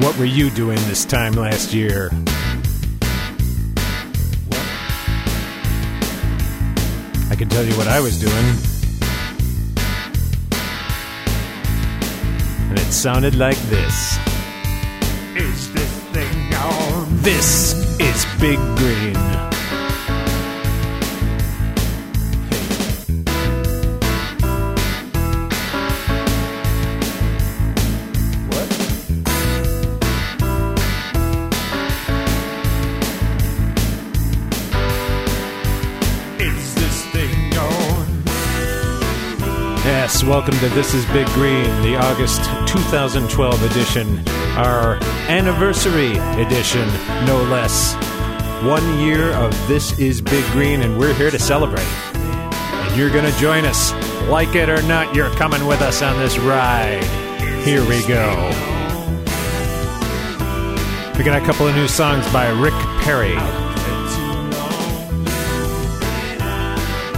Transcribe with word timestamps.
What 0.00 0.18
were 0.18 0.24
you 0.24 0.50
doing 0.50 0.76
this 0.88 1.04
time 1.04 1.34
last 1.34 1.72
year? 1.72 2.10
I 7.30 7.36
can 7.36 7.48
tell 7.48 7.64
you 7.64 7.76
what 7.76 7.86
I 7.86 8.00
was 8.00 8.18
doing. 8.18 8.34
And 12.70 12.78
it 12.78 12.92
sounded 12.92 13.36
like 13.36 13.56
this. 13.70 14.18
Is 15.36 15.72
this 15.72 15.92
thing 16.10 16.54
on? 16.54 17.06
This 17.22 17.74
is 18.00 18.26
Big 18.40 18.58
Green. 18.76 19.53
Welcome 40.28 40.58
to 40.58 40.68
This 40.70 40.94
is 40.94 41.04
Big 41.06 41.26
Green, 41.28 41.64
the 41.82 41.96
August 41.96 42.44
2012 42.66 43.62
edition, 43.70 44.26
our 44.56 44.94
anniversary 45.28 46.12
edition, 46.40 46.86
no 47.26 47.42
less. 47.50 47.94
One 48.64 48.98
year 49.00 49.32
of 49.32 49.52
This 49.68 49.98
is 49.98 50.22
Big 50.22 50.44
Green, 50.52 50.80
and 50.80 50.98
we're 50.98 51.12
here 51.12 51.30
to 51.30 51.38
celebrate. 51.38 51.84
And 52.14 52.96
you're 52.96 53.10
going 53.10 53.30
to 53.30 53.38
join 53.38 53.66
us. 53.66 53.92
Like 54.28 54.54
it 54.54 54.70
or 54.70 54.80
not, 54.84 55.14
you're 55.14 55.30
coming 55.30 55.66
with 55.66 55.82
us 55.82 56.00
on 56.00 56.18
this 56.18 56.38
ride. 56.38 57.04
Here 57.62 57.82
we 57.86 58.00
go. 58.06 58.48
We 61.18 61.24
got 61.24 61.42
a 61.42 61.44
couple 61.44 61.68
of 61.68 61.74
new 61.74 61.88
songs 61.88 62.26
by 62.32 62.48
Rick 62.48 62.74
Perry. 63.02 63.34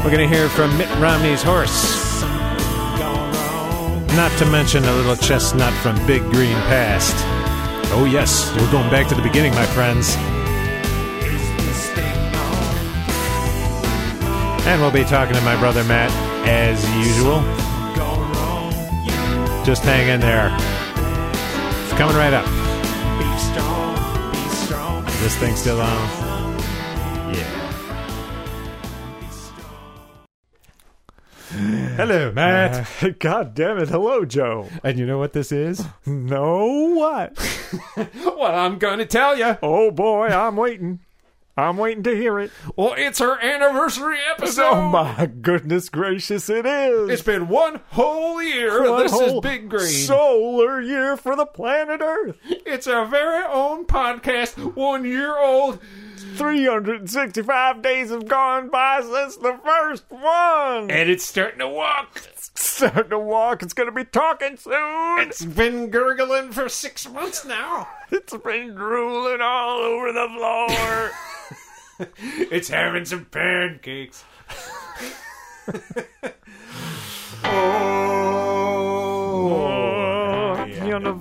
We're 0.02 0.10
going 0.10 0.28
to 0.28 0.34
hear 0.36 0.48
from 0.48 0.76
Mitt 0.76 0.90
Romney's 0.98 1.42
horse. 1.42 2.05
Not 4.16 4.32
to 4.38 4.46
mention 4.46 4.82
a 4.82 4.92
little 4.92 5.14
chestnut 5.14 5.74
from 5.82 5.94
Big 6.06 6.22
Green 6.32 6.56
Past. 6.70 7.14
Oh, 7.92 8.08
yes, 8.10 8.50
we're 8.56 8.72
going 8.72 8.90
back 8.90 9.06
to 9.08 9.14
the 9.14 9.20
beginning, 9.20 9.54
my 9.54 9.66
friends. 9.66 10.16
And 14.66 14.80
we'll 14.80 14.90
be 14.90 15.04
talking 15.04 15.34
to 15.34 15.40
my 15.42 15.54
brother 15.60 15.84
Matt, 15.84 16.10
as 16.48 16.82
usual. 17.06 17.42
Just 19.66 19.82
hang 19.82 20.08
in 20.08 20.20
there. 20.20 20.48
It's 21.84 21.92
coming 21.98 22.16
right 22.16 22.32
up. 22.32 22.46
This 25.20 25.36
thing 25.36 25.54
still 25.56 25.80
on? 25.80 26.15
Hello, 32.06 32.30
Matt. 32.30 33.02
Uh, 33.02 33.08
God 33.18 33.52
damn 33.56 33.78
it. 33.78 33.88
Hello, 33.88 34.24
Joe. 34.24 34.68
and 34.84 34.96
you 34.96 35.04
know 35.06 35.18
what 35.18 35.32
this 35.32 35.50
is? 35.50 35.84
No, 36.06 36.64
what? 36.94 37.36
well, 38.24 38.54
I'm 38.54 38.78
going 38.78 38.98
to 39.00 39.06
tell 39.06 39.36
you. 39.36 39.58
Oh 39.60 39.90
boy, 39.90 40.28
I'm 40.28 40.54
waiting. 40.56 41.00
I'm 41.56 41.76
waiting 41.78 42.04
to 42.04 42.14
hear 42.14 42.38
it. 42.38 42.52
Well, 42.76 42.94
it's 42.96 43.20
our 43.20 43.40
anniversary 43.40 44.18
episode. 44.30 44.70
Oh 44.70 44.88
my 44.88 45.26
goodness 45.26 45.88
gracious, 45.88 46.48
it 46.48 46.64
is. 46.64 47.08
It's 47.10 47.22
been 47.22 47.48
one 47.48 47.80
whole 47.90 48.40
year. 48.40 48.88
One 48.88 49.02
this 49.02 49.12
is 49.12 49.18
whole 49.18 49.40
Big 49.40 49.68
Green. 49.68 49.88
Solar 49.88 50.80
year 50.80 51.16
for 51.16 51.34
the 51.34 51.46
planet 51.46 52.00
Earth. 52.00 52.38
it's 52.44 52.86
our 52.86 53.04
very 53.04 53.44
own 53.48 53.84
podcast, 53.84 54.76
one 54.76 55.04
year 55.04 55.36
old. 55.36 55.80
365 56.36 57.82
days 57.82 58.10
have 58.10 58.26
gone 58.28 58.68
by 58.68 59.00
since 59.00 59.36
the 59.36 59.58
first 59.64 60.04
one. 60.08 60.90
And 60.90 61.10
it's 61.10 61.24
starting 61.24 61.58
to 61.60 61.68
walk. 61.68 62.22
It's 62.32 62.50
starting 62.54 63.10
to 63.10 63.18
walk. 63.18 63.62
It's 63.62 63.72
going 63.72 63.88
to 63.88 63.92
be 63.92 64.04
talking 64.04 64.56
soon. 64.56 65.18
It's 65.20 65.44
been 65.44 65.90
gurgling 65.90 66.52
for 66.52 66.68
six 66.68 67.08
months 67.08 67.44
now. 67.44 67.88
it's 68.10 68.36
been 68.36 68.74
drooling 68.74 69.40
all 69.40 69.78
over 69.78 70.12
the 70.12 70.28
floor. 70.28 71.10
It's 72.52 72.68
having 72.68 73.06
some 73.06 73.24
pancakes. 73.24 74.22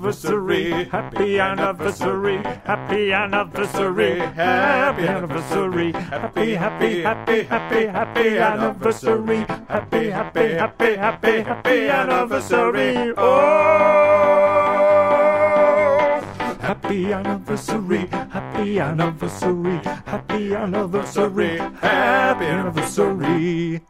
anniversary, 0.06 0.86
happy 0.86 1.40
anniversary, 1.40 2.38
happy 2.64 3.12
anniversary, 3.12 4.20
happy 4.20 5.08
anniversary, 5.08 5.92
happy, 5.94 6.54
happy, 6.54 7.02
happy, 7.02 7.44
happy, 7.44 7.86
happy 7.88 8.38
anniversary, 8.38 9.38
happy, 9.68 10.10
happy, 10.12 10.52
happy, 10.54 10.96
happy, 10.96 11.42
happy 11.42 11.90
anniversary. 11.90 13.14
Oh, 13.18 13.42
happy 16.62 17.12
anniversary, 17.12 18.06
happy 18.06 18.80
anniversary, 18.80 19.78
happy 20.06 20.54
anniversary, 20.54 21.58
happy 21.58 22.46
anniversary. 22.46 23.82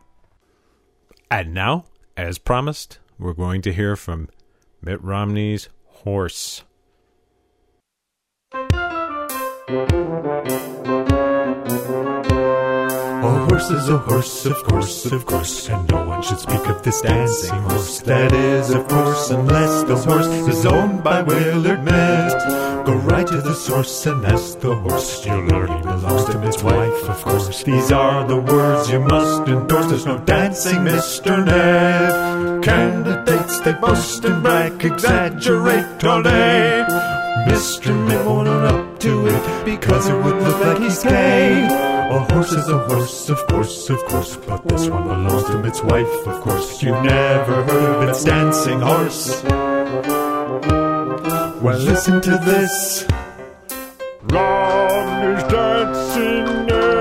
And 1.29 1.53
now, 1.53 1.83
as 2.15 2.37
promised, 2.37 2.99
we're 3.19 3.33
going 3.33 3.61
to 3.63 3.73
hear 3.73 3.97
from 3.97 4.29
Mitt 4.81 5.03
Romney's 5.03 5.67
horse. 6.03 6.63
A 13.27 13.47
horse 13.49 13.69
is 13.71 13.89
a 13.89 13.97
horse, 13.97 14.45
of 14.45 14.63
course, 14.63 15.05
of 15.11 15.25
course, 15.25 15.69
and 15.69 15.89
no 15.89 16.05
one 16.05 16.21
should 16.21 16.39
speak 16.39 16.67
of 16.67 16.83
this 16.83 17.01
dancing 17.01 17.59
horse. 17.63 17.99
That 18.01 18.31
is, 18.33 18.69
of 18.69 18.87
course, 18.87 19.31
unless 19.31 19.83
the 19.83 19.95
horse 19.95 20.27
is 20.27 20.65
owned 20.65 21.03
by 21.03 21.21
Willard 21.21 21.83
Mitt. 21.83 22.64
Go 22.85 22.93
right 22.97 23.25
to 23.25 23.41
the 23.41 23.55
source 23.55 24.05
and 24.05 24.23
ask 24.25 24.59
the 24.59 24.75
horse. 24.75 25.25
You'll 25.25 25.45
learn 25.45 25.75
he 25.75 25.81
belongs 25.81 26.25
to 26.25 26.39
his 26.39 26.61
wife, 26.61 27.09
of 27.09 27.19
course. 27.23 27.63
These 27.63 27.91
are 27.91 28.27
the 28.27 28.37
words 28.37 28.91
you 28.91 28.99
must 28.99 29.47
endorse. 29.47 29.87
There's 29.87 30.05
no 30.05 30.19
dancing, 30.19 30.79
Mr. 30.85 31.43
Ned. 31.43 32.63
Candidates, 32.63 33.59
they 33.61 33.73
boast 33.73 34.23
and 34.25 34.43
brag, 34.43 34.85
exaggerate 34.85 36.03
all 36.03 36.21
day. 36.21 36.85
Mr. 37.47 37.89
Mitt 38.07 38.23
won't 38.23 38.47
own 38.47 38.65
up 38.65 38.99
to 38.99 39.27
it 39.27 39.65
because 39.65 40.07
it 40.07 40.17
would 40.23 40.37
look 40.43 40.59
like 40.59 40.77
he's 40.77 41.03
gay. 41.03 41.65
A 41.65 42.19
horse 42.31 42.51
is 42.51 42.69
a 42.69 42.77
horse, 42.77 43.29
of 43.29 43.39
course, 43.47 43.89
of 43.89 43.99
course, 44.05 44.37
but 44.37 44.63
this 44.67 44.87
one 44.87 45.07
belongs 45.07 45.43
to 45.45 45.57
Mitt's 45.57 45.81
wife, 45.81 46.27
of 46.27 46.39
course. 46.41 46.83
You 46.83 46.91
never 46.91 47.63
heard 47.63 48.03
of 48.03 48.09
its 48.09 48.23
dancing 48.23 48.79
horse. 48.79 49.43
Well, 51.61 51.79
listen 51.79 52.19
to 52.21 52.31
this. 52.31 53.07
Romney's 54.23 55.43
dancing 55.43 56.65
Ned. 56.65 56.95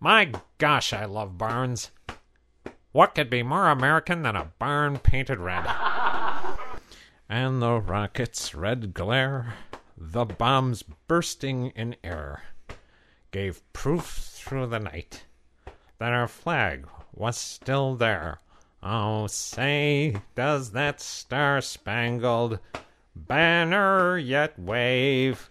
My 0.00 0.32
gosh, 0.58 0.92
I 0.92 1.06
love 1.06 1.38
barns. 1.38 1.90
What 2.92 3.14
could 3.14 3.30
be 3.30 3.42
more 3.42 3.68
American 3.68 4.22
than 4.22 4.36
a 4.36 4.52
barn 4.58 4.98
painted 4.98 5.38
red? 5.38 5.64
And 7.28 7.60
the 7.60 7.80
rocket's 7.80 8.54
red 8.54 8.94
glare, 8.94 9.54
the 9.96 10.24
bombs 10.24 10.82
bursting 11.06 11.66
in 11.76 11.96
air, 12.02 12.42
gave 13.30 13.60
proof 13.72 14.04
through 14.06 14.66
the 14.66 14.78
night 14.78 15.24
that 15.98 16.12
our 16.12 16.28
flag 16.28 16.86
was 17.14 17.36
still 17.36 17.94
there. 17.96 18.40
Oh, 18.82 19.26
say, 19.26 20.16
does 20.34 20.70
that 20.70 21.00
star 21.00 21.60
spangled 21.60 22.60
banner 23.14 24.16
yet 24.16 24.58
wave? 24.58 25.50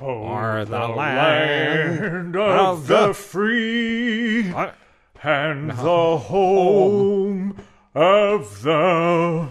O'er 0.00 0.64
the, 0.64 0.86
land, 0.86 2.36
of 2.36 2.86
the 2.86 3.12
free 3.12 4.48
What? 4.52 4.76
and 5.22 5.72
uh-huh. 5.72 5.82
the 5.82 5.88
oh. 5.90 6.16
home 6.18 7.56
of 7.94 8.62
the 8.62 9.48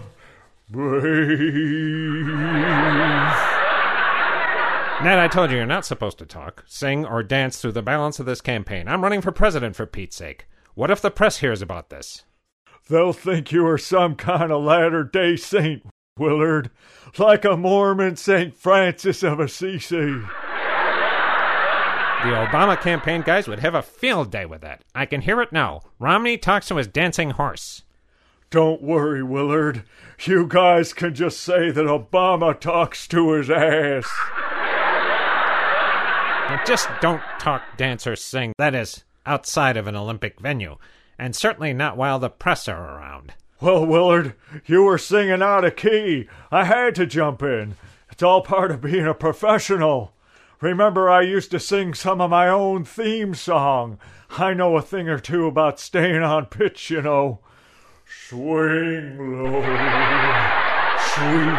brave. 0.68 2.26
Ned, 5.02 5.18
I 5.18 5.28
told 5.28 5.50
you 5.50 5.56
you're 5.56 5.66
not 5.66 5.84
supposed 5.86 6.18
to 6.18 6.26
talk, 6.26 6.64
sing, 6.66 7.06
or 7.06 7.22
dance 7.22 7.60
through 7.60 7.72
the 7.72 7.82
balance 7.82 8.18
of 8.18 8.26
this 8.26 8.40
campaign. 8.40 8.88
I'm 8.88 9.02
running 9.02 9.20
for 9.20 9.30
president 9.30 9.76
for 9.76 9.86
Pete's 9.86 10.16
sake. 10.16 10.48
What 10.74 10.90
if 10.90 11.00
the 11.00 11.10
press 11.10 11.38
hears 11.38 11.62
about 11.62 11.90
this? 11.90 12.24
They'll 12.88 13.12
think 13.12 13.52
you 13.52 13.66
are 13.66 13.78
some 13.78 14.16
kind 14.16 14.50
of 14.50 14.62
latter 14.62 15.04
day 15.04 15.36
saint. 15.36 15.84
Willard, 16.18 16.70
like 17.16 17.44
a 17.44 17.56
Mormon 17.56 18.16
St. 18.16 18.56
Francis 18.56 19.22
of 19.22 19.38
Assisi. 19.38 20.22
The 22.18 22.34
Obama 22.34 22.80
campaign 22.80 23.22
guys 23.22 23.46
would 23.46 23.60
have 23.60 23.76
a 23.76 23.82
field 23.82 24.32
day 24.32 24.44
with 24.44 24.62
that. 24.62 24.82
I 24.94 25.06
can 25.06 25.20
hear 25.20 25.40
it 25.40 25.52
now. 25.52 25.82
Romney 26.00 26.36
talks 26.36 26.66
to 26.68 26.76
his 26.76 26.88
dancing 26.88 27.30
horse. 27.30 27.84
Don't 28.50 28.80
worry, 28.82 29.22
Willard. 29.22 29.82
You 30.24 30.46
guys 30.46 30.94
can 30.94 31.14
just 31.14 31.40
say 31.40 31.70
that 31.70 31.84
Obama 31.84 32.58
talks 32.58 33.06
to 33.08 33.32
his 33.32 33.50
ass. 33.50 34.08
But 36.48 36.64
just 36.66 36.88
don't 37.02 37.20
talk, 37.38 37.62
dance, 37.76 38.06
or 38.06 38.16
sing. 38.16 38.54
That 38.56 38.74
is, 38.74 39.04
outside 39.26 39.76
of 39.76 39.86
an 39.86 39.94
Olympic 39.96 40.40
venue. 40.40 40.78
And 41.18 41.36
certainly 41.36 41.74
not 41.74 41.98
while 41.98 42.18
the 42.18 42.30
press 42.30 42.68
are 42.68 42.96
around. 42.96 43.34
Well, 43.60 43.84
Willard, 43.84 44.34
you 44.64 44.84
were 44.84 44.98
singing 44.98 45.42
out 45.42 45.64
of 45.64 45.76
key. 45.76 46.26
I 46.50 46.64
had 46.64 46.94
to 46.94 47.04
jump 47.06 47.42
in. 47.42 47.76
It's 48.10 48.22
all 48.22 48.40
part 48.40 48.70
of 48.70 48.80
being 48.80 49.06
a 49.06 49.12
professional. 49.12 50.14
Remember, 50.62 51.10
I 51.10 51.20
used 51.20 51.50
to 51.50 51.60
sing 51.60 51.92
some 51.92 52.20
of 52.22 52.30
my 52.30 52.48
own 52.48 52.84
theme 52.84 53.34
song. 53.34 53.98
I 54.30 54.54
know 54.54 54.76
a 54.76 54.82
thing 54.82 55.08
or 55.08 55.18
two 55.18 55.46
about 55.46 55.78
staying 55.78 56.22
on 56.22 56.46
pitch, 56.46 56.88
you 56.88 57.02
know. 57.02 57.40
Swing 58.08 59.18
low, 59.18 59.60
sweet 60.98 61.58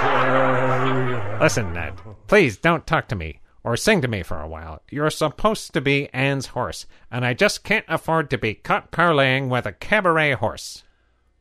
chariot. 0.00 1.40
Listen, 1.40 1.72
Ned, 1.72 1.94
please 2.26 2.58
don't 2.58 2.86
talk 2.86 3.08
to 3.08 3.16
me 3.16 3.40
or 3.64 3.76
sing 3.76 4.02
to 4.02 4.08
me 4.08 4.22
for 4.22 4.40
a 4.40 4.48
while. 4.48 4.82
You're 4.90 5.08
supposed 5.10 5.72
to 5.72 5.80
be 5.80 6.08
Anne's 6.12 6.48
horse, 6.48 6.86
and 7.10 7.24
I 7.24 7.32
just 7.32 7.64
can't 7.64 7.86
afford 7.88 8.28
to 8.30 8.38
be 8.38 8.54
caught 8.54 8.90
parleying 8.90 9.48
with 9.48 9.64
a 9.64 9.72
cabaret 9.72 10.32
horse. 10.32 10.84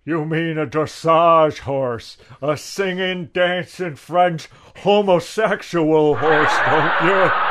You 0.05 0.23
mean 0.23 0.57
a 0.57 0.65
dressage 0.65 1.59
horse, 1.59 2.17
a 2.41 2.55
singing, 2.55 3.25
dancing 3.33 3.95
French 3.95 4.47
homosexual 4.77 6.15
horse, 6.15 6.57
don't 6.65 7.05
you? 7.05 7.31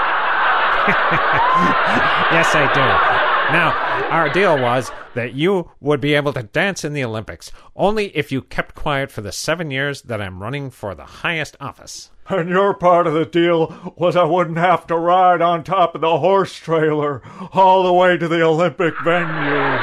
Yes, 2.33 2.55
I 2.55 3.21
do. 3.21 3.26
Now, 3.53 4.09
our 4.11 4.29
deal 4.29 4.61
was 4.61 4.91
that 5.15 5.35
you 5.35 5.71
would 5.81 6.01
be 6.01 6.15
able 6.15 6.33
to 6.33 6.43
dance 6.43 6.85
in 6.85 6.93
the 6.93 7.05
Olympics 7.05 7.53
only 7.77 8.17
if 8.17 8.33
you 8.33 8.43
kept 8.43 8.75
quiet 8.75 9.11
for 9.11 9.21
the 9.21 9.33
seven 9.33 9.71
years 9.71 10.03
that 10.03 10.21
I'm 10.21 10.43
running 10.43 10.71
for 10.71 10.95
the 10.95 11.05
highest 11.05 11.57
office. 11.61 12.11
And 12.29 12.49
your 12.49 12.75
part 12.75 13.07
of 13.07 13.15
the 13.15 13.25
deal 13.25 13.95
was 13.97 14.17
I 14.17 14.25
wouldn't 14.25 14.59
have 14.59 14.87
to 14.89 14.97
ride 14.97 15.41
on 15.41 15.63
top 15.63 15.95
of 15.95 16.01
the 16.01 16.19
horse 16.19 16.55
trailer 16.57 17.23
all 17.53 17.85
the 17.85 17.93
way 17.93 18.17
to 18.17 18.27
the 18.27 18.43
Olympic 18.43 18.95
venue. 19.05 19.79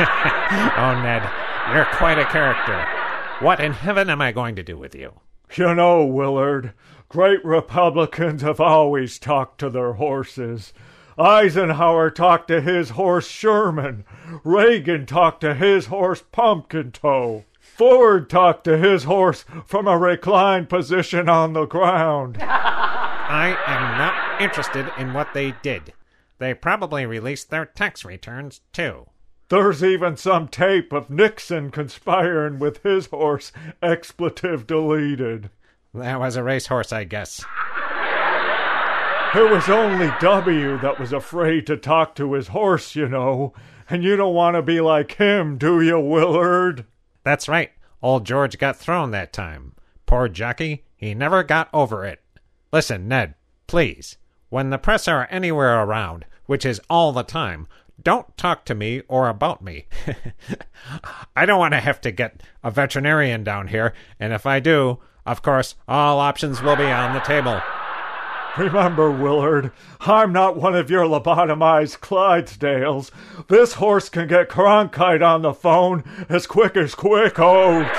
Oh, 0.02 0.98
Ned, 1.02 1.28
you're 1.74 1.84
quite 1.96 2.18
a 2.18 2.24
character. 2.24 2.86
What 3.44 3.60
in 3.60 3.72
heaven 3.72 4.08
am 4.08 4.22
I 4.22 4.32
going 4.32 4.56
to 4.56 4.62
do 4.62 4.78
with 4.78 4.94
you? 4.94 5.20
You 5.54 5.74
know, 5.74 6.06
Willard, 6.06 6.72
great 7.08 7.44
Republicans 7.44 8.40
have 8.42 8.60
always 8.60 9.18
talked 9.18 9.58
to 9.60 9.68
their 9.68 9.94
horses. 9.94 10.72
Eisenhower 11.20 12.10
talked 12.10 12.48
to 12.48 12.62
his 12.62 12.90
horse 12.90 13.28
Sherman. 13.28 14.04
Reagan 14.42 15.04
talked 15.04 15.42
to 15.42 15.54
his 15.54 15.86
horse 15.86 16.24
Pumpkin 16.32 16.92
Toe. 16.92 17.44
Ford 17.60 18.30
talked 18.30 18.64
to 18.64 18.78
his 18.78 19.04
horse 19.04 19.44
from 19.66 19.86
a 19.86 19.98
reclined 19.98 20.70
position 20.70 21.28
on 21.28 21.52
the 21.52 21.66
ground. 21.66 22.38
I 22.40 23.54
am 23.66 23.98
not 23.98 24.40
interested 24.40 24.90
in 24.98 25.12
what 25.12 25.34
they 25.34 25.54
did. 25.62 25.92
They 26.38 26.54
probably 26.54 27.04
released 27.04 27.50
their 27.50 27.66
tax 27.66 28.02
returns, 28.02 28.62
too. 28.72 29.06
There's 29.50 29.84
even 29.84 30.16
some 30.16 30.48
tape 30.48 30.90
of 30.90 31.10
Nixon 31.10 31.70
conspiring 31.70 32.58
with 32.58 32.82
his 32.82 33.06
horse, 33.06 33.52
expletive 33.82 34.66
deleted. 34.66 35.50
That 35.92 36.18
was 36.18 36.36
a 36.36 36.42
racehorse, 36.42 36.92
I 36.92 37.04
guess. 37.04 37.44
It 39.32 39.48
was 39.48 39.68
only 39.68 40.10
W 40.20 40.76
that 40.78 40.98
was 40.98 41.12
afraid 41.12 41.64
to 41.68 41.76
talk 41.76 42.16
to 42.16 42.32
his 42.32 42.48
horse, 42.48 42.96
you 42.96 43.08
know. 43.08 43.52
And 43.88 44.02
you 44.02 44.16
don't 44.16 44.34
want 44.34 44.56
to 44.56 44.62
be 44.62 44.80
like 44.80 45.12
him, 45.12 45.56
do 45.56 45.80
you, 45.80 46.00
Willard? 46.00 46.84
That's 47.22 47.48
right. 47.48 47.70
Old 48.02 48.26
George 48.26 48.58
got 48.58 48.76
thrown 48.76 49.12
that 49.12 49.32
time. 49.32 49.74
Poor 50.04 50.28
jockey, 50.28 50.82
he 50.96 51.14
never 51.14 51.44
got 51.44 51.68
over 51.72 52.04
it. 52.04 52.20
Listen, 52.72 53.06
Ned, 53.06 53.34
please. 53.68 54.16
When 54.48 54.70
the 54.70 54.78
press 54.78 55.06
are 55.06 55.28
anywhere 55.30 55.80
around, 55.80 56.24
which 56.46 56.66
is 56.66 56.80
all 56.90 57.12
the 57.12 57.22
time, 57.22 57.68
don't 58.02 58.36
talk 58.36 58.64
to 58.64 58.74
me 58.74 59.02
or 59.06 59.28
about 59.28 59.62
me. 59.62 59.86
I 61.36 61.46
don't 61.46 61.60
want 61.60 61.74
to 61.74 61.80
have 61.80 62.00
to 62.00 62.10
get 62.10 62.42
a 62.64 62.72
veterinarian 62.72 63.44
down 63.44 63.68
here, 63.68 63.94
and 64.18 64.32
if 64.32 64.44
I 64.44 64.58
do, 64.58 64.98
of 65.24 65.42
course, 65.42 65.76
all 65.86 66.18
options 66.18 66.60
will 66.60 66.74
be 66.74 66.90
on 66.90 67.14
the 67.14 67.20
table. 67.20 67.62
Remember, 68.58 69.10
Willard, 69.10 69.70
I'm 70.00 70.32
not 70.32 70.56
one 70.56 70.74
of 70.74 70.90
your 70.90 71.04
lobotomized 71.04 72.00
Clydesdales. 72.00 73.10
This 73.48 73.74
horse 73.74 74.08
can 74.08 74.26
get 74.26 74.48
Cronkite 74.48 75.26
on 75.26 75.42
the 75.42 75.54
phone 75.54 76.04
as 76.28 76.46
quick 76.46 76.76
as 76.76 76.94
quick 76.94 77.38
oats. 77.38 77.98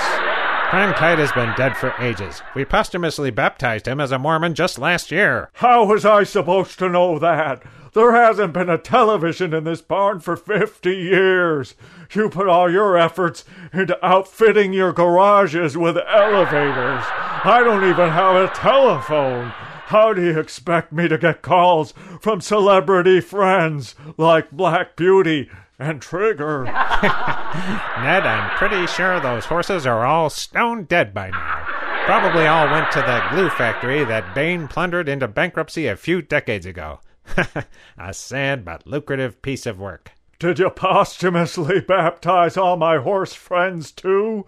Cronkite 0.72 1.18
has 1.18 1.32
been 1.32 1.54
dead 1.58 1.76
for 1.76 1.94
ages. 2.00 2.42
We 2.56 2.64
posthumously 2.66 3.32
baptized 3.32 3.88
him 3.88 4.00
as 4.00 4.12
a 4.12 4.20
Mormon 4.20 4.54
just 4.54 4.80
last 4.80 5.12
year. 5.12 5.50
How 5.56 5.86
was 5.86 6.06
I 6.06 6.24
supposed 6.24 6.80
to 6.80 6.90
know 6.90 7.20
that? 7.20 7.64
There 7.94 8.14
hasn't 8.14 8.54
been 8.54 8.70
a 8.70 8.78
television 8.78 9.54
in 9.54 9.66
this 9.66 9.82
barn 9.82 10.22
for 10.22 10.38
50 10.38 10.96
years. 10.96 11.76
You 12.14 12.30
put 12.30 12.48
all 12.48 12.72
your 12.72 12.98
efforts 12.98 13.44
into 13.74 14.00
outfitting 14.06 14.72
your 14.72 14.94
garages 14.94 15.78
with 15.78 15.98
elevators. 15.98 17.04
I 17.44 17.62
don't 17.66 17.84
even 17.84 18.10
have 18.10 18.36
a 18.36 18.54
telephone. 18.54 19.52
How 19.92 20.14
do 20.14 20.24
you 20.24 20.40
expect 20.40 20.94
me 20.94 21.10
to 21.10 21.18
get 21.18 21.42
calls 21.42 21.94
from 22.22 22.40
celebrity 22.40 23.20
friends 23.20 23.94
like 24.16 24.50
Black 24.50 24.96
Beauty 24.96 25.50
and 25.78 26.02
Trigger? 26.02 26.64
Ned, 26.64 28.26
I'm 28.26 28.58
pretty 28.58 28.88
sure 28.88 29.20
those 29.20 29.44
horses 29.44 29.86
are 29.86 30.06
all 30.06 30.30
stone 30.30 30.86
dead 30.86 31.14
by 31.14 31.32
now. 31.32 31.66
Probably 32.06 32.48
all 32.48 32.72
went 32.72 32.90
to 32.94 33.00
the 33.00 33.22
glue 33.32 33.50
factory 33.50 34.06
that 34.06 34.34
Bain 34.34 34.70
plundered 34.70 35.10
into 35.10 35.28
bankruptcy 35.28 35.88
a 35.88 35.98
few 35.98 36.22
decades 36.22 36.66
ago. 36.66 37.02
a 37.98 38.14
sad 38.14 38.64
but 38.64 38.88
lucrative 38.88 39.42
piece 39.42 39.66
of 39.66 39.78
work. 39.78 40.14
Did 40.40 40.58
you 40.58 40.70
posthumously 40.70 41.82
baptize 41.82 42.56
all 42.56 42.78
my 42.78 43.00
horse 43.00 43.34
friends 43.34 43.92
too? 43.92 44.46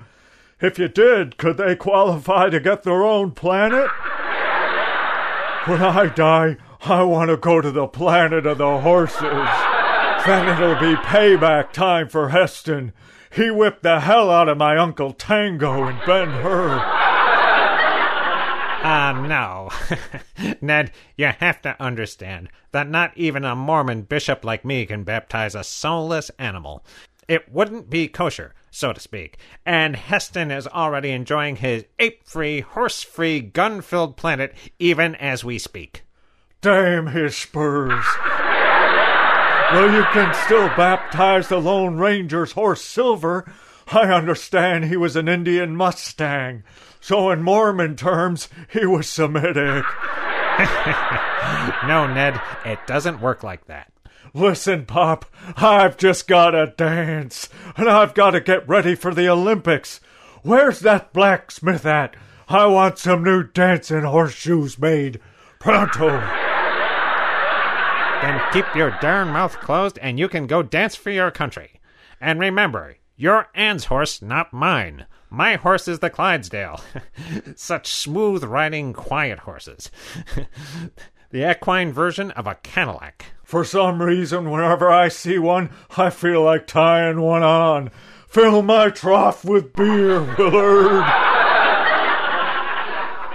If 0.62 0.80
you 0.80 0.88
did, 0.88 1.36
could 1.36 1.58
they 1.58 1.76
qualify 1.76 2.50
to 2.50 2.62
get 2.62 2.84
their 2.84 3.04
own 3.04 3.32
planet? 3.32 3.90
When 5.66 5.82
I 5.82 6.08
die, 6.08 6.58
I 6.82 7.04
want 7.04 7.30
to 7.30 7.38
go 7.38 7.62
to 7.62 7.72
the 7.72 7.88
planet 7.88 8.46
of 8.46 8.58
the 8.58 8.80
horses. 8.82 9.48
Then 10.26 10.50
it'll 10.50 10.76
be 10.76 10.96
payback 11.02 11.72
time 11.72 12.10
for 12.10 12.30
Heston. 12.30 12.92
He 13.34 13.50
whipped 13.50 13.82
the 13.82 14.02
hell 14.02 14.30
out 14.30 14.50
of 14.50 14.58
my 14.58 14.76
Uncle 14.76 15.14
Tango 15.14 15.86
and 15.86 16.00
Ben 16.06 16.30
Hur. 16.30 16.82
Ah, 18.86 19.14
no. 19.26 19.70
Ned, 20.62 20.92
you 21.16 21.28
have 21.28 21.62
to 21.62 21.82
understand 21.82 22.50
that 22.74 22.90
not 22.90 23.18
even 23.18 23.46
a 23.46 23.56
Mormon 23.56 24.02
bishop 24.02 24.44
like 24.44 24.66
me 24.66 24.86
can 24.86 25.06
baptize 25.06 25.56
a 25.56 25.64
soulless 25.64 26.30
animal. 26.38 26.84
It 27.30 27.50
wouldn't 27.50 27.90
be 27.90 28.10
kosher, 28.10 28.54
so 28.74 28.92
to 28.92 29.00
speak, 29.00 29.38
and 29.66 29.96
Heston 29.96 30.50
is 30.50 30.68
already 30.68 31.12
enjoying 31.12 31.58
his 31.58 31.86
ape 32.00 32.28
free, 32.28 32.62
horse 32.62 33.04
free, 33.04 33.40
gun 33.40 33.82
filled 33.82 34.18
planet 34.18 34.54
even 34.80 35.16
as 35.16 35.44
we 35.44 35.60
speak. 35.60 36.04
Damn 36.62 37.08
his 37.08 37.36
spurs. 37.38 38.04
Well, 39.72 39.94
you 39.94 40.04
can 40.12 40.34
still 40.34 40.68
baptize 40.70 41.50
the 41.50 41.60
Lone 41.60 41.98
Ranger's 41.98 42.54
horse 42.54 42.84
Silver. 42.84 43.52
I 43.92 44.12
understand 44.12 44.86
he 44.86 44.98
was 44.98 45.16
an 45.16 45.28
Indian 45.28 45.76
Mustang. 45.76 46.64
So, 47.00 47.30
in 47.32 47.44
Mormon 47.44 47.96
terms, 47.96 48.50
he 48.70 48.86
was 48.86 49.08
Semitic. 49.08 49.86
No, 51.86 52.08
Ned, 52.08 52.40
it 52.66 52.80
doesn't 52.88 53.20
work 53.20 53.44
like 53.44 53.66
that. 53.66 53.93
Listen, 54.34 54.86
Pop, 54.88 55.26
I've 55.58 55.96
just 55.96 56.28
got 56.28 56.52
to 56.52 56.74
dance, 56.76 57.50
and 57.78 57.88
I've 57.88 58.16
got 58.16 58.32
to 58.32 58.42
get 58.42 58.68
ready 58.68 58.96
for 58.96 59.14
the 59.14 59.30
Olympics. 59.30 60.00
Where's 60.42 60.80
that 60.80 61.14
blacksmith 61.14 61.86
at? 61.86 62.16
I 62.50 62.66
want 62.66 62.98
some 62.98 63.24
new 63.24 63.44
dancing 63.44 64.02
horseshoes 64.02 64.80
made. 64.80 65.20
Pronto. 65.60 66.10
Then 68.22 68.42
keep 68.52 68.66
your 68.76 68.98
darn 69.02 69.28
mouth 69.30 69.60
closed 69.60 70.00
and 70.00 70.18
you 70.18 70.28
can 70.28 70.48
go 70.48 70.64
dance 70.64 70.96
for 70.96 71.12
your 71.12 71.30
country. 71.30 71.80
And 72.20 72.40
remember, 72.40 72.96
you're 73.16 73.50
Anne's 73.54 73.86
horse, 73.86 74.22
not 74.22 74.52
mine. 74.52 75.06
My 75.30 75.56
horse 75.56 75.88
is 75.88 76.00
the 76.00 76.10
Clydesdale. 76.10 76.82
Such 77.56 77.94
smooth 77.94 78.44
riding, 78.44 78.94
quiet 78.94 79.40
horses. 79.40 79.92
the 81.32 81.50
equine 81.50 81.92
version 81.92 82.32
of 82.32 82.48
a 82.48 82.56
Cadillac. 82.56 83.26
For 83.54 83.64
some 83.64 84.02
reason, 84.02 84.50
whenever 84.50 84.90
I 84.90 85.10
see 85.10 85.38
one, 85.38 85.70
I 85.96 86.10
feel 86.10 86.42
like 86.42 86.66
tying 86.66 87.22
one 87.22 87.44
on. 87.44 87.92
Fill 88.28 88.64
my 88.64 88.90
trough 88.90 89.46
with 89.46 89.74
beer, 89.74 90.22
Willard. 90.40 91.06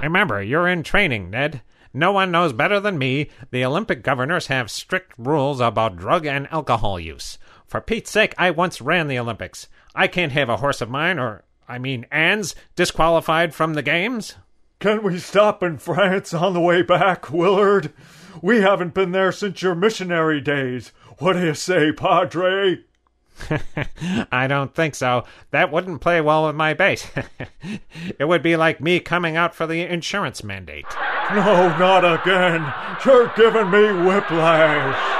Remember, 0.03 0.43
you're 0.43 0.67
in 0.67 0.83
training, 0.83 1.31
Ned. 1.31 1.63
No 1.95 2.11
one 2.11 2.33
knows 2.33 2.53
better 2.53 2.81
than 2.81 2.99
me. 2.99 3.31
The 3.53 3.65
Olympic 3.65 4.03
governors 4.03 4.49
have 4.49 4.73
strict 4.73 5.13
rules 5.17 5.61
about 5.61 5.97
drug 5.97 6.27
and 6.27 6.49
alcohol 6.51 6.99
use. 6.99 7.39
For 7.69 7.81
Pete's 7.81 8.11
sake, 8.11 8.35
I 8.37 8.51
once 8.51 8.81
ran 8.81 9.07
the 9.07 9.21
Olympics. 9.21 9.69
I 9.95 10.09
can't 10.09 10.33
have 10.33 10.49
a 10.49 10.57
horse 10.57 10.81
of 10.81 10.91
mine, 10.91 11.21
or, 11.21 11.45
I 11.69 11.79
mean, 11.79 12.07
Anne's, 12.11 12.57
disqualified 12.75 13.55
from 13.55 13.75
the 13.75 13.83
games. 13.83 14.35
Can 14.81 15.05
we 15.05 15.21
stop 15.21 15.63
in 15.63 15.79
France 15.79 16.35
on 16.35 16.55
the 16.55 16.61
way 16.61 16.83
back, 16.83 17.31
Willard? 17.31 17.93
We 18.42 18.61
haven't 18.61 18.95
been 18.95 19.12
there 19.12 19.33
since 19.33 19.62
your 19.62 19.75
missionary 19.75 20.40
days. 20.40 20.92
What 21.18 21.35
do 21.35 21.45
you 21.45 21.54
say, 21.54 21.92
Padre? 21.92 22.85
I 24.33 24.47
don't 24.47 24.75
think 24.75 24.95
so. 24.95 25.25
That 25.50 25.73
wouldn't 25.73 26.00
play 26.00 26.21
well 26.21 26.47
with 26.47 26.57
my 26.57 26.75
base. 26.75 27.07
it 28.18 28.26
would 28.26 28.42
be 28.42 28.57
like 28.57 28.80
me 28.80 29.00
coming 29.00 29.37
out 29.37 29.54
for 29.54 29.66
the 29.66 29.83
insurance 29.83 30.42
mandate. 30.42 30.87
No, 31.30 31.76
not 31.78 32.04
again. 32.04 32.73
You're 33.04 33.33
giving 33.37 33.71
me 33.71 34.07
whiplash. 34.07 35.18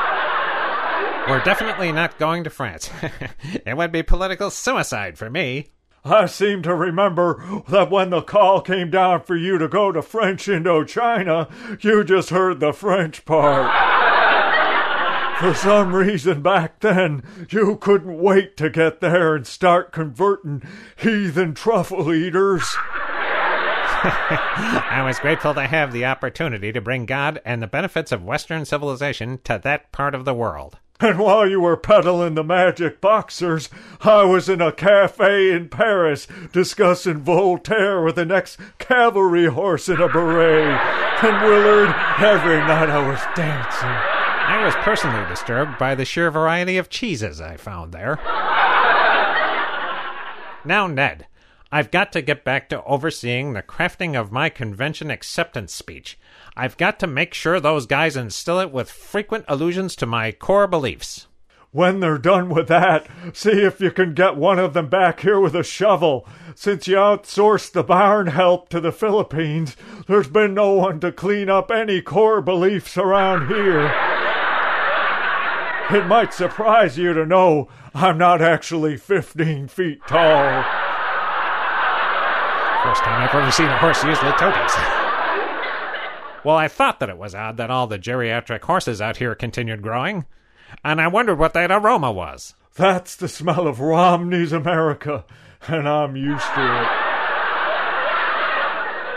We're 1.28 1.44
definitely 1.44 1.92
not 1.92 2.18
going 2.18 2.44
to 2.44 2.50
France. 2.50 2.90
it 3.66 3.76
would 3.76 3.92
be 3.92 4.02
political 4.02 4.50
suicide 4.50 5.18
for 5.18 5.28
me. 5.28 5.68
I 6.09 6.27
seem 6.27 6.62
to 6.62 6.75
remember 6.75 7.62
that 7.69 7.91
when 7.91 8.11
the 8.11 8.23
call 8.23 8.61
came 8.61 8.91
down 8.91 9.23
for 9.23 9.37
you 9.37 9.59
to 9.59 9.69
go 9.69 9.93
to 9.93 10.03
French 10.03 10.47
Indochina, 10.47 11.50
you 11.83 12.05
just 12.05 12.31
heard 12.31 12.61
the 12.61 12.73
French 12.73 13.25
part. 13.25 13.71
For 15.38 15.55
some 15.55 15.95
reason 15.95 16.43
back 16.43 16.81
then, 16.81 17.23
you 17.50 17.77
couldn't 17.77 18.19
wait 18.19 18.57
to 18.57 18.69
get 18.71 19.00
there 19.00 19.37
and 19.37 19.47
start 19.47 19.93
converting 19.93 20.62
heathen 20.97 21.55
truffle 21.55 22.12
eaters. 22.12 22.75
I 24.00 25.03
was 25.05 25.19
grateful 25.19 25.55
to 25.55 25.67
have 25.67 25.93
the 25.93 26.07
opportunity 26.07 26.73
to 26.73 26.81
bring 26.81 27.07
God 27.07 27.41
and 27.45 27.62
the 27.62 27.67
benefits 27.67 28.11
of 28.11 28.25
Western 28.25 28.65
civilization 28.65 29.38
to 29.45 29.61
that 29.62 29.93
part 29.93 30.15
of 30.15 30.25
the 30.25 30.35
world. 30.35 30.79
And 31.00 31.19
while 31.21 31.49
you 31.49 31.61
were 31.61 31.76
peddling 31.76 32.35
the 32.35 32.43
magic 32.43 33.00
boxers, 33.00 33.69
I 34.00 34.25
was 34.25 34.49
in 34.49 34.61
a 34.61 34.73
cafe 34.73 35.52
in 35.52 35.69
Paris 35.69 36.26
discussing 36.52 37.19
Voltaire 37.19 38.02
with 38.02 38.17
the 38.17 38.25
next 38.25 38.59
cavalry 38.78 39.47
horse 39.47 39.88
in 39.88 40.00
a 40.00 40.09
beret. 40.09 40.81
And 41.23 41.43
Willard, 41.45 41.95
every 42.19 42.59
night 42.59 42.90
I 42.90 43.09
was 43.09 43.21
dancing. 43.37 43.88
I 43.88 44.64
was 44.64 44.75
personally 44.76 45.25
disturbed 45.28 45.78
by 45.78 45.95
the 45.95 46.05
sheer 46.05 46.33
variety 46.33 46.78
of 46.78 46.90
cheeses 46.90 47.40
I 47.40 47.57
found 47.57 47.93
there. 47.93 48.17
now, 50.64 50.88
Ned, 50.88 51.28
I've 51.70 51.90
got 51.90 52.12
to 52.12 52.22
get 52.22 52.44
back 52.44 52.70
to 52.70 52.82
overseeing 52.84 53.52
the 53.52 53.62
crafting 53.62 54.18
of 54.18 54.32
my 54.32 54.48
convention 54.48 55.10
acceptance 55.10 55.75
speech. 55.75 56.18
I've 56.56 56.78
got 56.78 56.98
to 57.00 57.06
make 57.06 57.34
sure 57.34 57.60
those 57.60 57.84
guys 57.84 58.16
instill 58.16 58.58
it 58.60 58.72
with 58.72 58.90
frequent 58.90 59.44
allusions 59.48 59.94
to 59.96 60.06
my 60.06 60.32
core 60.32 60.66
beliefs. 60.66 61.26
When 61.70 62.00
they're 62.00 62.16
done 62.16 62.48
with 62.48 62.68
that, 62.68 63.06
see 63.34 63.62
if 63.62 63.82
you 63.82 63.90
can 63.90 64.14
get 64.14 64.37
one 64.37 64.58
of 64.58 64.72
them 64.72 64.88
back 64.88 65.20
here 65.20 65.38
with 65.38 65.54
a 65.54 65.62
shovel. 65.62 66.26
Since 66.54 66.88
you 66.88 66.96
outsourced 66.96 67.72
the 67.72 67.82
barn 67.82 68.28
help 68.28 68.70
to 68.70 68.80
the 68.80 68.90
Philippines, 68.90 69.76
there's 70.06 70.28
been 70.28 70.54
no 70.54 70.72
one 70.72 71.00
to 71.00 71.12
clean 71.12 71.50
up 71.50 71.70
any 71.70 72.00
core 72.00 72.40
beliefs 72.40 72.96
around 72.96 73.48
here. 73.48 73.92
It 75.90 76.06
might 76.06 76.32
surprise 76.32 76.96
you 76.96 77.12
to 77.12 77.26
know 77.26 77.68
I'm 77.94 78.16
not 78.16 78.40
actually 78.40 78.96
15 78.96 79.68
feet 79.68 80.00
tall. 80.06 80.77
First 82.99 83.07
time 83.11 83.23
I've 83.23 83.33
ever 83.33 83.52
seen 83.52 83.67
a 83.67 83.78
horse 83.78 84.02
use 84.02 84.19
the 84.19 84.33
toadies. 84.33 84.75
well, 86.45 86.57
I 86.57 86.67
thought 86.67 86.99
that 86.99 87.09
it 87.09 87.17
was 87.17 87.33
odd 87.33 87.57
that 87.59 87.71
all 87.71 87.87
the 87.87 87.97
geriatric 87.97 88.62
horses 88.62 89.00
out 89.00 89.19
here 89.19 89.37
continued 89.37 89.83
growing, 89.83 90.26
and 90.83 91.00
I 91.00 91.07
wondered 91.07 91.38
what 91.38 91.52
that 91.52 91.71
aroma 91.71 92.11
was. 92.11 92.55
That's 92.75 93.14
the 93.14 93.28
smell 93.28 93.69
of 93.69 93.78
Romney's 93.78 94.52
America, 94.52 95.25
and 95.69 95.88
I'm 95.88 96.17
used 96.17 96.45
to 96.57 96.83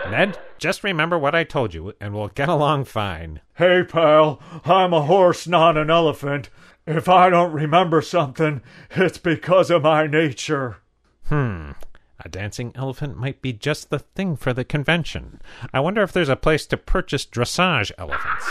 it. 0.06 0.12
Ned, 0.12 0.38
just 0.60 0.84
remember 0.84 1.18
what 1.18 1.34
I 1.34 1.44
told 1.44 1.74
you, 1.74 1.94
and 2.00 2.14
we'll 2.14 2.28
get 2.28 2.50
along 2.50 2.86
fine. 2.86 3.42
Hey, 3.56 3.84
pal, 3.84 4.40
I'm 4.64 4.94
a 4.94 5.02
horse, 5.02 5.48
not 5.48 5.76
an 5.76 5.90
elephant. 5.90 6.52
If 6.86 7.10
I 7.10 7.32
don't 7.32 7.52
remember 7.52 8.04
something, 8.04 8.62
it's 8.92 9.18
because 9.18 9.72
of 9.72 9.82
my 9.82 10.06
nature. 10.06 10.78
Hmm. 11.30 11.72
A 12.24 12.30
dancing 12.30 12.72
elephant 12.76 13.18
might 13.18 13.42
be 13.42 13.52
just 13.52 13.90
the 13.90 14.00
thing 14.00 14.36
for 14.36 14.54
the 14.54 14.64
convention. 14.64 15.42
I 15.74 15.80
wonder 15.80 16.04
if 16.04 16.12
there's 16.12 16.30
a 16.30 16.36
place 16.36 16.66
to 16.68 16.78
purchase 16.78 17.26
dressage 17.26 17.92
elephants. 17.98 18.46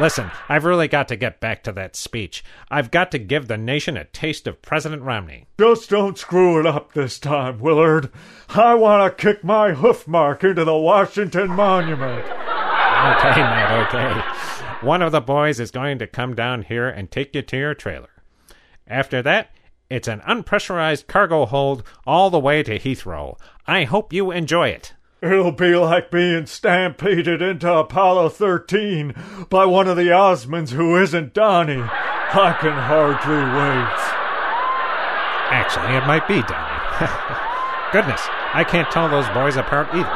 Listen, 0.00 0.32
I've 0.48 0.64
really 0.64 0.88
got 0.88 1.06
to 1.08 1.16
get 1.16 1.38
back 1.38 1.62
to 1.64 1.72
that 1.72 1.94
speech. 1.94 2.42
I've 2.68 2.90
got 2.90 3.12
to 3.12 3.18
give 3.18 3.46
the 3.46 3.56
nation 3.56 3.96
a 3.96 4.04
taste 4.04 4.48
of 4.48 4.60
President 4.60 5.02
Romney. 5.02 5.46
Just 5.60 5.90
don't 5.90 6.18
screw 6.18 6.58
it 6.58 6.66
up 6.66 6.92
this 6.92 7.20
time, 7.20 7.60
Willard. 7.60 8.10
I 8.48 8.74
want 8.74 9.16
to 9.16 9.24
kick 9.24 9.44
my 9.44 9.74
hoof 9.74 10.08
mark 10.08 10.42
into 10.42 10.64
the 10.64 10.76
Washington 10.76 11.50
Monument. 11.50 12.24
Okay, 12.24 13.40
Ned, 13.40 13.86
okay. 13.86 14.20
One 14.84 15.02
of 15.02 15.12
the 15.12 15.20
boys 15.20 15.60
is 15.60 15.70
going 15.70 16.00
to 16.00 16.08
come 16.08 16.34
down 16.34 16.62
here 16.62 16.88
and 16.88 17.08
take 17.08 17.32
you 17.34 17.42
to 17.42 17.56
your 17.56 17.74
trailer. 17.74 18.10
After 18.88 19.22
that, 19.22 19.50
it's 19.94 20.08
an 20.08 20.20
unpressurized 20.22 21.06
cargo 21.06 21.46
hold 21.46 21.84
all 22.04 22.28
the 22.28 22.38
way 22.40 22.64
to 22.64 22.80
Heathrow. 22.80 23.38
I 23.64 23.84
hope 23.84 24.12
you 24.12 24.32
enjoy 24.32 24.70
it. 24.70 24.92
It'll 25.22 25.52
be 25.52 25.76
like 25.76 26.10
being 26.10 26.46
stampeded 26.46 27.40
into 27.40 27.72
Apollo 27.72 28.30
13 28.30 29.14
by 29.48 29.64
one 29.64 29.86
of 29.86 29.96
the 29.96 30.08
Osmonds 30.08 30.70
who 30.70 31.00
isn't 31.00 31.32
Donnie. 31.32 31.80
I 31.80 32.56
can 32.60 32.72
hardly 32.72 33.36
wait. 33.36 34.04
Actually, 35.50 35.96
it 35.96 36.06
might 36.06 36.26
be 36.26 36.42
Donnie. 36.42 36.72
Goodness, 37.92 38.26
I 38.52 38.64
can't 38.68 38.90
tell 38.90 39.08
those 39.08 39.28
boys 39.28 39.54
apart 39.56 39.86
either. 39.94 40.10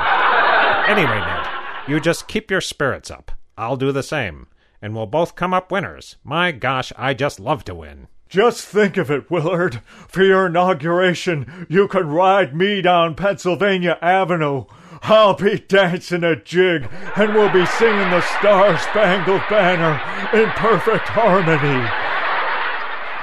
Anyway, 0.91 1.21
Ned, 1.21 1.47
you 1.87 2.01
just 2.01 2.27
keep 2.27 2.51
your 2.51 2.61
spirits 2.61 3.13
up. 3.13 3.31
I'll 3.57 3.77
do 3.77 3.93
the 3.93 4.03
same. 4.03 4.49
And 4.83 4.95
we'll 4.95 5.07
both 5.07 5.37
come 5.37 5.55
up 5.55 5.71
winners. 5.71 6.17
My 6.25 6.51
gosh, 6.51 6.93
I 6.97 7.15
just 7.15 7.39
love 7.39 7.65
to 7.65 7.75
win. 7.77 8.09
Just 8.29 8.67
think 8.67 8.99
of 8.99 9.11
it, 9.11 9.31
Willard. 9.31 9.81
For 10.09 10.23
your 10.23 10.47
inauguration, 10.47 11.67
you 11.69 11.89
can 11.89 12.09
ride 12.09 12.55
me 12.55 12.83
down 12.83 13.15
Pennsylvania 13.15 13.97
Avenue. 14.03 14.67
I'll 15.03 15.35
be 15.35 15.59
dancing 15.59 16.25
a 16.25 16.37
jig, 16.37 16.89
and 17.17 17.33
we'll 17.33 17.53
be 17.53 17.65
singing 17.65 18.11
the 18.11 18.21
Star 18.21 18.77
Spangled 18.79 19.43
Banner 19.49 19.99
in 20.39 20.51
perfect 20.51 21.09
harmony. 21.09 21.89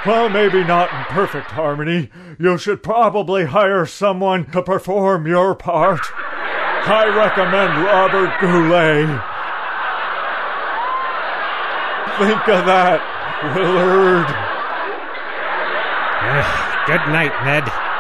Well, 0.06 0.30
maybe 0.30 0.64
not 0.64 0.92
in 0.92 1.04
perfect 1.14 1.52
harmony. 1.52 2.10
You 2.40 2.58
should 2.58 2.82
probably 2.82 3.46
hire 3.46 3.86
someone 3.86 4.50
to 4.52 4.64
perform 4.64 5.28
your 5.28 5.54
part. 5.54 6.02
I 6.88 7.06
recommend 7.08 7.84
Robert 7.84 8.40
Goulet. 8.40 9.22
Think 12.18 12.48
of 12.48 12.66
that, 12.66 13.02
Willard. 13.56 14.55
Good 16.26 17.06
night, 17.12 17.34
Ned. 17.46 17.95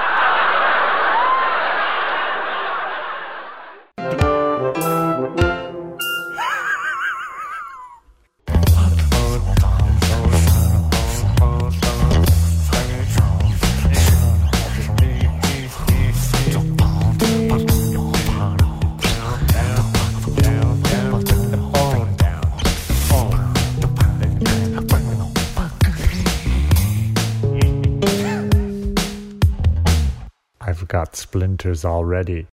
Got 31.15 31.19
splinters 31.21 31.85
already. 31.85 32.47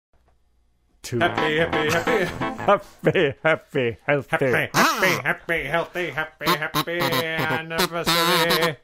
Happy, 1.03 1.57
happy, 1.57 1.91
happy. 1.91 2.25
Happy, 2.61 3.35
happy, 3.43 3.97
healthy. 4.07 4.37
Happy, 4.37 4.69
happy, 4.75 5.13
happy, 5.23 5.63
healthy, 5.65 6.11
happy, 6.11 6.51
happy 6.51 7.01
anniversary. 7.01 8.77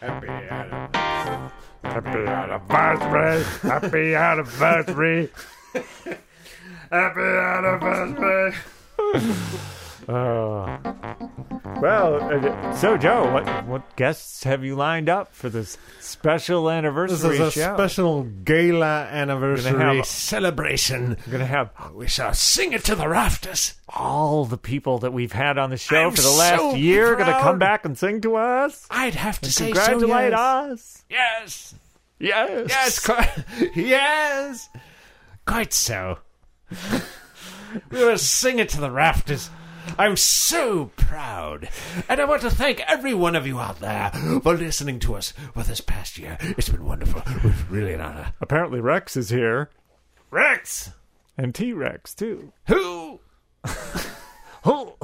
Happy 0.00 0.28
anniversary. 0.28 1.50
Happy 1.82 2.24
anniversary. 2.26 3.44
Happy 3.62 4.14
anniversary. 4.14 5.30
Happy 6.90 7.20
anniversary. 7.56 8.54
Uh, 10.08 10.78
well, 11.80 12.16
uh, 12.32 12.72
so 12.76 12.96
Joe, 12.96 13.30
what 13.32 13.66
what 13.66 13.96
guests 13.96 14.42
have 14.44 14.64
you 14.64 14.74
lined 14.74 15.08
up 15.08 15.32
for 15.34 15.48
this 15.48 15.78
special 16.00 16.70
anniversary 16.70 17.16
This 17.16 17.40
is 17.40 17.40
a 17.40 17.50
show? 17.50 17.74
special 17.76 18.22
gala 18.24 19.04
anniversary 19.10 19.72
Gonna 19.72 19.94
have- 19.96 20.06
celebration. 20.06 21.16
We're 21.26 21.32
gonna 21.32 21.46
have 21.46 21.70
We 21.94 22.08
shall 22.08 22.34
sing 22.34 22.72
it 22.72 22.84
to 22.84 22.94
the 22.94 23.08
rafters. 23.08 23.74
all 23.88 24.44
the 24.44 24.58
people 24.58 24.98
that 25.00 25.12
we've 25.12 25.32
had 25.32 25.58
on 25.58 25.70
the 25.70 25.76
show 25.76 26.06
I'm 26.06 26.12
for 26.12 26.22
the 26.22 26.30
last 26.30 26.58
so 26.60 26.74
year 26.74 27.12
gonna 27.16 27.32
proud. 27.32 27.42
come 27.42 27.58
back 27.58 27.84
and 27.84 27.96
sing 27.96 28.20
to 28.22 28.36
us. 28.36 28.86
I'd 28.90 29.14
have 29.14 29.40
to 29.42 29.52
say 29.52 29.72
so. 29.72 29.74
congratulate 29.74 30.32
Yes. 30.32 30.38
us. 30.40 31.04
Yes. 31.10 31.74
Yes. 32.18 32.66
Yes. 32.68 32.98
Quite, 33.06 33.44
yes. 33.76 34.68
Quite 35.46 35.72
so. 35.72 36.18
we 37.90 37.98
will 38.04 38.18
sing 38.18 38.58
it 38.58 38.68
to 38.70 38.80
the 38.80 38.90
rafters. 38.90 39.50
I'm 39.98 40.16
so 40.16 40.90
proud. 40.96 41.68
And 42.08 42.20
I 42.20 42.24
want 42.24 42.42
to 42.42 42.50
thank 42.50 42.80
every 42.80 43.14
one 43.14 43.36
of 43.36 43.46
you 43.46 43.58
out 43.58 43.80
there 43.80 44.10
for 44.42 44.54
listening 44.54 44.98
to 45.00 45.14
us 45.14 45.32
for 45.54 45.62
this 45.62 45.80
past 45.80 46.18
year. 46.18 46.38
It's 46.40 46.68
been 46.68 46.84
wonderful. 46.84 47.22
Was 47.44 47.70
really 47.70 47.94
an 47.94 48.00
honor. 48.00 48.32
Apparently 48.40 48.80
Rex 48.80 49.16
is 49.16 49.30
here. 49.30 49.70
Rex! 50.30 50.92
And 51.36 51.54
T 51.54 51.72
Rex 51.72 52.14
too. 52.14 52.52
Who? 52.68 53.20
Who? 54.64 54.94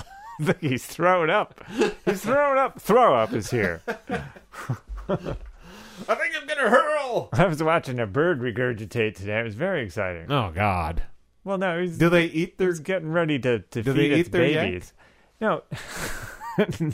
Think 0.41 0.59
he's 0.61 0.85
throwing 0.85 1.31
up. 1.31 1.65
He's 2.05 2.23
throwing 2.23 2.59
up. 2.59 2.81
Throw 2.81 3.15
up 3.15 3.33
is 3.33 3.51
here. 3.51 3.83
I 3.89 6.15
think 6.15 6.35
I'm 6.37 6.47
going 6.47 6.59
to 6.59 6.71
hurl. 6.71 7.31
I 7.33 7.47
was 7.47 7.63
watching 7.63 7.99
a 7.99 8.07
bird 8.07 8.41
regurgitate 8.41 9.17
today. 9.17 9.41
It 9.41 9.45
was 9.45 9.55
very 9.55 9.85
exciting. 9.85 10.31
Oh, 10.31 10.51
God. 10.55 11.03
Well, 11.47 11.59
no, 11.59 11.81
he's, 11.81 11.97
Do 11.97 12.09
they 12.09 12.25
eat 12.25 12.59
their. 12.59 12.67
he's 12.71 12.81
getting 12.81 13.13
ready 13.13 13.39
to, 13.39 13.61
to 13.61 13.83
Do 13.83 13.95
feed 13.95 14.11
they 14.11 14.19
its 14.19 14.29
eat 14.29 14.33
their 14.33 14.47
yak? 14.47 14.67
babies. 14.67 14.93
No. 15.41 15.63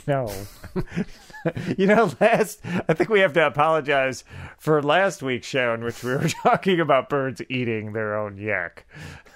no. 0.07 0.31
you 1.77 1.87
know, 1.87 2.11
last 2.21 2.59
I 2.87 2.93
think 2.93 3.09
we 3.09 3.21
have 3.21 3.33
to 3.33 3.47
apologize 3.47 4.23
for 4.59 4.79
last 4.83 5.23
week's 5.23 5.47
show 5.47 5.73
in 5.73 5.83
which 5.83 6.03
we 6.03 6.11
were 6.11 6.27
talking 6.43 6.79
about 6.79 7.09
birds 7.09 7.41
eating 7.49 7.93
their 7.93 8.15
own 8.15 8.37
yak. 8.37 8.85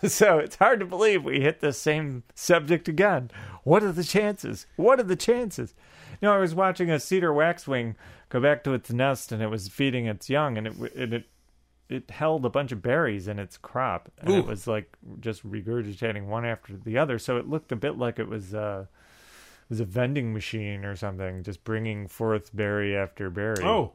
So 0.04 0.38
it's 0.38 0.58
hard 0.58 0.80
to 0.82 0.86
believe 0.86 1.24
we 1.24 1.42
hit 1.42 1.62
the 1.62 1.74
same 1.74 2.22
subject 2.36 2.88
again. 2.88 3.32
What 3.64 3.82
are 3.82 3.92
the 3.92 4.04
chances? 4.04 4.68
What 4.76 5.00
are 5.00 5.04
the 5.04 5.16
chances? 5.16 5.74
You 6.22 6.28
know, 6.28 6.36
I 6.36 6.38
was 6.38 6.54
watching 6.54 6.92
a 6.92 7.00
cedar 7.00 7.34
waxwing 7.34 7.96
go 8.30 8.40
back 8.40 8.64
to 8.66 8.76
its 8.76 8.92
nest 8.92 9.32
and 9.32 9.42
it 9.42 9.48
was 9.48 9.68
feeding 9.68 10.06
its 10.06 10.30
young 10.30 10.60
and 10.60 10.68
it 10.68 10.74
and 10.96 11.14
it 11.16 11.26
it 11.90 12.10
held 12.12 12.46
a 12.46 12.50
bunch 12.50 12.72
of 12.72 12.82
berries 12.82 13.28
in 13.28 13.40
its 13.40 13.58
crop 13.58 14.12
and 14.20 14.30
it 14.34 14.46
was 14.46 14.68
like 14.68 14.98
just 15.20 15.50
regurgitating 15.50 16.26
one 16.26 16.46
after 16.46 16.76
the 16.76 16.98
other. 16.98 17.18
So 17.18 17.38
it 17.38 17.48
looked 17.48 17.72
a 17.72 17.76
bit 17.76 17.98
like 17.98 18.20
it 18.20 18.28
was 18.28 18.54
uh 18.54 18.86
it 18.88 19.70
was 19.70 19.80
a 19.80 19.86
vending 19.86 20.34
machine 20.34 20.84
or 20.86 20.96
something 20.96 21.44
just 21.44 21.64
bringing 21.64 22.08
forth 22.08 22.56
berry 22.56 22.96
after 22.96 23.30
berry. 23.30 23.64
Oh, 23.64 23.94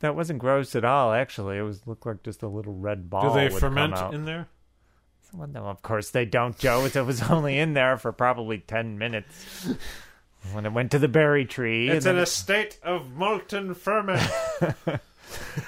that 0.00 0.16
wasn't 0.16 0.38
gross 0.38 0.74
at 0.74 0.84
all 0.84 1.12
actually. 1.12 1.58
It 1.58 1.62
was 1.62 1.86
looked 1.86 2.06
like 2.06 2.22
just 2.22 2.42
a 2.42 2.48
little 2.48 2.74
red 2.74 3.10
ball 3.10 3.34
do 3.34 3.40
they 3.40 3.48
ferment 3.50 4.14
in 4.14 4.24
there? 4.24 4.48
well, 5.34 5.48
no 5.48 5.64
of 5.66 5.82
course 5.82 6.10
they 6.10 6.24
don't 6.24 6.58
joe. 6.58 6.84
It 6.84 6.94
was 7.04 7.22
only 7.30 7.58
in 7.58 7.74
there 7.74 7.96
for 7.98 8.12
probably 8.12 8.58
10 8.58 8.96
minutes 8.98 9.68
when 10.52 10.64
it 10.66 10.72
went 10.72 10.90
to 10.92 10.98
the 10.98 11.08
berry 11.08 11.44
tree 11.44 11.88
It's 11.88 12.06
in 12.06 12.16
then 12.16 12.22
a 12.22 12.26
state 12.26 12.78
of 12.82 13.12
molten 13.12 13.74
ferment. 13.74 14.22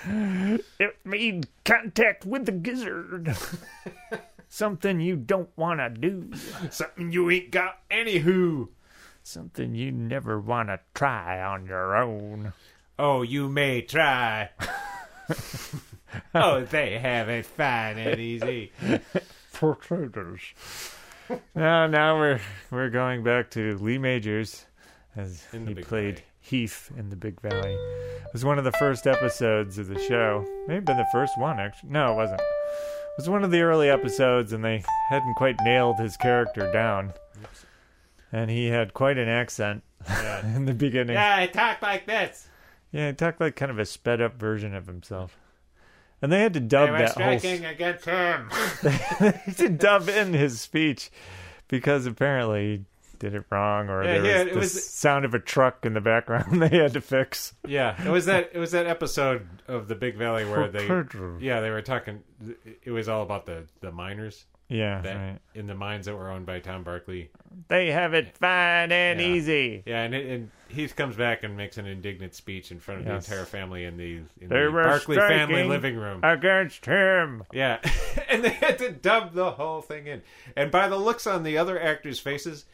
it 0.78 0.96
made 1.04 1.46
contact 1.64 2.24
with 2.24 2.46
the 2.46 2.52
gizzard 2.52 3.36
something 4.48 5.00
you 5.00 5.16
don't 5.16 5.50
want 5.56 5.80
to 5.80 5.88
do 5.90 6.30
Something 6.70 7.10
you 7.12 7.30
ain't 7.30 7.50
got 7.50 7.78
any 7.90 8.18
who. 8.18 8.70
Something 9.22 9.74
you 9.74 9.90
never 9.90 10.38
want 10.38 10.68
to 10.68 10.80
try 10.94 11.42
on 11.42 11.66
your 11.66 11.96
own. 11.96 12.52
Oh, 12.98 13.22
you 13.22 13.48
may 13.48 13.82
try. 13.82 14.50
oh, 16.34 16.64
they 16.64 16.98
have 16.98 17.28
it 17.28 17.46
fine 17.46 17.98
and 17.98 18.20
easy. 18.20 18.72
Potatoes. 19.52 20.40
now, 21.54 21.86
now 21.86 22.18
we're 22.18 22.40
we're 22.70 22.90
going 22.90 23.22
back 23.24 23.50
to 23.52 23.76
Lee 23.78 23.98
Majors 23.98 24.66
as 25.16 25.46
he 25.52 25.74
played. 25.74 26.22
Heath 26.44 26.90
in 26.98 27.08
the 27.08 27.16
Big 27.16 27.40
Valley. 27.40 27.72
It 27.72 28.32
was 28.32 28.44
one 28.44 28.58
of 28.58 28.64
the 28.64 28.72
first 28.72 29.06
episodes 29.06 29.78
of 29.78 29.88
the 29.88 29.98
show. 29.98 30.44
Maybe 30.68 30.80
been 30.84 30.98
the 30.98 31.06
first 31.10 31.38
one, 31.38 31.58
actually. 31.58 31.88
No, 31.90 32.12
it 32.12 32.16
wasn't. 32.16 32.40
It 32.40 33.16
was 33.18 33.30
one 33.30 33.44
of 33.44 33.50
the 33.50 33.62
early 33.62 33.88
episodes, 33.88 34.52
and 34.52 34.62
they 34.62 34.82
hadn't 35.08 35.34
quite 35.36 35.56
nailed 35.64 35.98
his 35.98 36.18
character 36.18 36.70
down. 36.70 37.14
And 38.30 38.50
he 38.50 38.66
had 38.66 38.92
quite 38.92 39.16
an 39.16 39.28
accent 39.28 39.84
Yeah. 40.06 40.44
in 40.56 40.66
the 40.66 40.74
beginning. 40.74 41.14
yeah, 41.14 41.40
he 41.40 41.46
talked 41.48 41.80
like 41.82 42.06
this. 42.06 42.46
Yeah, 42.92 43.08
he 43.08 43.14
talked 43.14 43.40
like 43.40 43.56
kind 43.56 43.70
of 43.70 43.78
a 43.78 43.86
sped 43.86 44.20
up 44.20 44.34
version 44.38 44.74
of 44.74 44.86
himself. 44.86 45.38
And 46.20 46.30
they 46.30 46.40
had 46.42 46.52
to 46.54 46.60
dub 46.60 46.90
They 46.90 46.98
that 46.98 47.12
whole 47.12 47.38
striking 47.38 47.64
against 47.64 48.04
him. 48.04 48.50
to 49.56 49.68
dub 49.70 50.08
in 50.10 50.34
his 50.34 50.60
speech 50.60 51.10
because 51.68 52.04
apparently 52.06 52.84
did 53.18 53.34
it 53.34 53.44
wrong 53.50 53.88
or 53.88 54.02
Yeah, 54.04 54.18
there 54.18 54.24
yeah, 54.24 54.38
was 54.38 54.46
it 54.46 54.52
the 54.54 54.58
was- 54.60 54.84
sound 54.90 55.24
of 55.24 55.34
a 55.34 55.38
truck 55.38 55.84
in 55.86 55.94
the 55.94 56.00
background 56.00 56.60
they 56.62 56.68
had 56.76 56.92
to 56.94 57.00
fix. 57.00 57.54
Yeah, 57.66 58.00
it 58.04 58.10
was 58.10 58.26
that. 58.26 58.50
It 58.52 58.58
was 58.58 58.72
that 58.72 58.86
episode 58.86 59.46
of 59.68 59.88
the 59.88 59.94
Big 59.94 60.16
Valley 60.16 60.44
where 60.44 60.68
they. 60.68 60.86
Yeah, 61.40 61.60
they 61.60 61.70
were 61.70 61.82
talking. 61.82 62.22
It 62.82 62.90
was 62.90 63.08
all 63.08 63.22
about 63.22 63.46
the 63.46 63.64
the 63.80 63.90
miners 63.92 64.44
Yeah, 64.68 65.00
that 65.02 65.16
right. 65.16 65.38
in 65.54 65.66
the 65.66 65.74
mines 65.74 66.06
that 66.06 66.14
were 66.16 66.30
owned 66.30 66.46
by 66.46 66.60
Tom 66.60 66.82
Barkley. 66.82 67.30
They 67.68 67.90
have 67.92 68.14
it 68.14 68.36
fine 68.36 68.90
and 68.92 69.20
Yeah. 69.20 69.26
easy. 69.26 69.82
Yeah, 69.86 70.02
and, 70.02 70.14
it, 70.14 70.26
and 70.26 70.50
Heath 70.68 70.96
comes 70.96 71.14
back 71.16 71.44
and 71.44 71.56
makes 71.56 71.78
an 71.78 71.86
indignant 71.86 72.34
speech 72.34 72.72
in 72.72 72.80
front 72.80 73.00
of 73.02 73.06
Yes. 73.06 73.26
the 73.26 73.32
entire 73.32 73.46
family 73.46 73.84
in 73.84 73.96
the 73.96 74.16
in 74.40 74.48
the 74.48 74.70
Barkley 74.72 75.16
family 75.16 75.62
living 75.64 75.96
room. 75.96 76.20
Against 76.24 76.84
him. 76.84 77.44
Yeah, 77.52 77.78
and 78.28 78.42
they 78.44 78.50
had 78.50 78.78
to 78.78 78.90
dub 78.90 79.32
the 79.34 79.52
whole 79.52 79.80
thing 79.82 80.06
in. 80.08 80.22
And 80.56 80.70
by 80.70 80.88
the 80.88 80.96
looks 80.98 81.26
on 81.26 81.44
the 81.44 81.56
other 81.58 81.80
actors' 81.80 82.18
faces, 82.18 82.64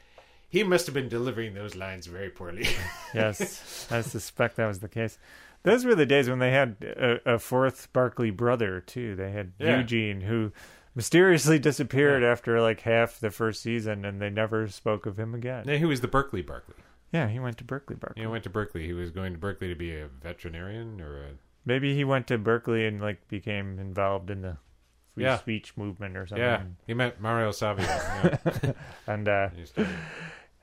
he 0.51 0.63
must 0.63 0.85
have 0.87 0.95
been 0.95 1.09
delivering 1.09 1.55
those 1.55 1.75
lines 1.75 2.07
very 2.07 2.29
poorly. 2.31 2.67
Yes, 3.15 3.89
I 3.91 4.03
suspect 4.03 4.57
that 4.57 4.67
was 4.67 4.81
the 4.81 4.89
case. 4.89 5.19
Those 5.63 5.85
were 5.85 5.95
the 5.95 6.07
days 6.07 6.29
when 6.29 6.39
they 6.39 6.53
had 6.53 6.77
a, 6.83 7.35
a 7.35 7.39
fourth 7.39 7.93
Barkley 7.93 8.31
brother 8.31 8.81
too. 8.81 9.17
They 9.17 9.31
had 9.33 9.53
Yeah. 9.59 9.79
Eugene, 9.79 10.21
who 10.23 10.53
mysteriously 10.95 11.59
disappeared 11.59 12.23
after 12.23 12.61
like 12.61 12.81
half 12.81 13.19
the 13.21 13.31
first 13.31 13.63
season, 13.63 14.05
and 14.05 14.21
they 14.21 14.31
never 14.31 14.69
spoke 14.69 15.07
of 15.07 15.19
him 15.19 15.35
again. 15.35 15.65
yeah, 15.67 15.77
he 15.77 15.85
was 15.85 16.01
the 16.03 16.09
Berkeley 16.09 16.43
Barkley. 16.43 16.75
Yeah, 17.13 17.29
he 17.29 17.41
went 17.41 17.59
to 17.59 17.65
Berkeley 17.65 17.97
Barkley. 17.97 18.23
He 18.23 18.27
went 18.29 18.45
to 18.45 18.51
Berkeley. 18.51 18.87
He 18.87 18.93
was 18.93 19.11
going 19.11 19.33
to 19.33 19.39
Berkeley 19.39 19.69
to 19.69 19.75
be 19.75 19.95
a 19.97 20.07
veterinarian 20.23 21.01
or 21.01 21.23
a 21.25 21.29
Maybe 21.67 21.95
he 21.97 22.05
went 22.05 22.27
to 22.29 22.39
Berkeley 22.39 22.87
and 22.87 23.01
like 23.01 23.27
became 23.29 23.79
involved 23.81 24.31
in 24.31 24.43
the 24.43 24.57
free 25.15 25.25
Yeah. 25.25 25.39
speech 25.39 25.77
movement 25.77 26.17
or 26.17 26.27
something. 26.27 26.45
yeah. 26.45 26.63
He 26.87 26.95
met 26.95 27.21
Mario 27.21 27.51
Savio. 27.51 27.85
Yeah, 27.85 28.37
And 29.09 29.29
uh, 29.29 29.49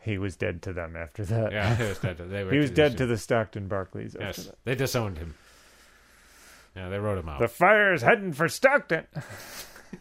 he, 0.08 0.18
was 0.18 0.36
dead 0.36 0.62
to 0.64 0.74
them 0.74 0.96
after 0.96 1.26
that. 1.26 1.52
yeah, 1.52 1.76
he 1.76 1.84
was 1.84 1.98
dead. 2.00 2.18
To, 2.18 2.24
they 2.24 2.44
were 2.46 2.52
he 2.52 2.58
was 2.60 2.72
dead 2.72 2.98
to 2.98 3.06
the 3.06 3.18
Stockton 3.18 3.68
Barkleys 3.70 4.16
after 4.16 4.20
Yes, 4.24 4.36
that. 4.46 4.56
they 4.66 4.76
disowned 4.76 5.18
him. 5.18 5.36
Yeah, 6.76 6.90
they 6.90 7.00
wrote 7.00 7.18
him 7.18 7.28
out. 7.30 7.40
The 7.40 7.48
fire's 7.48 8.02
heading 8.04 8.34
for 8.34 8.48
Stockton. 8.48 9.06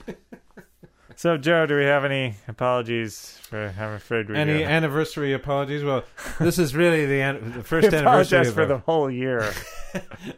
so, 1.17 1.39
Joe, 1.39 1.65
do 1.67 1.77
we 1.77 1.85
have 1.85 2.05
any 2.05 2.35
apologies 2.49 3.39
for? 3.45 3.73
I'm 3.79 3.95
afraid 3.95 4.29
we 4.29 4.37
Any 4.37 4.59
do. 4.59 4.65
anniversary 4.65 5.33
apologies? 5.33 5.83
Well, 5.83 6.05
this 6.39 6.59
is 6.59 6.75
really 6.75 7.07
the, 7.07 7.23
an- 7.23 7.51
the 7.53 7.57
We 7.59 7.63
first 7.63 7.87
anniversary 7.89 8.01
apologize 8.03 8.49
of 8.49 8.55
for 8.55 8.67
the 8.67 8.79
whole 8.79 9.11
year. 9.11 9.53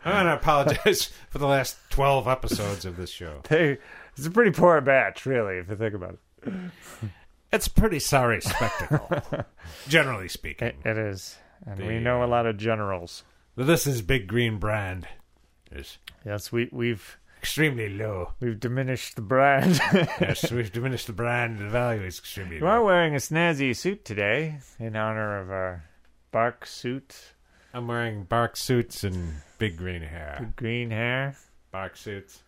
I 0.05 0.13
want 0.13 0.27
to 0.27 0.35
apologize 0.35 1.11
for 1.31 1.39
the 1.39 1.49
last 1.49 1.77
12 1.91 2.29
episodes 2.29 2.85
of 2.85 2.97
this 2.97 3.11
show. 3.11 3.41
they, 3.49 3.79
it's 4.17 4.27
a 4.27 4.31
pretty 4.31 4.53
poor 4.53 4.81
batch, 4.81 5.27
really, 5.27 5.57
if 5.59 5.69
you 5.69 5.75
think 5.77 5.95
about 5.95 6.19
it. 6.45 6.53
It's 7.53 7.67
a 7.67 7.71
pretty 7.71 7.99
sorry 7.99 8.41
spectacle, 8.41 9.23
generally 9.89 10.29
speaking. 10.29 10.69
It, 10.69 10.77
it 10.85 10.99
is, 10.99 11.37
and 11.67 11.79
we 11.79 11.99
know 11.99 12.21
a 12.21 12.25
uh, 12.25 12.29
lot 12.29 12.47
of 12.47 12.59
generals. 12.59 13.25
This 13.57 13.87
is 13.87 14.03
Big 14.03 14.27
Green 14.27 14.59
Brand. 14.59 15.09
Is 15.73 15.99
Yes, 16.25 16.53
we, 16.53 16.69
we've 16.73 17.19
extremely 17.39 17.89
low. 17.89 18.35
we've 18.41 18.61
diminished 18.61 19.17
the 19.17 19.23
brand. 19.23 19.81
Yes, 20.21 20.51
we've 20.51 20.73
diminished 20.73 21.07
the 21.07 21.13
brand. 21.13 21.59
The 21.59 21.69
value 21.69 22.03
is 22.03 22.19
extremely 22.19 22.57
You 22.57 22.67
are 22.67 22.83
wearing 22.83 23.15
a 23.15 23.19
snazzy 23.19 23.75
suit 23.75 24.05
today 24.05 24.59
in 24.79 24.97
honor 24.97 25.39
of 25.41 25.51
our 25.51 25.85
bark 26.31 26.67
suit, 26.67 27.35
I'm 27.73 27.87
wearing 27.87 28.25
bark 28.25 28.57
suits 28.57 29.05
and 29.05 29.35
big 29.59 29.77
green 29.77 30.03
hair. 30.03 30.37
Big 30.41 30.57
green 30.57 30.91
hair, 30.91 31.37
Bark 31.71 31.97
suits. 31.97 32.43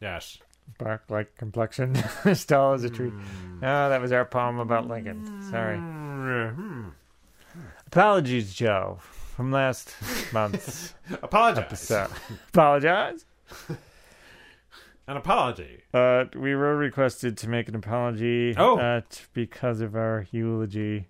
Yes. 0.00 0.38
Bark 0.78 1.04
like 1.08 1.36
complexion, 1.36 1.96
as 2.24 2.44
tall 2.44 2.72
as 2.74 2.84
a 2.84 2.90
tree. 2.90 3.12
Oh, 3.62 3.88
that 3.88 4.00
was 4.00 4.12
our 4.12 4.24
poem 4.24 4.58
about 4.58 4.88
Lincoln. 4.88 5.42
Sorry. 5.50 5.76
Hmm. 5.76 6.88
Apologies, 7.86 8.54
Joe, 8.54 8.98
from 9.00 9.50
last 9.50 9.94
month's 10.32 10.94
Apologize. 11.22 11.90
Apologize. 12.48 13.24
An 15.06 15.16
apology. 15.16 15.82
Uh, 15.92 16.26
we 16.36 16.54
were 16.54 16.76
requested 16.76 17.36
to 17.38 17.48
make 17.48 17.68
an 17.68 17.74
apology. 17.74 18.54
Oh. 18.56 18.78
uh, 18.78 19.00
because 19.32 19.80
of 19.80 19.96
our 19.96 20.28
eulogy 20.30 21.08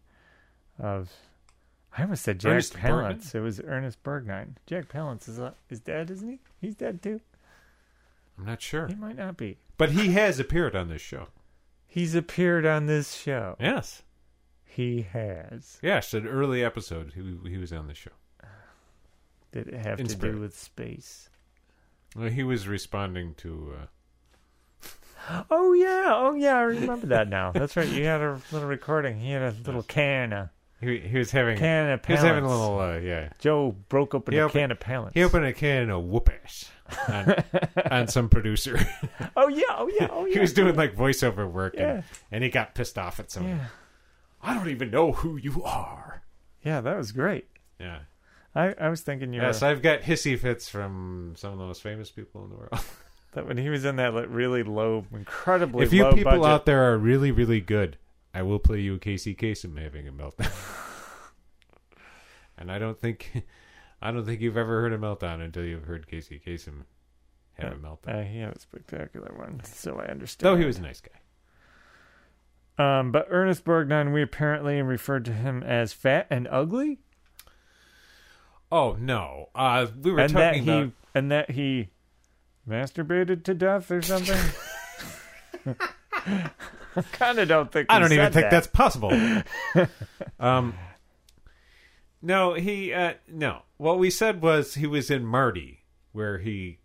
of. 0.78 1.10
I 1.98 2.02
almost 2.04 2.22
said 2.22 2.38
Jack 2.38 2.52
Ernest 2.52 2.72
Palance. 2.74 3.34
It 3.34 3.40
was 3.40 3.60
Ernest 3.60 4.02
Borgnine. 4.02 4.54
Jack 4.64 4.88
Palance 4.88 5.28
is 5.28 5.38
uh, 5.38 5.52
is 5.68 5.80
dead, 5.80 6.10
isn't 6.10 6.26
he? 6.26 6.38
He's 6.62 6.74
dead 6.76 7.02
too. 7.02 7.20
I'm 8.40 8.46
not 8.46 8.62
sure. 8.62 8.86
He 8.86 8.94
might 8.94 9.16
not 9.16 9.36
be. 9.36 9.58
But 9.76 9.90
he 9.90 10.12
has 10.12 10.40
appeared 10.40 10.74
on 10.74 10.88
this 10.88 11.02
show. 11.02 11.28
He's 11.86 12.14
appeared 12.14 12.64
on 12.64 12.86
this 12.86 13.14
show. 13.14 13.56
Yes. 13.60 14.02
He 14.64 15.02
has. 15.02 15.78
Yes, 15.82 16.14
an 16.14 16.26
early 16.26 16.64
episode. 16.64 17.12
He, 17.14 17.50
he 17.50 17.58
was 17.58 17.72
on 17.72 17.86
the 17.88 17.94
show. 17.94 18.12
Did 19.52 19.68
it 19.68 19.84
have 19.84 19.98
In 20.00 20.06
to 20.06 20.12
spirit. 20.12 20.32
do 20.34 20.40
with 20.40 20.56
space? 20.56 21.28
Well, 22.16 22.28
he 22.30 22.42
was 22.44 22.66
responding 22.68 23.34
to. 23.38 23.74
Uh, 23.82 23.86
Oh 25.50 25.72
yeah, 25.74 26.12
oh 26.14 26.34
yeah, 26.34 26.56
I 26.56 26.62
remember 26.62 27.06
that 27.08 27.28
now. 27.28 27.50
That's 27.52 27.76
right. 27.76 27.86
You 27.88 28.04
had 28.04 28.20
a 28.22 28.40
little 28.52 28.68
recording. 28.68 29.20
He 29.20 29.32
had 29.32 29.42
a 29.42 29.54
little 29.66 29.82
can 29.82 30.32
of 30.32 30.48
he, 30.80 30.98
he 30.98 31.18
was 31.18 31.30
having. 31.30 31.58
can 31.58 31.90
of 31.90 32.04
he 32.04 32.12
was 32.14 32.22
having 32.22 32.44
a 32.44 32.48
little. 32.48 32.78
Uh, 32.78 32.96
yeah. 32.98 33.30
Joe 33.38 33.74
broke 33.88 34.14
open 34.14 34.32
He 34.32 34.38
a 34.38 34.44
opened- 34.44 34.52
can 34.60 34.70
of 34.72 34.80
Palance. 34.80 35.10
He 35.14 35.22
opened 35.22 35.44
a 35.44 35.52
can 35.52 35.90
of 35.90 36.02
whoopers 36.04 36.68
on, 37.08 37.34
on 37.90 38.08
some 38.08 38.28
producer. 38.28 38.78
Oh 39.36 39.48
yeah, 39.48 39.62
oh 39.70 39.90
yeah, 40.00 40.08
oh 40.10 40.24
yeah. 40.26 40.32
he 40.34 40.38
was 40.40 40.52
doing 40.52 40.74
like 40.76 40.94
voiceover 40.96 41.50
work, 41.50 41.74
Yeah. 41.76 41.90
and, 41.96 42.04
and 42.32 42.44
he 42.44 42.50
got 42.50 42.74
pissed 42.74 42.98
off 42.98 43.20
at 43.20 43.30
someone. 43.30 43.56
Yeah, 43.56 43.64
I 44.42 44.54
don't 44.54 44.68
even 44.68 44.90
know 44.90 45.12
who 45.12 45.36
you 45.36 45.62
are. 45.64 46.22
yeah, 46.64 46.80
that 46.80 46.96
was 46.96 47.12
great. 47.12 47.46
Yeah. 47.78 48.00
I, 48.54 48.74
I 48.80 48.88
was 48.88 49.02
thinking 49.02 49.32
you 49.32 49.40
Yes, 49.40 49.60
were 49.62 49.68
I've 49.68 49.80
got 49.80 50.00
hissy 50.00 50.36
fits 50.36 50.68
from 50.68 51.34
some 51.36 51.52
of 51.52 51.58
the 51.58 51.64
most 51.66 51.82
famous 51.82 52.10
people 52.10 52.42
in 52.44 52.50
the 52.50 52.56
world. 52.56 52.72
that 53.32 53.46
when 53.46 53.56
he 53.56 53.68
was 53.68 53.84
in 53.84 53.94
that 53.96 54.12
like, 54.12 54.26
really 54.28 54.64
low, 54.64 55.04
incredibly 55.14 55.84
if 55.86 55.92
you 55.92 56.02
low 56.02 56.12
people 56.12 56.32
budget. 56.32 56.46
out 56.46 56.66
there 56.66 56.92
are 56.92 56.98
really, 56.98 57.30
really 57.30 57.60
good, 57.60 57.96
I 58.32 58.42
will 58.42 58.58
play 58.58 58.80
you 58.80 58.98
Casey 58.98 59.34
Kasem 59.34 59.76
having 59.82 60.06
a 60.06 60.12
meltdown. 60.12 60.52
and 62.58 62.70
I 62.70 62.78
don't 62.78 62.98
think, 62.98 63.44
I 64.00 64.10
don't 64.12 64.24
think 64.24 64.40
you've 64.40 64.56
ever 64.56 64.80
heard 64.82 64.92
a 64.92 64.98
meltdown 64.98 65.42
until 65.44 65.64
you've 65.64 65.84
heard 65.84 66.06
Casey 66.06 66.40
Kasem 66.44 66.84
have 67.54 67.72
a 67.72 67.76
meltdown. 67.76 68.20
uh, 68.20 68.22
he 68.22 68.38
had 68.38 68.54
a 68.56 68.58
spectacular 68.60 69.34
one, 69.36 69.60
so 69.64 69.98
I 69.98 70.06
understand. 70.06 70.46
Though 70.46 70.56
he 70.56 70.64
was 70.64 70.78
a 70.78 70.82
nice 70.82 71.00
guy. 71.00 71.18
Um, 72.78 73.12
but 73.12 73.26
Ernest 73.28 73.64
Borgnine, 73.64 74.14
we 74.14 74.22
apparently 74.22 74.80
referred 74.80 75.24
to 75.26 75.32
him 75.32 75.62
as 75.62 75.92
fat 75.92 76.26
and 76.30 76.48
ugly, 76.50 76.98
Oh 78.72 78.96
no, 79.00 79.48
uh, 79.54 79.88
we 80.00 80.12
were 80.12 80.20
and 80.20 80.30
that 80.34 80.50
talking 80.52 80.62
he 80.64 80.70
about. 80.70 80.92
and 81.14 81.30
that 81.32 81.50
he 81.50 81.88
masturbated 82.68 83.42
to 83.44 83.52
death 83.54 83.90
or 83.90 84.00
something. 84.00 84.38
I 86.96 87.02
kind 87.12 87.38
of 87.38 87.48
don't 87.48 87.70
think. 87.70 87.86
I 87.90 87.98
don't 87.98 88.12
even 88.12 88.32
think 88.32 88.44
that. 88.44 88.50
that's 88.50 88.66
possible. 88.66 89.12
um, 90.40 90.74
no, 92.22 92.54
he 92.54 92.92
uh, 92.92 93.14
no. 93.28 93.62
What 93.76 93.98
we 93.98 94.10
said 94.10 94.42
was 94.42 94.74
he 94.74 94.86
was 94.86 95.10
in 95.10 95.24
Marty, 95.24 95.84
where 96.12 96.38
he 96.38 96.78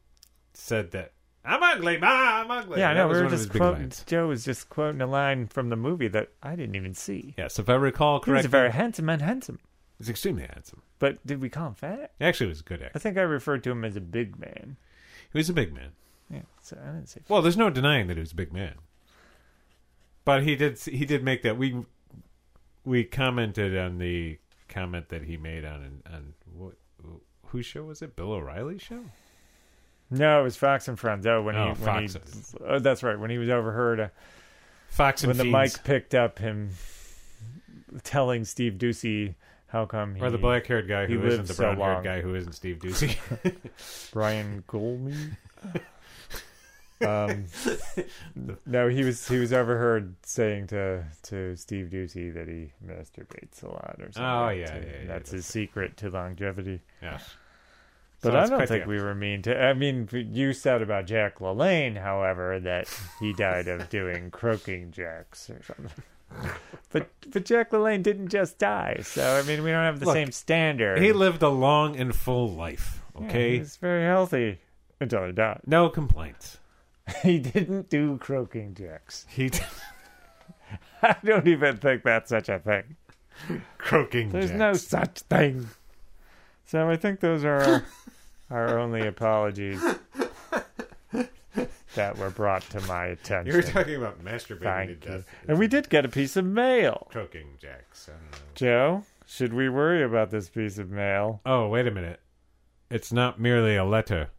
said 0.53 0.91
that 0.91 1.13
I'm 1.45 1.61
ugly, 1.61 1.97
ma, 1.97 2.07
I'm 2.07 2.51
ugly. 2.51 2.79
Yeah, 2.79 2.93
That 2.93 3.01
know. 3.01 3.07
We 3.07 3.21
were 3.21 3.29
just 3.29 3.51
quoting. 3.51 3.91
Joe 4.05 4.27
was 4.27 4.43
just 4.43 4.69
quoting 4.69 5.01
a 5.01 5.07
line 5.07 5.47
from 5.47 5.69
the 5.69 5.75
movie 5.75 6.07
that 6.07 6.29
I 6.41 6.55
didn't 6.55 6.75
even 6.75 6.93
see. 6.93 7.35
Yes, 7.37 7.59
if 7.59 7.69
I 7.69 7.75
recall 7.75 8.19
correctly, 8.19 8.47
a 8.47 8.49
very 8.49 8.71
handsome 8.71 9.05
man, 9.05 9.19
handsome. 9.19 9.59
he's 9.97 10.09
extremely 10.09 10.43
handsome. 10.43 10.81
But 10.97 11.25
did 11.25 11.41
we 11.41 11.49
call 11.49 11.67
him 11.67 11.75
fat? 11.75 12.11
He 12.17 12.25
actually 12.25 12.47
was 12.47 12.61
a 12.61 12.63
good 12.63 12.81
actor. 12.81 12.91
I 12.95 12.99
think 12.99 13.17
I 13.17 13.21
referred 13.21 13.63
to 13.65 13.71
him 13.71 13.85
as 13.85 13.95
a 13.95 14.01
big 14.01 14.39
man. 14.39 14.77
He 15.31 15.37
was 15.37 15.49
a 15.49 15.53
big 15.53 15.73
man. 15.73 15.91
Yeah, 16.31 16.41
so 16.61 16.77
I 16.81 16.87
didn't 16.87 17.09
say. 17.09 17.21
Well, 17.27 17.41
there's 17.41 17.57
no 17.57 17.69
denying 17.69 18.07
that 18.07 18.17
he 18.17 18.21
was 18.21 18.31
a 18.31 18.35
big 18.35 18.51
man. 18.51 18.75
But 20.25 20.43
he 20.43 20.55
did 20.55 20.79
he 20.79 21.05
did 21.05 21.23
make 21.23 21.43
that 21.43 21.57
we 21.57 21.83
we 22.83 23.03
commented 23.03 23.77
on 23.77 23.99
the 23.99 24.37
comment 24.67 25.09
that 25.09 25.23
he 25.23 25.37
made 25.37 25.63
on 25.65 26.01
on 26.11 26.33
what 26.53 26.73
whose 27.47 27.65
show 27.65 27.83
was 27.83 28.01
it? 28.01 28.15
Bill 28.15 28.33
O'Reilly's 28.33 28.81
show? 28.81 29.01
No, 30.09 30.41
it 30.41 30.43
was 30.43 30.55
Fox 30.57 30.87
and 30.87 30.99
Friends. 30.99 31.25
Oh, 31.25 31.41
when 31.41 31.55
Oh, 31.55 31.73
he, 31.73 31.83
when 31.83 32.07
Fox. 32.07 32.13
he, 32.13 32.57
oh, 32.65 32.79
that's 32.79 33.01
right. 33.03 33.19
When 33.19 33.29
he 33.31 33.37
was 33.37 33.49
overheard, 33.49 33.99
uh, 33.99 34.07
Fox 34.89 35.23
and 35.23 35.29
when 35.29 35.37
the 35.37 35.43
Fiends. 35.51 35.77
mic 35.77 35.83
picked 35.83 36.13
up 36.13 36.37
him 36.39 36.69
telling 38.03 38.45
Steve 38.45 38.73
Doocy 38.73 39.33
how 39.67 39.85
come 39.85 40.15
he, 40.15 40.21
Or 40.21 40.29
the 40.29 40.37
black 40.37 40.65
haired 40.67 40.87
guy 40.87 41.05
who 41.07 41.25
isn't 41.25 41.47
the 41.47 41.53
so 41.53 41.63
brown 41.63 41.77
haired 41.77 41.93
long. 41.95 42.03
guy 42.03 42.21
who 42.21 42.35
isn't 42.35 42.53
Steve 42.53 42.77
Doocy. 42.79 43.15
Brian 44.13 44.63
Kilmeade. 44.67 45.37
um, 47.01 47.45
no, 48.65 48.87
he 48.87 49.03
was 49.03 49.27
he 49.27 49.37
was 49.37 49.51
overheard 49.51 50.15
saying 50.23 50.67
to 50.67 51.03
to 51.23 51.55
Steve 51.55 51.87
Doocy 51.91 52.33
that 52.33 52.47
he 52.47 52.71
masturbates 52.85 53.63
a 53.63 53.67
lot 53.67 53.95
or 53.99 54.11
something. 54.11 54.23
Oh, 54.23 54.49
yeah, 54.49 54.75
yeah, 54.75 54.75
yeah, 54.75 54.91
That's 54.99 55.07
that's 55.07 55.31
his 55.31 55.45
secret 55.45 55.97
to 55.97 56.09
longevity. 56.09 56.81
yes. 57.01 57.35
But 58.21 58.31
So 58.31 58.39
I 58.39 58.45
don't 58.47 58.67
think 58.67 58.85
we 58.87 58.99
were 59.01 59.13
mean 59.13 59.41
to. 59.43 59.61
I 59.61 59.73
mean, 59.73 60.07
you 60.11 60.53
said 60.53 60.81
about 60.81 61.05
Jack 61.05 61.39
LaLanne, 61.39 61.97
however, 62.01 62.59
that 62.61 62.87
he 63.19 63.33
died 63.33 63.67
of 63.67 63.89
doing 63.89 64.31
croaking 64.31 64.91
jacks 64.91 65.49
or 65.49 65.61
something. 65.63 65.91
But 66.91 67.09
but 67.29 67.45
Jack 67.45 67.71
LaLanne 67.71 68.01
didn't 68.03 68.29
just 68.29 68.57
die, 68.57 68.99
so 69.03 69.37
I 69.37 69.43
mean 69.47 69.63
we 69.63 69.69
don't 69.69 69.83
have 69.83 69.99
the 69.99 70.05
Look, 70.07 70.15
same 70.15 70.31
standard. 70.31 71.01
He 71.01 71.11
lived 71.13 71.43
a 71.43 71.49
long 71.49 71.95
and 71.97 72.15
full 72.15 72.49
life. 72.49 73.03
Yeah, 73.19 73.27
Okay, 73.27 73.57
he's 73.59 73.75
very 73.77 74.03
healthy 74.05 74.59
until 74.99 75.25
he 75.27 75.31
died. 75.33 75.61
no 75.67 75.87
complaints. 75.89 76.57
He 77.21 77.39
didn't 77.39 77.89
do 77.89 78.17
croaking 78.17 78.73
jacks. 78.73 79.25
He 79.29 79.51
I 81.03 81.15
don't 81.23 81.47
even 81.47 81.77
think 81.77 82.03
that's 82.03 82.29
such 82.29 82.49
a 82.49 82.59
thing. 82.59 82.95
croaking. 83.77 84.31
There's 84.31 84.49
jacks. 84.49 84.59
no 84.59 84.73
such 84.73 85.19
thing. 85.21 85.69
So 86.65 86.89
I 86.89 86.95
think 86.95 87.19
those 87.19 87.45
are 87.45 87.61
our, 87.61 87.85
our 88.49 88.79
only 88.79 89.05
apologies 89.05 89.81
that 91.93 92.17
were 92.17 92.29
brought 92.29 92.63
to 92.71 92.81
my 92.81 93.05
attention. 93.05 93.47
You 93.51 93.57
were 93.57 93.63
talking 93.63 93.95
about 93.95 94.23
masturbating 94.23 94.61
Thank 94.61 95.01
to 95.01 95.11
you. 95.11 95.23
And 95.47 95.59
we 95.59 95.67
did 95.67 95.89
get 95.89 96.05
a 96.05 96.09
piece 96.09 96.35
of 96.35 96.45
mail. 96.45 97.07
croaking 97.11 97.57
jacks. 97.61 98.09
I 98.09 98.13
don't 98.13 98.31
know. 98.31 98.37
Joe, 98.55 99.03
should 99.27 99.53
we 99.53 99.69
worry 99.69 100.03
about 100.03 100.31
this 100.31 100.49
piece 100.49 100.77
of 100.77 100.89
mail? 100.89 101.41
Oh, 101.45 101.67
wait 101.69 101.87
a 101.87 101.91
minute. 101.91 102.19
It's 102.89 103.11
not 103.11 103.39
merely 103.39 103.75
a 103.75 103.85
letter. 103.85 104.29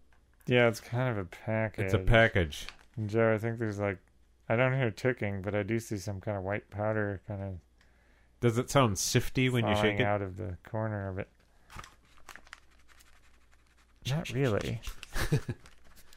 Yeah, 0.47 0.69
it's 0.69 0.81
kind 0.81 1.11
of 1.11 1.19
a 1.19 1.25
package. 1.25 1.85
It's 1.87 1.95
a 1.95 1.99
package. 1.99 2.67
And 2.97 3.11
Joe, 3.11 3.35
I 3.35 3.39
think 3.39 3.59
there's 3.59 3.79
like, 3.79 3.99
I 4.49 4.57
don't 4.57 4.75
hear 4.75 4.91
ticking, 4.91 5.43
but 5.43 5.55
I 5.55 5.63
do 5.63 5.79
see 5.81 5.97
some 5.99 6.21
kind 6.21 6.37
of 6.37 6.45
white 6.45 6.71
powder 6.71 7.21
kind 7.27 7.43
of 7.43 7.55
Does 8.41 8.57
it 8.59 8.71
sound 8.71 8.99
sifty 8.99 9.49
when 9.49 9.67
you 9.67 9.75
shake 9.77 9.99
it? 10.01 10.05
out 10.05 10.23
of 10.23 10.37
the 10.37 10.57
corner 10.69 11.09
of 11.09 11.19
it. 11.19 11.29
Not 14.09 14.31
really. 14.35 14.81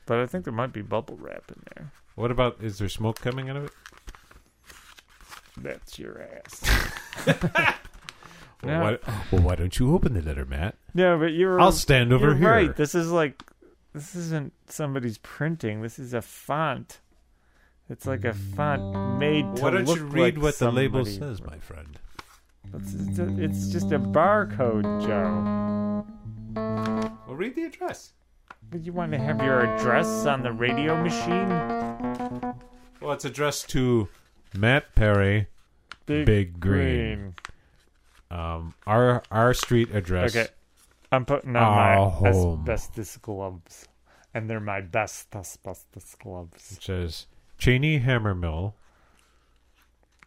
but 0.05 0.19
I 0.19 0.25
think 0.27 0.43
there 0.45 0.53
might 0.53 0.73
be 0.73 0.81
bubble 0.81 1.17
wrap 1.19 1.43
in 1.49 1.61
there. 1.75 1.91
What 2.15 2.31
about? 2.31 2.57
Is 2.61 2.77
there 2.77 2.89
smoke 2.89 3.19
coming 3.19 3.49
out 3.49 3.55
of 3.57 3.65
it? 3.65 3.71
That's 5.57 5.97
your 5.99 6.21
ass. 6.21 6.61
Well, 8.61 8.77
No. 8.77 8.81
why, 8.81 8.97
well, 9.31 9.41
why 9.41 9.55
don't 9.55 9.77
you 9.79 9.93
open 9.95 10.13
the 10.13 10.21
letter, 10.21 10.45
Matt? 10.45 10.75
No, 10.93 11.17
but 11.17 11.27
you're. 11.33 11.59
I'll 11.59 11.71
stand 11.71 12.11
over 12.13 12.27
you're 12.27 12.35
here. 12.35 12.49
Right. 12.51 12.75
This 12.75 12.93
is 12.93 13.09
like, 13.11 13.41
this 13.93 14.15
isn't 14.15 14.53
somebody's 14.67 15.17
printing. 15.17 15.81
This 15.81 15.99
is 15.99 16.13
a 16.13 16.21
font. 16.21 16.99
It's 17.89 18.05
like 18.05 18.23
a 18.23 18.33
font 18.33 19.17
made 19.19 19.41
to 19.41 19.47
look 19.49 19.61
like 19.61 19.63
Why 19.63 19.71
don't 19.71 19.87
you 19.97 20.03
read 20.05 20.35
like 20.35 20.43
what 20.43 20.59
the 20.59 20.71
label 20.71 21.05
says, 21.05 21.41
my 21.41 21.57
friend? 21.57 21.99
It's, 22.73 22.93
it's, 22.93 23.19
a- 23.19 23.43
it's 23.43 23.67
just 23.69 23.91
a 23.91 23.97
barcode, 23.99 24.83
Joe. 25.07 26.05
Well, 26.55 27.35
read 27.35 27.55
the 27.55 27.63
address. 27.63 28.13
But 28.69 28.81
you 28.81 28.93
want 28.93 29.11
to 29.13 29.17
have 29.17 29.41
your 29.41 29.61
address 29.61 30.25
on 30.27 30.43
the 30.43 30.51
radio 30.51 31.01
machine? 31.01 31.49
Well, 33.01 33.13
it's 33.13 33.25
addressed 33.25 33.69
to 33.69 34.07
Matt 34.55 34.93
Perry, 34.93 35.47
Big 36.05 36.59
Green. 36.59 37.33
um, 38.29 38.75
our 38.85 39.23
our 39.31 39.53
street 39.55 39.89
address. 39.95 40.35
Okay. 40.35 40.49
I'm 41.11 41.25
putting 41.25 41.55
on 41.55 41.63
Our 41.63 41.75
my 41.75 41.95
ah, 41.97 42.09
home. 42.09 42.59
asbestos 42.61 43.17
gloves. 43.17 43.87
And 44.33 44.49
they're 44.49 44.59
my 44.59 44.81
best 44.81 45.35
asbestos 45.35 46.15
gloves. 46.21 46.71
Which 46.75 46.89
is 46.89 47.25
Cheney 47.57 47.97
Hammer 47.99 48.35
Mill, 48.35 48.75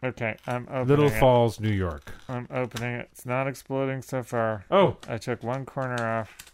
Okay, 0.03 0.35
I'm 0.45 0.63
opening 0.69 0.87
Little 0.87 1.05
it. 1.07 1.17
Falls, 1.19 1.61
New 1.61 1.71
York. 1.71 2.11
I'm 2.27 2.45
opening 2.51 2.95
it. 2.95 3.07
It's 3.13 3.25
not 3.25 3.47
exploding 3.47 4.01
so 4.01 4.21
far. 4.21 4.65
Oh, 4.69 4.97
I 5.07 5.17
took 5.17 5.41
one 5.43 5.65
corner 5.65 6.05
off. 6.19 6.51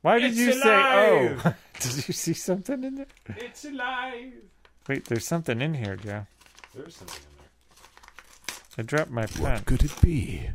Why 0.00 0.18
did 0.18 0.32
It's 0.32 0.38
you 0.38 0.48
alive! 0.54 1.40
say 1.42 1.48
oh? 1.50 1.54
did 1.78 2.08
you 2.08 2.12
see 2.14 2.32
something 2.32 2.82
in 2.82 2.96
there? 2.96 3.06
it's 3.36 3.64
alive. 3.64 4.32
Wait, 4.88 5.04
there's 5.04 5.24
something 5.24 5.62
in 5.62 5.74
here, 5.74 5.94
Joe. 5.94 6.26
There's 6.74 6.96
something 6.96 7.20
in 7.22 7.38
there. 7.38 8.56
I 8.78 8.82
dropped 8.82 9.12
my 9.12 9.26
pen. 9.26 9.62
could 9.62 9.84
it 9.84 9.94
be? 10.02 10.50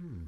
Hmm. 0.00 0.24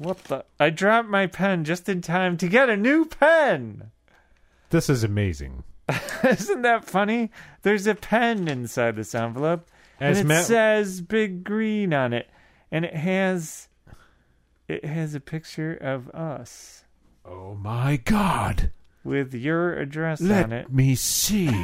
What 0.00 0.24
the? 0.24 0.46
I 0.58 0.70
dropped 0.70 1.10
my 1.10 1.26
pen 1.26 1.62
just 1.64 1.86
in 1.86 2.00
time 2.00 2.38
to 2.38 2.48
get 2.48 2.70
a 2.70 2.76
new 2.76 3.04
pen. 3.04 3.90
This 4.70 4.88
is 4.88 5.04
amazing. 5.04 5.62
Isn't 6.24 6.62
that 6.62 6.86
funny? 6.86 7.30
There's 7.60 7.86
a 7.86 7.94
pen 7.94 8.48
inside 8.48 8.96
this 8.96 9.14
envelope, 9.14 9.68
As 10.00 10.18
and 10.20 10.24
it 10.26 10.28
Matt- 10.28 10.44
says 10.46 11.02
"Big 11.02 11.44
Green" 11.44 11.92
on 11.92 12.14
it, 12.14 12.30
and 12.72 12.86
it 12.86 12.94
has 12.96 13.68
it 14.68 14.86
has 14.86 15.14
a 15.14 15.20
picture 15.20 15.74
of 15.74 16.08
us 16.10 16.84
Oh 17.26 17.54
my 17.56 17.96
God! 17.98 18.70
with 19.04 19.34
your 19.34 19.74
address 19.74 20.22
on 20.22 20.30
it. 20.30 20.30
Let 20.30 20.52
it. 20.52 20.72
me 20.72 20.94
see. 20.94 21.50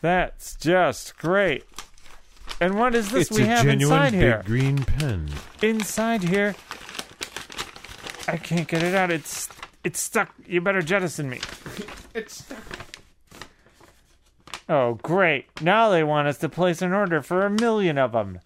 That's 0.00 0.56
just 0.56 1.16
great. 1.16 1.64
And 2.60 2.78
what 2.78 2.94
is 2.94 3.10
this 3.10 3.28
it's 3.30 3.36
we 3.36 3.42
a 3.44 3.46
have 3.46 3.64
genuine 3.64 3.96
inside 3.96 4.10
big 4.12 4.20
here? 4.20 4.42
green 4.46 4.78
pen. 4.84 5.28
Inside 5.62 6.22
here, 6.22 6.54
I 8.28 8.36
can't 8.36 8.68
get 8.68 8.82
it 8.82 8.94
out. 8.94 9.10
It's 9.10 9.48
it's 9.82 10.00
stuck. 10.00 10.32
You 10.46 10.60
better 10.60 10.82
jettison 10.82 11.28
me. 11.28 11.40
It's 12.14 12.44
stuck. 12.44 12.62
Oh, 14.68 14.94
great. 15.02 15.46
Now 15.60 15.90
they 15.90 16.04
want 16.04 16.28
us 16.28 16.38
to 16.38 16.48
place 16.48 16.80
an 16.80 16.92
order 16.92 17.20
for 17.22 17.44
a 17.44 17.50
million 17.50 17.98
of 17.98 18.12
them. 18.12 18.38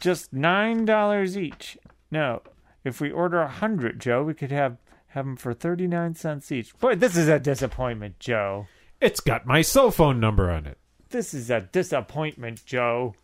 Just 0.00 0.34
$9 0.34 1.36
each. 1.36 1.78
No, 2.10 2.42
if 2.84 3.00
we 3.00 3.10
order 3.12 3.38
a 3.38 3.44
100, 3.44 4.00
Joe, 4.00 4.24
we 4.24 4.34
could 4.34 4.50
have 4.50 4.76
have 5.08 5.24
them 5.24 5.36
for 5.36 5.54
39 5.54 6.14
cents 6.16 6.50
each. 6.50 6.76
Boy, 6.78 6.96
this 6.96 7.16
is 7.16 7.28
a 7.28 7.38
disappointment, 7.38 8.18
Joe. 8.18 8.66
it's 9.00 9.20
got 9.20 9.46
my 9.46 9.62
cell 9.62 9.90
phone 9.92 10.18
number 10.20 10.50
on 10.50 10.66
it. 10.66 10.78
This 11.10 11.32
is 11.32 11.48
a 11.48 11.60
disappointment, 11.60 12.66
Joe. 12.66 13.14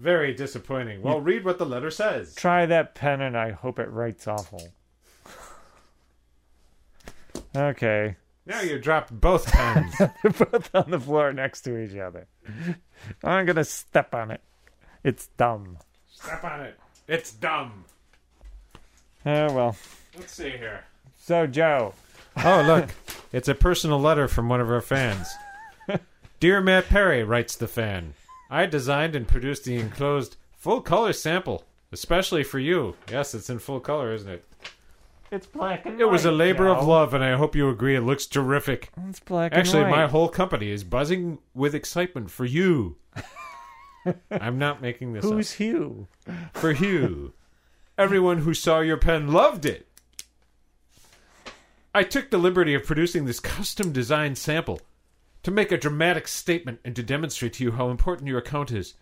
Very 0.00 0.32
disappointing. 0.32 1.02
Well, 1.02 1.20
read 1.20 1.44
what 1.44 1.58
the 1.58 1.66
letter 1.66 1.90
says. 1.90 2.34
Try 2.34 2.64
that 2.64 2.94
pen 2.94 3.20
and 3.20 3.36
I 3.36 3.50
hope 3.50 3.78
it 3.78 3.90
writes 3.90 4.26
awful. 4.26 4.68
Okay. 7.54 8.16
Now 8.46 8.62
you 8.62 8.78
dropped 8.78 9.12
both 9.12 9.46
pens. 9.46 9.94
Both 10.22 10.74
on 10.74 10.90
the 10.90 10.98
floor 10.98 11.34
next 11.34 11.60
to 11.62 11.76
each 11.76 11.96
other. 11.96 12.26
I'm 13.22 13.44
going 13.44 13.56
to 13.56 13.64
step 13.64 14.14
on 14.14 14.30
it. 14.30 14.40
It's 15.04 15.26
dumb. 15.36 15.76
Step 16.10 16.42
on 16.44 16.62
it. 16.62 16.78
It's 17.06 17.32
dumb. 17.32 17.84
Oh, 19.26 19.52
well. 19.52 19.76
Let's 20.16 20.32
see 20.32 20.50
here. 20.50 20.84
So, 21.18 21.46
Joe. 21.46 21.92
Oh, 22.42 22.62
look. 22.66 22.88
It's 23.32 23.48
a 23.48 23.54
personal 23.54 24.00
letter 24.00 24.26
from 24.28 24.48
one 24.48 24.62
of 24.62 24.70
our 24.70 24.80
fans. 24.80 25.28
Dear 26.40 26.62
Matt 26.62 26.86
Perry, 26.86 27.22
writes 27.22 27.54
the 27.54 27.68
fan, 27.68 28.14
I 28.50 28.66
designed 28.66 29.14
and 29.14 29.28
produced 29.28 29.64
the 29.64 29.76
enclosed 29.76 30.36
full 30.56 30.80
color 30.80 31.12
sample, 31.12 31.64
especially 31.92 32.42
for 32.42 32.58
you. 32.58 32.96
Yes, 33.08 33.32
it's 33.32 33.48
in 33.48 33.60
full 33.60 33.78
color, 33.78 34.12
isn't 34.12 34.28
it? 34.28 34.44
It's 35.30 35.46
black 35.46 35.86
and 35.86 36.00
It 36.00 36.10
was 36.10 36.24
a 36.24 36.32
labor 36.32 36.66
of 36.66 36.84
love, 36.84 37.14
and 37.14 37.22
I 37.22 37.36
hope 37.36 37.54
you 37.54 37.68
agree 37.68 37.94
it 37.94 38.00
looks 38.00 38.26
terrific. 38.26 38.90
It's 39.08 39.20
black 39.20 39.52
Actually, 39.52 39.82
and 39.82 39.90
my 39.92 40.08
whole 40.08 40.28
company 40.28 40.70
is 40.70 40.82
buzzing 40.82 41.38
with 41.54 41.76
excitement 41.76 42.32
for 42.32 42.44
you. 42.44 42.96
I'm 44.30 44.58
not 44.58 44.82
making 44.82 45.12
this 45.12 45.24
Who's 45.24 45.52
Hugh? 45.52 46.08
For 46.52 46.72
you. 46.72 47.32
Everyone 47.96 48.38
who 48.38 48.54
saw 48.54 48.80
your 48.80 48.96
pen 48.96 49.30
loved 49.30 49.64
it. 49.64 49.86
I 51.94 52.02
took 52.02 52.30
the 52.30 52.38
liberty 52.38 52.74
of 52.74 52.84
producing 52.84 53.26
this 53.26 53.38
custom 53.38 53.92
designed 53.92 54.38
sample 54.38 54.80
to 55.42 55.50
make 55.50 55.72
a 55.72 55.78
dramatic 55.78 56.28
statement 56.28 56.80
and 56.84 56.94
to 56.96 57.02
demonstrate 57.02 57.54
to 57.54 57.64
you 57.64 57.72
how 57.72 57.88
important 57.90 58.28
your 58.28 58.38
account 58.38 58.70
is. 58.72 58.94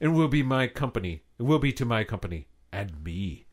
It 0.00 0.08
will 0.08 0.28
be 0.28 0.42
my 0.42 0.66
company. 0.66 1.22
It 1.38 1.44
will 1.44 1.58
be 1.58 1.72
to 1.74 1.84
my 1.84 2.04
company 2.04 2.48
and 2.72 3.02
me. 3.02 3.46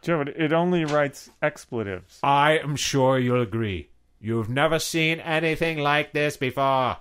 Joe, 0.00 0.22
it- 0.22 0.52
only 0.52 0.84
writes 0.84 1.30
expletives. 1.42 2.18
I 2.22 2.58
am 2.58 2.76
sure 2.76 3.18
you'll 3.18 3.42
agree. 3.42 3.90
You've 4.20 4.48
never 4.48 4.78
seen 4.78 5.20
anything 5.20 5.78
like 5.78 6.12
this 6.12 6.36
before. 6.36 6.96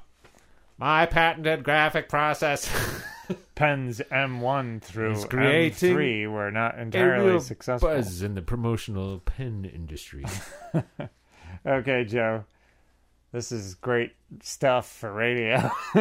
My 0.78 1.06
patented 1.06 1.64
graphic 1.64 2.10
process. 2.10 2.68
Pens 3.56 4.02
M1 4.12 4.82
through 4.82 5.14
M3 5.14 6.30
were 6.30 6.52
not 6.52 6.78
entirely 6.78 7.40
successful. 7.40 7.90
buzz 7.90 8.22
in 8.22 8.34
the 8.36 8.42
promotional 8.42 9.20
pen 9.20 9.64
industry. 9.72 10.26
Okay, 11.66 12.06
Joe. 12.06 12.46
This 13.32 13.54
is 13.54 13.76
great 13.76 14.12
stuff 14.42 14.90
for 14.90 15.14
radio. 15.14 15.72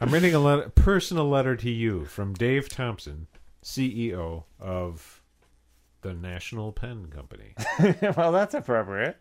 I'm 0.00 0.10
reading 0.10 0.34
a 0.34 0.38
letter, 0.38 0.68
personal 0.74 1.28
letter 1.30 1.56
to 1.56 1.70
you 1.70 2.04
from 2.04 2.34
Dave 2.34 2.68
Thompson, 2.68 3.26
CEO 3.62 4.44
of 4.60 5.22
the 6.02 6.12
National 6.12 6.72
Pen 6.72 7.06
Company. 7.06 7.54
well, 8.16 8.32
that's 8.32 8.52
appropriate. 8.52 9.16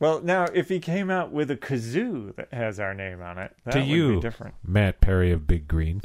Well, 0.00 0.22
now, 0.22 0.46
if 0.52 0.70
he 0.70 0.80
came 0.80 1.10
out 1.10 1.30
with 1.30 1.50
a 1.50 1.56
kazoo 1.56 2.34
that 2.36 2.52
has 2.52 2.80
our 2.80 2.94
name 2.94 3.20
on 3.20 3.38
it, 3.38 3.54
that 3.64 3.72
to 3.72 3.80
would 3.80 3.88
you, 3.88 4.14
be 4.14 4.20
different. 4.20 4.54
Matt 4.64 5.02
Perry 5.02 5.30
of 5.30 5.46
Big 5.46 5.68
Green. 5.68 6.00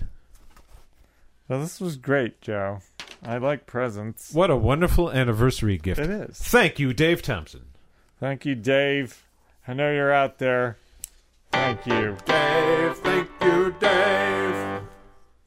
Well, 1.47 1.61
this 1.61 1.79
was 1.79 1.95
great, 1.95 2.41
Joe. 2.41 2.81
I 3.23 3.37
like 3.37 3.65
presents. 3.65 4.33
What 4.33 4.51
a 4.51 4.57
wonderful 4.57 5.09
anniversary 5.09 5.77
gift. 5.77 6.01
It 6.01 6.09
is. 6.09 6.37
Thank 6.37 6.77
you, 6.77 6.93
Dave 6.93 7.21
Thompson. 7.21 7.67
Thank 8.19 8.45
you, 8.45 8.55
Dave. 8.55 9.25
I 9.65 9.73
know 9.73 9.91
you're 9.91 10.11
out 10.11 10.39
there. 10.39 10.77
Thank 11.51 11.85
you. 11.85 12.17
Dave, 12.25 12.97
thank 12.97 13.29
you, 13.41 13.75
Dave. 13.79 14.81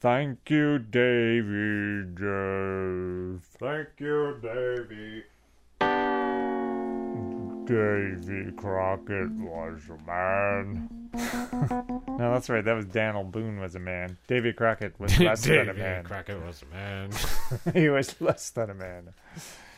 Thank 0.00 0.50
you, 0.50 0.78
Davy 0.78 2.04
Dave. 2.14 3.42
Thank 3.61 3.88
you, 3.98 4.37
Davey. 4.42 5.24
Davy 7.66 8.52
Crockett 8.56 9.30
was 9.32 9.82
a 9.88 10.06
man. 10.06 10.88
no, 12.08 12.32
that's 12.32 12.48
right. 12.48 12.64
That 12.64 12.74
was 12.74 12.87
Daniel 12.87 13.22
Boone 13.22 13.61
was 13.61 13.74
a 13.74 13.78
man. 13.78 14.16
Davy 14.26 14.52
Crockett 14.52 14.98
was 14.98 15.18
less 15.20 15.44
than 15.44 15.58
a 15.58 15.64
Davy 15.66 15.78
man. 15.78 16.04
Crockett 16.04 16.44
was 16.44 16.62
a 16.62 16.74
man. 16.74 17.11
he 17.74 17.88
was 17.88 18.18
less 18.20 18.50
than 18.50 18.70
a 18.70 18.74
man. 18.74 19.14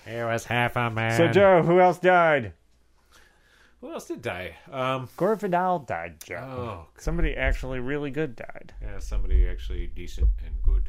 he 0.07 0.16
was 0.22 0.44
half 0.44 0.76
a 0.76 0.90
man. 0.90 1.16
So, 1.16 1.28
Joe, 1.28 1.62
who 1.62 1.80
else 1.80 1.98
died? 1.98 2.52
Who 3.85 3.92
else 3.92 4.07
did 4.07 4.23
die? 4.23 4.57
Um, 4.73 5.11
Gore 5.18 5.37
Vidal 5.37 5.81
died, 5.81 6.14
Joe. 6.25 6.37
oh, 6.37 6.87
Somebody 6.97 7.37
actually 7.37 7.81
really 7.81 8.11
good 8.11 8.35
died. 8.35 8.73
yeah, 8.81 8.99
somebody 8.99 9.47
actually 9.47 9.88
decent 9.88 10.31
and 10.42 10.55
good. 10.62 10.88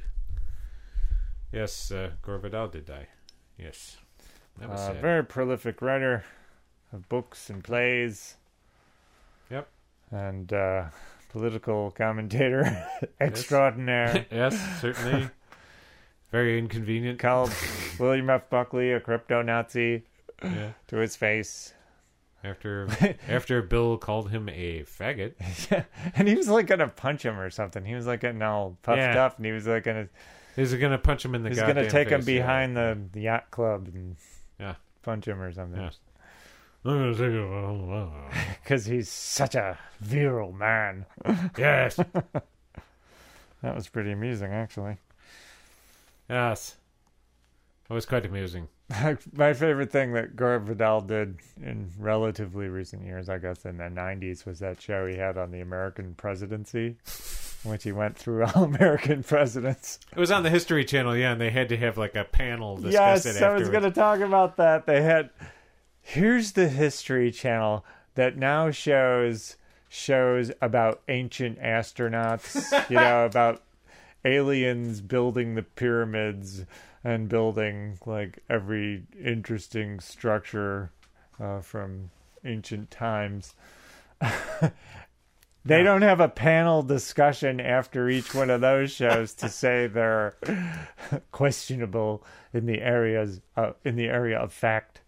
Yes, 1.52 1.92
uh, 1.92 2.12
Gore 2.22 2.38
Vidal 2.38 2.70
did 2.70 2.86
die. 2.86 3.08
Yes. 3.60 3.98
That 4.60 4.70
was 4.70 4.80
Uh, 4.80 4.94
sad. 4.94 5.02
very 5.02 5.26
prolific 5.26 5.82
writer 5.82 6.24
of 6.94 7.10
books 7.10 7.50
and 7.50 7.62
plays. 7.62 8.36
Yep. 9.52 9.68
And 10.12 10.54
uh, 10.54 10.86
political 11.34 11.92
commentator 11.92 12.88
extraordinaire. 13.20 14.26
yes, 14.32 14.58
certainly. 14.80 15.30
Very 16.32 16.58
inconvenient. 16.58 17.20
Called 17.20 17.52
William 18.00 18.30
F. 18.30 18.50
Buckley 18.50 18.94
a 18.94 19.02
crypto 19.02 19.42
Nazi 19.42 20.04
Yeah. 20.42 20.72
to 20.88 20.96
his 20.96 21.18
face. 21.18 21.74
After 22.46 22.88
after 23.28 23.62
Bill 23.62 23.98
called 23.98 24.30
him 24.30 24.48
a 24.50 24.84
faggot. 24.84 25.34
yeah. 25.72 25.84
and 26.16 26.28
he 26.28 26.36
was 26.36 26.48
like 26.48 26.68
gonna 26.68 26.88
punch 26.88 27.24
him 27.24 27.40
or 27.40 27.50
something. 27.50 27.84
He 27.84 27.96
was 27.96 28.06
like 28.06 28.22
getting 28.22 28.42
all 28.42 28.78
puffed 28.84 28.98
Yeah. 29.00 29.26
up, 29.26 29.38
and 29.38 29.46
he 29.46 29.52
was 29.52 29.66
like 29.68 29.84
gonna 29.84 30.08
He's 30.56 30.74
gonna 30.74 30.98
punch 30.98 31.26
him 31.26 31.36
in 31.36 31.44
the 31.44 31.50
he's 31.50 31.60
gonna 31.60 31.90
take 31.90 32.10
him 32.10 32.22
face? 32.22 32.30
Yeah. 32.36 32.42
behind 32.42 32.78
the, 32.78 32.98
the 33.12 33.22
yacht 33.22 33.52
club 33.52 33.90
and 33.94 34.16
Yeah. 34.60 34.76
punch 35.02 35.28
him 35.28 35.42
or 35.42 35.52
something. 35.52 35.82
Yes. 35.82 35.98
I'm 36.86 37.00
gonna 37.00 37.14
take 37.14 37.32
him. 37.32 38.12
Because 38.64 38.86
he's 38.86 39.10
such 39.10 39.56
a 39.56 39.78
virile 40.00 40.52
man. 40.54 41.06
Yes. 41.58 42.00
That 43.62 43.74
was 43.74 43.88
pretty 43.88 44.12
amusing, 44.12 44.52
actually. 44.54 44.98
Yes. 46.30 46.76
It 47.90 47.94
was 47.94 48.06
quite 48.06 48.24
amusing. 48.24 48.68
My 49.34 49.54
favorite 49.54 49.92
thing 49.92 50.14
that 50.14 50.36
Gore 50.36 50.60
Vidal 50.60 51.02
did 51.02 51.38
in 51.62 51.90
relatively 51.98 52.68
recent 52.68 53.04
years, 53.04 53.30
I 53.30 53.40
guess 53.40 53.66
in 53.66 53.78
the 53.78 53.86
90s, 53.86 54.46
was 54.46 54.60
that 54.60 54.80
show 54.80 55.08
he 55.08 55.16
had 55.16 55.38
on 55.38 55.52
the 55.52 55.62
American 55.62 56.14
presidency, 56.14 56.96
in 57.64 57.72
which 57.72 57.84
he 57.84 57.92
went 57.92 58.16
through 58.16 58.46
all 58.46 58.64
American 58.76 59.24
presidents. 59.24 60.00
It 60.16 60.20
was 60.20 60.30
on 60.30 60.44
the 60.44 60.52
History 60.52 60.86
Channel, 60.86 61.18
yeah, 61.18 61.32
and 61.32 61.42
they 61.42 61.50
had 61.50 61.70
to 61.70 61.78
have 61.78 61.98
like 61.98 62.16
a 62.16 62.26
panel 62.26 62.78
discuss 62.78 63.26
yes, 63.26 63.38
it 63.38 63.42
I 63.42 63.56
was 63.56 63.70
going 63.70 63.84
to 63.84 63.92
talk 63.92 64.20
about 64.20 64.58
that. 64.58 64.86
They 64.86 65.02
had. 65.02 65.32
Here's 66.02 66.52
the 66.52 66.70
History 66.70 67.32
Channel 67.32 67.84
that 68.14 68.38
now 68.38 68.70
shows 68.70 69.58
shows 69.90 70.52
about 70.62 71.02
ancient 71.08 71.60
astronauts, 71.60 72.90
you 72.90 72.98
know, 72.98 73.26
about 73.30 73.64
aliens 74.26 75.02
building 75.02 75.56
the 75.56 75.64
pyramids 75.64 76.66
and 77.06 77.30
building 77.30 77.98
like 78.06 78.44
every 78.50 79.04
interesting 79.24 80.02
structure 80.02 80.92
uh, 81.40 81.62
from 81.62 82.10
ancient 82.44 82.92
times. 82.92 83.54
They 85.68 85.82
don't 85.82 86.04
have 86.04 86.20
a 86.20 86.30
panel 86.30 86.84
discussion 86.84 87.60
after 87.60 88.08
each 88.08 88.36
one 88.36 88.52
of 88.52 88.62
those 88.62 88.92
shows 88.92 89.34
to 89.36 89.50
say 89.50 89.88
they're 89.88 90.36
questionable 91.32 92.24
in 92.54 92.68
the 92.68 92.80
areas 92.80 93.42
uh, 93.58 93.72
in 93.84 93.96
the 93.96 94.06
area 94.06 94.38
of 94.38 94.54
fact. 94.54 95.02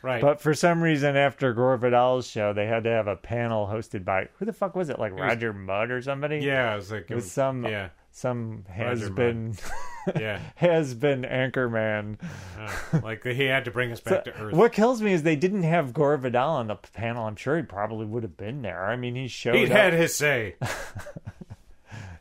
Right. 0.00 0.22
But 0.22 0.40
for 0.40 0.54
some 0.54 0.82
reason, 0.82 1.16
after 1.16 1.52
Gore 1.52 1.76
Vidal's 1.76 2.26
show, 2.26 2.54
they 2.54 2.66
had 2.66 2.84
to 2.84 2.90
have 2.90 3.08
a 3.08 3.16
panel 3.16 3.66
hosted 3.66 4.06
by 4.06 4.28
who 4.38 4.46
the 4.46 4.54
fuck 4.54 4.74
was 4.74 4.88
it? 4.88 4.98
Like 4.98 5.12
was- 5.12 5.20
Roger 5.20 5.52
Mudd 5.52 5.90
or 5.90 6.00
somebody? 6.00 6.38
yeah, 6.38 6.72
it 6.72 6.76
was 6.76 6.90
like 6.90 7.10
it 7.10 7.14
was 7.14 7.30
some 7.30 7.64
yeah, 7.66 7.90
some 8.14 8.64
has 8.68 9.10
been 9.10 9.56
yeah. 10.16 10.38
has 10.54 10.94
been 10.94 11.22
anchorman. 11.22 12.16
Uh, 12.56 13.00
like 13.02 13.24
he 13.24 13.44
had 13.44 13.64
to 13.64 13.72
bring 13.72 13.90
us 13.90 13.98
back 14.00 14.24
to 14.24 14.32
Earth. 14.34 14.54
What 14.54 14.72
kills 14.72 15.02
me 15.02 15.12
is 15.12 15.24
they 15.24 15.34
didn't 15.34 15.64
have 15.64 15.92
Gore 15.92 16.16
Vidal 16.16 16.50
on 16.50 16.68
the 16.68 16.76
panel. 16.76 17.26
I'm 17.26 17.34
sure 17.34 17.56
he 17.56 17.64
probably 17.64 18.06
would 18.06 18.22
have 18.22 18.36
been 18.36 18.62
there. 18.62 18.84
I 18.84 18.94
mean, 18.94 19.16
he 19.16 19.26
showed 19.26 19.56
He 19.56 19.66
had 19.66 19.92
his 19.92 20.14
say. 20.14 20.54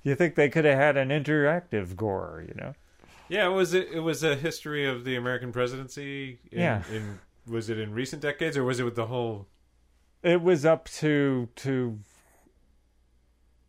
You 0.06 0.16
think 0.16 0.36
they 0.36 0.50
could 0.50 0.66
have 0.66 0.78
had 0.78 0.98
an 0.98 1.10
interactive 1.10 1.96
Gore? 1.96 2.44
You 2.46 2.54
know? 2.56 2.74
Yeah, 3.30 3.48
it 3.48 3.54
was 3.54 3.74
it, 3.74 3.88
it 3.94 4.02
was 4.02 4.22
a 4.22 4.36
history 4.36 4.86
of 4.86 5.06
the 5.06 5.16
American 5.16 5.54
presidency. 5.54 6.40
In, 6.52 6.60
Yeah. 6.60 6.84
In 6.92 7.20
was 7.48 7.70
it 7.70 7.80
in 7.80 7.94
recent 7.94 8.22
decades 8.22 8.58
or 8.58 8.66
was 8.66 8.82
it 8.82 8.84
with 8.84 8.96
the 8.96 9.06
whole? 9.06 9.48
It 10.22 10.42
was 10.42 10.66
up 10.66 10.90
to 10.96 11.48
to. 11.56 12.00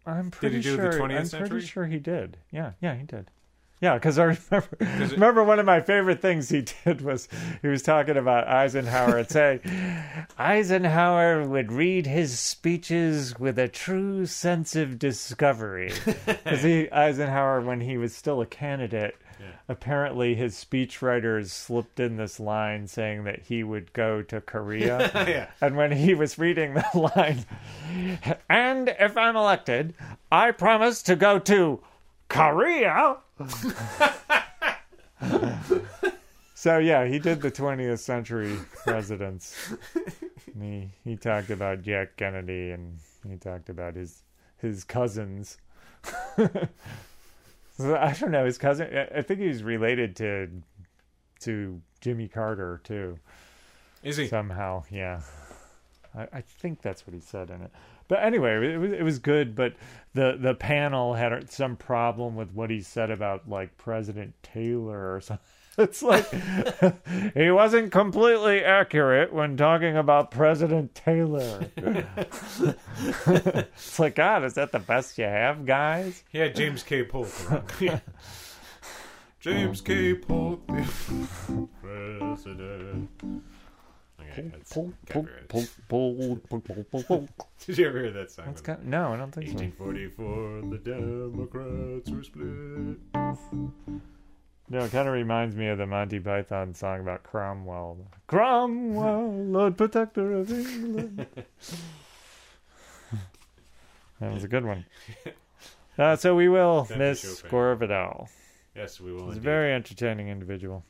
I'm 0.06 0.30
pretty 0.30 0.56
he 0.56 0.62
do 0.62 0.76
sure. 0.76 0.90
the 0.92 0.98
20th 0.98 1.18
I'm 1.18 1.26
century? 1.26 1.48
pretty 1.48 1.66
sure 1.66 1.86
he 1.86 1.98
did. 1.98 2.36
Yeah, 2.50 2.72
yeah, 2.80 2.94
he 2.94 3.04
did. 3.04 3.30
Yeah, 3.80 3.94
because 3.94 4.18
I 4.18 4.22
remember. 4.50 4.68
it- 4.80 5.12
remember 5.12 5.44
one 5.44 5.58
of 5.58 5.66
my 5.66 5.80
favorite 5.80 6.22
things 6.22 6.48
he 6.48 6.62
did 6.84 7.00
was 7.02 7.28
he 7.60 7.68
was 7.68 7.82
talking 7.82 8.16
about 8.16 8.46
Eisenhower 8.48 9.18
and 9.18 9.28
saying 9.30 9.60
Eisenhower 10.38 11.46
would 11.46 11.72
read 11.72 12.06
his 12.06 12.38
speeches 12.38 13.38
with 13.38 13.58
a 13.58 13.68
true 13.68 14.26
sense 14.26 14.76
of 14.76 14.98
discovery. 14.98 15.92
Because 16.26 16.64
Eisenhower, 16.92 17.60
when 17.60 17.80
he 17.80 17.96
was 17.98 18.14
still 18.14 18.40
a 18.40 18.46
candidate, 18.46 19.16
apparently 19.68 20.34
his 20.34 20.54
speechwriters 20.54 21.50
slipped 21.50 22.00
in 22.00 22.16
this 22.16 22.38
line 22.38 22.86
saying 22.86 23.24
that 23.24 23.42
he 23.42 23.62
would 23.62 23.92
go 23.92 24.22
to 24.22 24.40
Korea. 24.40 25.10
yeah. 25.28 25.48
And 25.60 25.76
when 25.76 25.92
he 25.92 26.14
was 26.14 26.38
reading 26.38 26.74
the 26.74 26.84
line, 27.16 27.44
and 28.48 28.94
if 28.98 29.16
I'm 29.16 29.36
elected, 29.36 29.94
I 30.30 30.50
promise 30.50 31.02
to 31.02 31.16
go 31.16 31.38
to 31.40 31.80
Korea. 32.28 33.16
so 36.54 36.78
yeah, 36.78 37.06
he 37.06 37.18
did 37.18 37.40
the 37.42 37.50
20th 37.50 37.98
century 38.00 38.56
presidents. 38.84 39.74
He 40.58 40.90
he 41.02 41.16
talked 41.16 41.50
about 41.50 41.82
Jack 41.82 42.16
Kennedy 42.16 42.70
and 42.70 42.98
he 43.28 43.36
talked 43.36 43.68
about 43.68 43.96
his 43.96 44.22
his 44.58 44.84
cousins. 44.84 45.58
I 47.80 48.12
don't 48.12 48.30
know 48.30 48.44
his 48.44 48.58
cousin. 48.58 48.88
I 48.96 49.18
I 49.18 49.22
think 49.22 49.40
he's 49.40 49.62
related 49.62 50.16
to 50.16 50.50
to 51.40 51.80
Jimmy 52.00 52.28
Carter 52.28 52.80
too 52.84 53.18
Is 54.02 54.16
he? 54.16 54.26
somehow 54.28 54.84
yeah 54.90 55.22
I, 56.14 56.28
I 56.32 56.40
think 56.40 56.80
that's 56.82 57.06
what 57.06 57.14
he 57.14 57.20
said 57.20 57.50
in 57.50 57.62
it 57.62 57.70
but 58.08 58.22
anyway 58.22 58.74
it 58.74 58.78
was, 58.78 58.92
it 58.92 59.02
was 59.02 59.18
good 59.18 59.54
but 59.54 59.74
the 60.14 60.36
the 60.40 60.54
panel 60.54 61.14
had 61.14 61.50
some 61.50 61.76
problem 61.76 62.36
with 62.36 62.52
what 62.52 62.70
he 62.70 62.80
said 62.80 63.10
about 63.10 63.48
like 63.48 63.76
president 63.76 64.34
taylor 64.42 65.14
or 65.14 65.20
something 65.20 65.44
it's 65.78 66.02
like 66.02 66.26
he 67.34 67.50
wasn't 67.50 67.90
completely 67.90 68.62
accurate 68.64 69.32
when 69.32 69.56
talking 69.56 69.96
about 69.96 70.30
president 70.30 70.94
taylor 70.94 71.66
it's 73.26 73.98
like 73.98 74.14
god 74.14 74.44
is 74.44 74.54
that 74.54 74.70
the 74.72 74.78
best 74.78 75.18
you 75.18 75.24
have 75.24 75.64
guys 75.66 76.22
Yeah, 76.32 76.48
James 76.48 76.82
K. 76.82 77.04
Polk. 77.04 77.28
James 79.40 79.80
K. 79.82 80.14
Polk, 80.14 80.66
the 80.68 81.68
president. 81.82 83.10
Okay, 84.20 84.42
that's 84.52 84.72
copyrighted. 85.06 85.48
Did 87.66 87.78
you 87.78 87.86
ever 87.86 88.00
hear 88.00 88.10
that 88.12 88.30
song? 88.30 88.46
No 88.84 89.12
i 89.12 89.16
don't 89.16 89.32
think 89.32 89.48
so 89.48 89.54
1844, 89.54 90.70
the 90.70 90.78
Democrats 90.78 92.10
were 92.10 92.22
split. 92.22 92.98
No, 94.68 94.84
it 94.84 94.92
kind 94.92 95.06
of 95.06 95.12
reminds 95.14 95.54
me 95.54 95.68
of 95.68 95.76
the 95.78 95.86
Monty 95.86 96.18
Python 96.18 96.74
song 96.74 97.00
about 97.00 97.22
Cromwell. 97.22 97.98
Cromwell, 98.26 99.30
Lord 99.30 99.76
Protector 99.76 100.32
of 100.32 100.50
England. 100.50 101.26
that 104.20 104.32
was 104.32 104.42
a 104.44 104.48
good 104.48 104.64
one. 104.64 104.86
Uh, 105.98 106.16
so 106.16 106.34
we 106.34 106.48
will 106.48 106.88
miss 106.96 107.20
Chopin. 107.20 107.50
Gore 107.50 107.74
Vidal. 107.76 108.28
Yes, 108.74 109.00
we 109.00 109.12
will. 109.12 109.26
He's 109.26 109.28
a 109.28 109.30
Indeed. 109.32 109.42
very 109.42 109.72
entertaining 109.74 110.28
individual. 110.28 110.82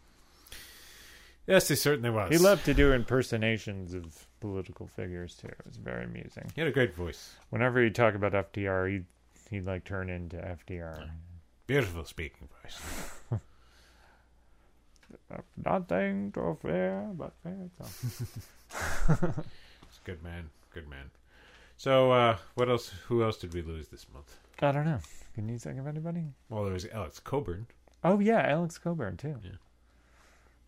Yes, 1.46 1.68
he 1.68 1.74
certainly 1.74 2.08
was. 2.10 2.30
He 2.30 2.38
loved 2.38 2.64
to 2.66 2.74
do 2.74 2.92
impersonations 2.92 3.92
of 3.92 4.26
political 4.40 4.86
figures 4.86 5.34
too. 5.34 5.48
It 5.48 5.66
was 5.66 5.76
very 5.76 6.04
amusing. 6.04 6.50
He 6.54 6.60
had 6.60 6.68
a 6.68 6.72
great 6.72 6.94
voice. 6.94 7.34
Whenever 7.50 7.82
he'd 7.82 7.94
talk 7.94 8.14
about 8.14 8.32
FDR, 8.32 8.90
he'd, 8.90 9.04
he'd 9.50 9.66
like 9.66 9.84
turn 9.84 10.08
into 10.08 10.36
FDR. 10.36 11.10
Beautiful 11.66 12.04
speaking 12.04 12.48
voice. 12.62 12.80
Nothing 15.64 16.32
to 16.32 16.56
fear 16.60 17.10
but 17.14 17.32
fear. 17.42 17.70
A 19.08 19.44
good 20.04 20.22
man. 20.22 20.50
Good 20.72 20.88
man. 20.88 21.10
So, 21.76 22.12
uh, 22.12 22.36
what 22.54 22.68
else? 22.68 22.92
Who 23.08 23.22
else 23.22 23.36
did 23.36 23.52
we 23.54 23.62
lose 23.62 23.88
this 23.88 24.06
month? 24.12 24.36
I 24.60 24.72
don't 24.72 24.84
know. 24.84 25.00
Can 25.34 25.48
you 25.48 25.58
think 25.58 25.78
of 25.78 25.86
anybody? 25.86 26.24
Well, 26.48 26.64
there 26.64 26.72
was 26.72 26.86
Alex 26.86 27.18
Cockburn. 27.18 27.66
Oh 28.04 28.20
yeah, 28.20 28.40
Alex 28.48 28.78
Cockburn 28.78 29.16
too. 29.16 29.36
Yeah. 29.42 29.50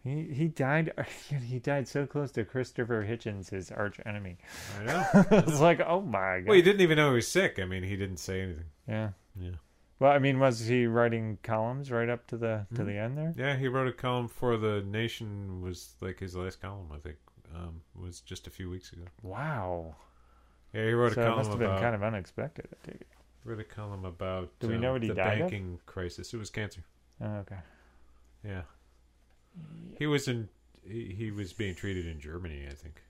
He 0.03 0.33
he 0.33 0.49
died. 0.49 0.93
He 1.47 1.59
died 1.59 1.89
so 1.89 2.07
close 2.07 2.31
to 2.33 2.45
Christopher 2.45 3.05
Hitchens, 3.05 3.51
his 3.51 3.71
arch 3.71 4.01
enemy. 4.07 4.39
I 4.79 4.85
know. 4.85 5.05
it's 5.31 5.61
like, 5.61 5.81
oh 5.81 6.01
my 6.01 6.39
god. 6.41 6.47
well, 6.47 6.57
he 6.57 6.63
didn't 6.63 6.81
even 6.81 6.97
know 6.97 7.11
he 7.11 7.17
was 7.17 7.29
sick. 7.29 7.59
I 7.61 7.65
mean, 7.65 7.83
he 7.83 7.97
didn't 7.97 8.19
say 8.19 8.43
anything. 8.43 8.65
Yeah. 8.89 9.11
Yeah. 9.39 9.51
Well, 9.99 10.13
I 10.13 10.19
mean, 10.19 10.39
was 10.39 10.61
he 10.67 10.87
writing 10.87 11.39
columns 11.43 11.91
right 11.91 12.09
up 12.09 12.27
to 12.29 12.37
the 12.37 12.67
to 12.75 12.83
Mhm. 12.83 12.87
the 12.87 12.99
end 12.99 13.17
there? 13.19 13.33
Yeah, 13.37 13.57
he 13.57 13.67
wrote 13.69 13.89
a 13.89 13.93
column 13.93 14.29
for 14.29 14.57
the 14.59 14.83
Nation. 14.83 15.63
Was 15.63 15.95
like 16.01 16.19
his 16.21 16.37
last 16.37 16.61
column. 16.61 16.91
I 16.93 16.99
think 16.99 17.17
um, 17.55 17.81
was 17.95 18.21
just 18.21 18.47
a 18.47 18.51
few 18.51 18.69
weeks 18.69 18.93
ago. 18.93 19.05
Wow. 19.23 19.97
Yeah, 20.75 20.85
he 20.85 20.93
wrote 20.93 21.15
So 21.15 21.21
a 21.23 21.25
it 21.25 21.27
column 21.29 21.39
must 21.39 21.51
have 21.51 21.59
been 21.59 21.69
about. 21.71 21.81
kind 21.81 21.95
of 21.95 22.03
unexpected. 22.03 22.69
I 22.73 22.87
take 22.91 23.01
it. 23.01 23.07
Wrote 23.45 23.61
a 23.61 23.65
column 23.65 24.05
about. 24.05 24.51
Do 24.59 24.69
we 24.69 24.75
um, 24.75 24.81
know 24.83 24.93
what 24.93 25.03
he 25.03 25.09
the 25.09 25.15
died 25.15 25.41
of? 25.41 25.49
banking 25.49 25.81
crisis? 25.87 26.35
It 26.35 26.37
was 26.37 26.51
cancer. 26.51 26.83
Oh, 27.23 27.37
okay. 27.37 27.59
Yeah. 28.45 28.63
He 29.99 30.07
was 30.07 30.29
in. 30.29 30.49
He, 30.87 31.15
he 31.17 31.31
was 31.31 31.53
being 31.55 31.75
treated 31.75 32.07
in 32.07 32.21
Germany, 32.21 32.67
I 32.71 32.75
think. 32.75 33.03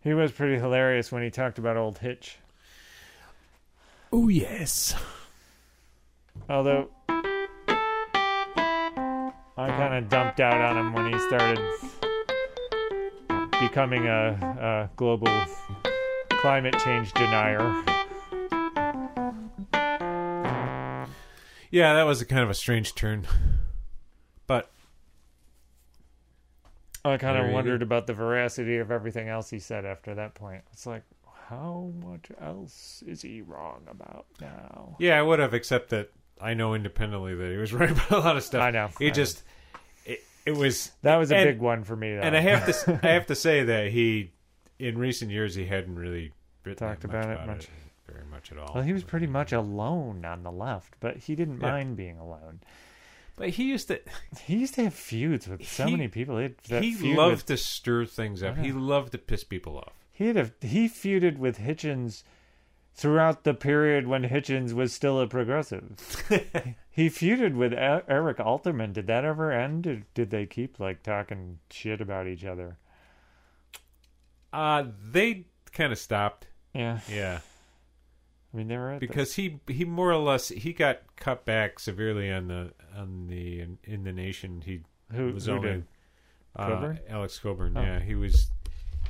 He 0.00 0.14
was 0.14 0.32
pretty 0.32 0.56
hilarious 0.60 1.10
when 1.12 1.22
he 1.22 1.30
talked 1.30 1.58
about 1.58 1.76
old 1.76 1.98
Hitch. 1.98 2.38
Oh 4.12 4.28
yes. 4.28 4.94
Although 6.48 6.88
I 9.56 9.68
kind 9.68 9.94
of 9.94 10.08
dumped 10.08 10.40
out 10.40 10.60
on 10.60 10.76
him 10.76 10.92
when 10.92 11.12
he 11.12 11.18
started 11.20 11.58
becoming 13.60 14.06
a, 14.06 14.88
a 14.90 14.90
global 14.96 15.28
climate 16.30 16.78
change 16.80 17.12
denier. 17.12 17.84
Yeah, 21.70 21.94
that 21.94 22.02
was 22.02 22.20
a 22.20 22.26
kind 22.26 22.42
of 22.42 22.50
a 22.50 22.54
strange 22.54 22.94
turn. 22.94 23.26
But 24.46 24.70
I 27.04 27.16
kind 27.16 27.38
of 27.38 27.52
wondered 27.52 27.80
go. 27.80 27.84
about 27.84 28.06
the 28.06 28.14
veracity 28.14 28.78
of 28.78 28.90
everything 28.90 29.28
else 29.28 29.48
he 29.48 29.58
said 29.58 29.84
after 29.84 30.14
that 30.14 30.34
point. 30.34 30.64
It's 30.72 30.86
like, 30.86 31.04
how 31.48 31.92
much 32.04 32.30
else 32.40 33.02
is 33.06 33.22
he 33.22 33.42
wrong 33.42 33.82
about 33.88 34.26
now? 34.40 34.96
yeah, 34.98 35.18
I 35.18 35.22
would 35.22 35.38
have, 35.38 35.54
except 35.54 35.90
that 35.90 36.10
I 36.42 36.54
know 36.54 36.74
independently 36.74 37.34
that 37.34 37.50
he 37.50 37.56
was 37.56 37.72
right 37.80 37.90
about 37.90 38.10
a 38.10 38.18
lot 38.18 38.36
of 38.36 38.42
stuff. 38.42 38.62
I 38.62 38.70
know, 38.70 38.88
He 38.98 39.06
I 39.06 39.08
know. 39.08 39.14
just. 39.14 39.42
It, 40.04 40.20
it 40.46 40.56
was. 40.56 40.90
That 41.02 41.16
was 41.16 41.30
a 41.32 41.36
and- 41.36 41.48
big 41.50 41.60
one 41.60 41.84
for 41.84 41.96
me, 41.96 42.14
though. 42.14 42.22
And 42.22 42.36
I 42.36 42.40
have 42.40 42.66
to, 42.66 43.00
I 43.06 43.12
have 43.12 43.26
to 43.26 43.34
say 43.34 43.64
that 43.64 43.90
he, 43.92 44.32
in 44.78 44.98
recent 44.98 45.30
years, 45.30 45.54
he 45.54 45.64
hadn't 45.66 45.94
really 45.96 46.32
written 46.64 46.86
Talked 46.88 47.02
that 47.02 47.08
about 47.10 47.30
it 47.30 47.34
about 47.34 47.46
much. 47.46 47.68
very 48.06 48.24
much 48.30 48.50
at 48.52 48.58
all. 48.58 48.72
well, 48.74 48.82
he 48.82 48.92
was 48.92 49.04
pretty 49.04 49.26
much 49.26 49.52
alone 49.52 50.24
on 50.24 50.42
the 50.42 50.52
left, 50.52 50.94
but 51.00 51.16
he 51.16 51.34
didn't 51.36 51.60
Yeah. 51.60 51.70
mind 51.70 51.96
being 51.96 52.18
alone. 52.18 52.60
But 53.36 53.50
he 53.50 53.64
used 53.64 53.88
to. 53.88 54.00
He 54.44 54.56
used 54.58 54.74
to 54.74 54.84
have 54.84 54.94
feuds 54.94 55.46
with 55.48 55.66
so 55.66 55.86
He- 55.86 55.92
many 55.92 56.08
people. 56.08 56.36
He, 56.38 56.92
He 56.92 57.14
loved 57.14 57.36
with- 57.36 57.46
to 57.46 57.56
stir 57.56 58.04
things 58.06 58.42
up. 58.42 58.58
He 58.58 58.72
loved 58.72 59.12
to 59.12 59.18
piss 59.18 59.44
people 59.44 59.78
off. 59.78 59.92
he 60.12 60.26
had 60.26 60.36
a, 60.36 60.50
he 60.60 60.88
feuded 60.88 61.38
with 61.38 61.58
Hitchens 61.58 62.24
throughout 62.94 63.44
the 63.44 63.54
period 63.54 64.06
when 64.06 64.24
Hitchens 64.24 64.72
was 64.72 64.92
still 64.92 65.20
a 65.20 65.26
progressive. 65.26 65.96
he 66.90 67.08
feuded 67.08 67.54
with 67.54 67.72
E- 67.72 67.76
Eric 68.08 68.38
Alterman. 68.38 68.92
Did 68.92 69.06
that 69.06 69.24
ever 69.24 69.50
end? 69.52 69.86
Or 69.86 70.02
did 70.14 70.30
they 70.30 70.46
keep 70.46 70.78
like 70.78 71.02
talking 71.02 71.58
shit 71.70 72.00
about 72.00 72.26
each 72.26 72.44
other? 72.44 72.78
Uh 74.52 74.84
they 75.10 75.46
kind 75.72 75.92
of 75.92 75.98
stopped. 75.98 76.46
Yeah. 76.74 77.00
Yeah. 77.10 77.40
I 78.52 78.56
mean, 78.56 78.68
they 78.68 78.76
were 78.76 78.90
at 78.92 79.00
the- 79.00 79.06
because 79.06 79.34
he 79.34 79.60
he 79.66 79.84
more 79.84 80.10
or 80.10 80.18
less 80.18 80.48
he 80.48 80.72
got 80.72 81.00
cut 81.16 81.44
back 81.44 81.78
severely 81.78 82.30
on 82.30 82.48
the 82.48 82.72
on 82.94 83.26
the 83.28 83.60
in, 83.60 83.78
in 83.84 84.04
the 84.04 84.12
nation. 84.12 84.62
He 84.64 84.82
who, 85.10 85.32
was 85.32 85.46
who 85.46 85.52
only 85.52 85.68
did? 85.70 85.86
uh, 86.56 86.66
Cockburn? 86.68 87.00
Alex 87.08 87.38
Cockburn. 87.38 87.76
Oh. 87.76 87.80
Yeah, 87.82 88.00
he 88.00 88.14
was. 88.14 88.50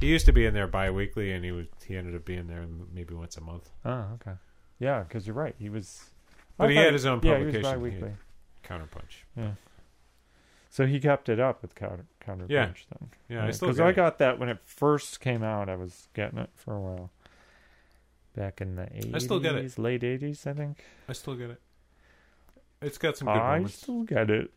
He 0.03 0.09
used 0.09 0.27
to 0.27 0.33
be 0.33 0.45
in 0.45 0.53
there 0.53 0.67
bi-weekly, 0.67 1.33
and 1.33 1.45
he 1.45 1.53
was 1.53 1.67
he 1.87 1.97
ended 1.97 2.15
up 2.15 2.25
being 2.25 2.47
there 2.49 2.67
maybe 2.93 3.15
once 3.15 3.37
a 3.37 3.41
month. 3.41 3.71
Oh, 3.85 4.07
okay. 4.15 4.37
Yeah, 4.79 5.05
because 5.05 5.27
you're 5.27 5.37
right. 5.37 5.55
He 5.59 5.69
was. 5.69 6.11
But 6.59 6.71
he 6.71 6.77
had 6.77 6.93
his 6.93 7.07
own 7.07 7.21
Yeah, 7.23 7.39
he 7.39 7.45
was 7.47 7.55
publication. 7.55 7.81
bi-weekly. 7.81 8.13
Counterpunch. 8.65 9.25
Yeah. 9.37 9.53
So 10.71 10.87
he 10.87 10.99
kept 11.01 11.29
it 11.29 11.39
up 11.39 11.63
with 11.63 11.75
counter 11.75 12.07
counter 12.21 12.47
Yeah. 12.49 12.67
then. 12.67 13.11
Yeah, 13.29 13.47
because 13.47 13.79
I 13.81 13.93
got 13.93 14.19
that 14.19 14.39
when 14.39 14.49
it 14.49 14.59
first 14.65 15.21
came 15.21 15.43
out. 15.43 15.69
I 15.69 15.77
was 15.77 16.09
getting 16.15 16.39
it 16.39 16.51
for 16.55 16.75
a 16.75 16.81
while. 16.81 17.11
Back 18.35 18.61
in 18.61 18.77
the 18.77 18.89
eighties, 18.97 19.15
I 19.15 19.19
still 19.19 19.39
get 19.41 19.55
it. 19.55 19.79
late 19.79 20.03
eighties, 20.03 20.47
I 20.47 20.55
think. 20.55 20.83
I 21.09 21.13
still 21.13 21.35
get 21.35 21.51
it. 21.51 21.61
It's 22.81 22.99
got 22.99 23.17
some 23.17 23.27
good 23.27 23.37
I 23.37 23.57
moments. 23.57 23.75
still 23.75 24.03
get 24.03 24.31
it. 24.31 24.51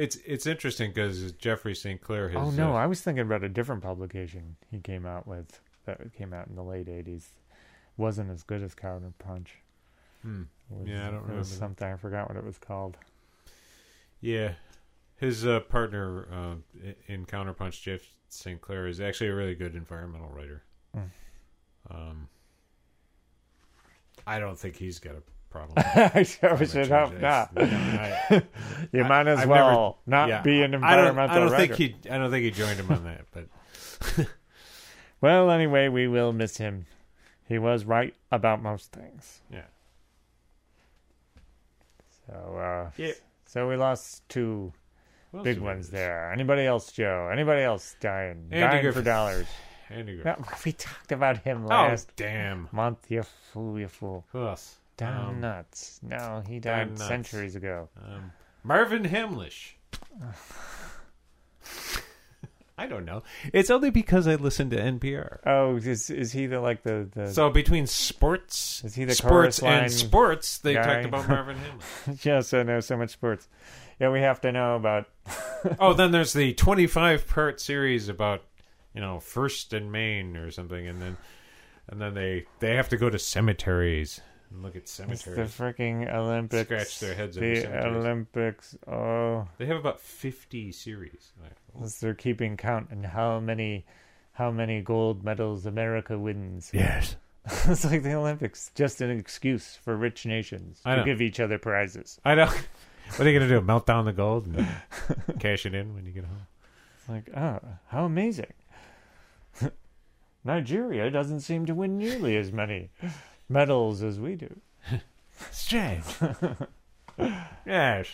It's 0.00 0.16
it's 0.24 0.46
interesting 0.46 0.92
because 0.92 1.32
Jeffrey 1.32 1.74
St. 1.74 2.00
Clair 2.00 2.30
has. 2.30 2.36
oh 2.38 2.50
no, 2.52 2.72
uh, 2.72 2.76
I 2.76 2.86
was 2.86 3.02
thinking 3.02 3.20
about 3.22 3.44
a 3.44 3.50
different 3.50 3.82
publication 3.82 4.56
he 4.70 4.78
came 4.80 5.04
out 5.04 5.26
with 5.26 5.60
that 5.84 6.14
came 6.14 6.32
out 6.32 6.46
in 6.48 6.54
the 6.56 6.62
late 6.62 6.88
eighties. 6.88 7.28
Wasn't 7.98 8.30
as 8.30 8.42
good 8.42 8.62
as 8.62 8.74
Counter 8.74 9.12
Punch. 9.18 9.56
hmm. 10.22 10.44
Was- 10.70 10.88
Yeah, 10.88 11.06
I 11.08 11.10
don't 11.10 11.20
remember 11.22 11.42
that. 11.42 11.44
something 11.44 11.86
I 11.86 11.96
forgot 11.96 12.28
what 12.30 12.38
it 12.38 12.44
was 12.44 12.56
called. 12.56 12.96
Yeah, 14.22 14.54
his 15.16 15.46
uh, 15.46 15.60
partner 15.60 16.26
uh, 16.32 16.54
in 17.06 17.26
Counterpunch, 17.26 17.82
Jeff 17.82 18.00
St. 18.30 18.58
Clair, 18.58 18.86
is 18.86 19.00
actually 19.02 19.28
a 19.28 19.34
really 19.34 19.54
good 19.54 19.74
environmental 19.74 20.30
writer. 20.30 20.62
Mm. 20.96 21.10
Um, 21.90 22.28
I 24.26 24.38
don't 24.38 24.58
think 24.58 24.76
he's 24.76 24.98
got 24.98 25.14
a 25.14 25.22
problem. 25.50 25.74
I 26.14 26.22
sure 26.22 26.54
with 26.56 26.72
should 26.72 26.88
hope 26.88 27.20
not. 27.20 27.50
I- 27.56 28.42
You 28.92 29.02
I- 29.04 29.08
might 29.08 29.26
as 29.28 29.40
I've 29.40 29.48
well 29.48 29.98
not 30.06 30.28
yeah. 30.28 30.42
be 30.42 30.62
an 30.62 30.74
I 30.76 30.96
don't. 30.96 31.06
environmental 31.08 31.36
I 31.36 31.40
don't 31.40 31.52
writer. 31.52 31.74
think 31.76 32.02
he. 32.04 32.10
I 32.10 32.18
don't 32.18 32.30
think 32.30 32.44
he 32.44 32.50
joined 32.50 32.78
him 32.80 32.90
on 32.90 33.04
that. 33.04 33.26
But 33.32 34.26
Well, 35.20 35.50
anyway, 35.50 35.88
we 35.88 36.08
will 36.08 36.32
miss 36.32 36.56
him. 36.56 36.86
He 37.46 37.58
was 37.58 37.84
right 37.84 38.14
about 38.32 38.62
most 38.62 38.90
things. 38.92 39.42
yeah, 39.52 39.64
So, 42.26 42.32
uh, 42.56 42.90
Yeah. 42.96 43.12
so 43.44 43.68
we 43.68 43.76
lost 43.76 44.28
two 44.28 44.72
big 45.42 45.58
ones 45.58 45.90
there. 45.90 46.32
Anybody 46.32 46.64
else, 46.64 46.90
Joe? 46.92 47.28
Anybody 47.32 47.62
else 47.62 47.96
dying? 48.00 48.48
Andy 48.50 48.80
dying 48.82 48.92
for 48.92 49.02
dollars. 49.02 49.46
Andy 49.88 50.14
Griffith. 50.16 50.38
Yeah, 50.48 50.56
we 50.64 50.72
talked 50.72 51.12
about 51.12 51.38
him 51.38 51.64
Oh 51.64 51.68
last 51.68 52.12
damn! 52.16 52.68
month. 52.72 53.10
You 53.10 53.22
fool, 53.52 53.78
you 53.78 53.88
fool. 53.88 54.24
Who 54.32 54.46
else? 54.46 54.76
Down 55.00 55.28
Um, 55.30 55.40
nuts. 55.40 55.98
No, 56.02 56.42
he 56.46 56.58
died 56.60 56.98
centuries 56.98 57.56
ago. 57.56 57.88
Um, 58.00 58.32
Marvin 58.62 59.04
Hamlisch. 59.04 59.72
I 62.78 62.86
don't 62.86 63.04
know. 63.04 63.22
It's 63.52 63.68
only 63.68 63.90
because 63.90 64.26
I 64.26 64.36
listen 64.36 64.70
to 64.70 64.76
NPR. 64.76 65.40
Oh, 65.46 65.76
is 65.76 66.08
is 66.08 66.32
he 66.32 66.46
the 66.46 66.60
like 66.60 66.82
the 66.82 67.08
the? 67.14 67.32
So 67.32 67.50
between 67.50 67.86
sports, 67.86 68.82
Is 68.84 68.94
he 68.94 69.04
the 69.04 69.14
sports 69.14 69.62
and 69.62 69.92
sports, 69.92 70.58
they 70.58 70.74
guy? 70.74 70.82
talked 71.02 71.04
about 71.06 71.28
Marvin 71.28 71.56
Hamlisch. 72.06 72.24
yes, 72.24 72.54
I 72.54 72.62
know 72.62 72.80
so 72.80 72.96
much 72.96 73.10
sports. 73.10 73.48
Yeah, 74.00 74.10
we 74.10 74.20
have 74.20 74.40
to 74.42 74.52
know 74.52 74.76
about. 74.76 75.08
oh, 75.78 75.92
then 75.92 76.10
there's 76.10 76.32
the 76.32 76.54
25 76.54 77.26
part 77.28 77.60
series 77.60 78.08
about 78.08 78.42
you 78.94 79.00
know 79.02 79.20
First 79.20 79.74
and 79.74 79.92
Maine 79.92 80.36
or 80.38 80.50
something, 80.50 80.86
and 80.86 81.02
then 81.02 81.16
and 81.88 82.00
then 82.00 82.14
they 82.14 82.46
they 82.60 82.76
have 82.76 82.88
to 82.90 82.96
go 82.96 83.10
to 83.10 83.18
cemeteries 83.18 84.22
and 84.50 84.62
look 84.62 84.76
at 84.76 84.88
cemeteries. 84.88 85.38
It's 85.38 85.56
the 85.56 85.62
freaking 85.62 86.12
Olympics. 86.12 86.66
Scratch 86.66 87.00
their 87.00 87.14
heads 87.14 87.36
in 87.36 87.42
The 87.42 87.54
the 87.54 87.60
cemeteries. 87.62 87.96
Olympics. 87.96 88.76
Oh, 88.86 89.48
They 89.58 89.66
have 89.66 89.76
about 89.76 90.00
50 90.00 90.72
series. 90.72 91.32
Like, 91.42 91.52
oh. 91.78 91.84
as 91.84 92.00
they're 92.00 92.14
keeping 92.14 92.56
count 92.56 92.88
and 92.90 93.06
how 93.06 93.40
many, 93.40 93.84
how 94.32 94.50
many 94.50 94.80
gold 94.80 95.22
medals 95.24 95.66
America 95.66 96.18
wins. 96.18 96.70
yes. 96.74 97.16
it's 97.46 97.84
like 97.84 98.02
the 98.02 98.12
Olympics, 98.14 98.70
just 98.74 99.00
an 99.00 99.10
excuse 99.10 99.74
for 99.76 99.96
rich 99.96 100.26
nations 100.26 100.80
I 100.84 100.92
to 100.94 100.96
know. 101.00 101.04
give 101.04 101.22
each 101.22 101.40
other 101.40 101.58
prizes. 101.58 102.20
I 102.24 102.34
know. 102.34 102.50
What 103.16 103.26
are 103.26 103.30
you 103.30 103.40
gonna 103.40 103.50
do? 103.50 103.60
Melt 103.60 103.86
down 103.86 104.04
the 104.04 104.12
gold 104.12 104.46
and 104.46 104.68
cash 105.40 105.66
it 105.66 105.74
in 105.74 105.94
when 105.94 106.06
you 106.06 106.12
get 106.12 106.22
home? 106.24 106.46
It's 106.96 107.08
like, 107.08 107.28
oh, 107.36 107.58
how 107.88 108.04
amazing! 108.04 108.52
Nigeria 110.44 111.10
doesn't 111.10 111.40
seem 111.40 111.66
to 111.66 111.74
win 111.74 111.98
nearly 111.98 112.36
as 112.36 112.52
many 112.52 112.90
medals 113.50 114.02
as 114.02 114.18
we 114.18 114.36
do. 114.36 114.60
Strange. 115.50 116.04
yes. 117.66 118.06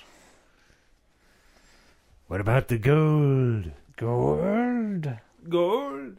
What 2.26 2.41
about 2.41 2.68
the 2.68 2.78
gold? 2.78 3.70
Gold. 3.97 5.09
Gold. 5.49 6.16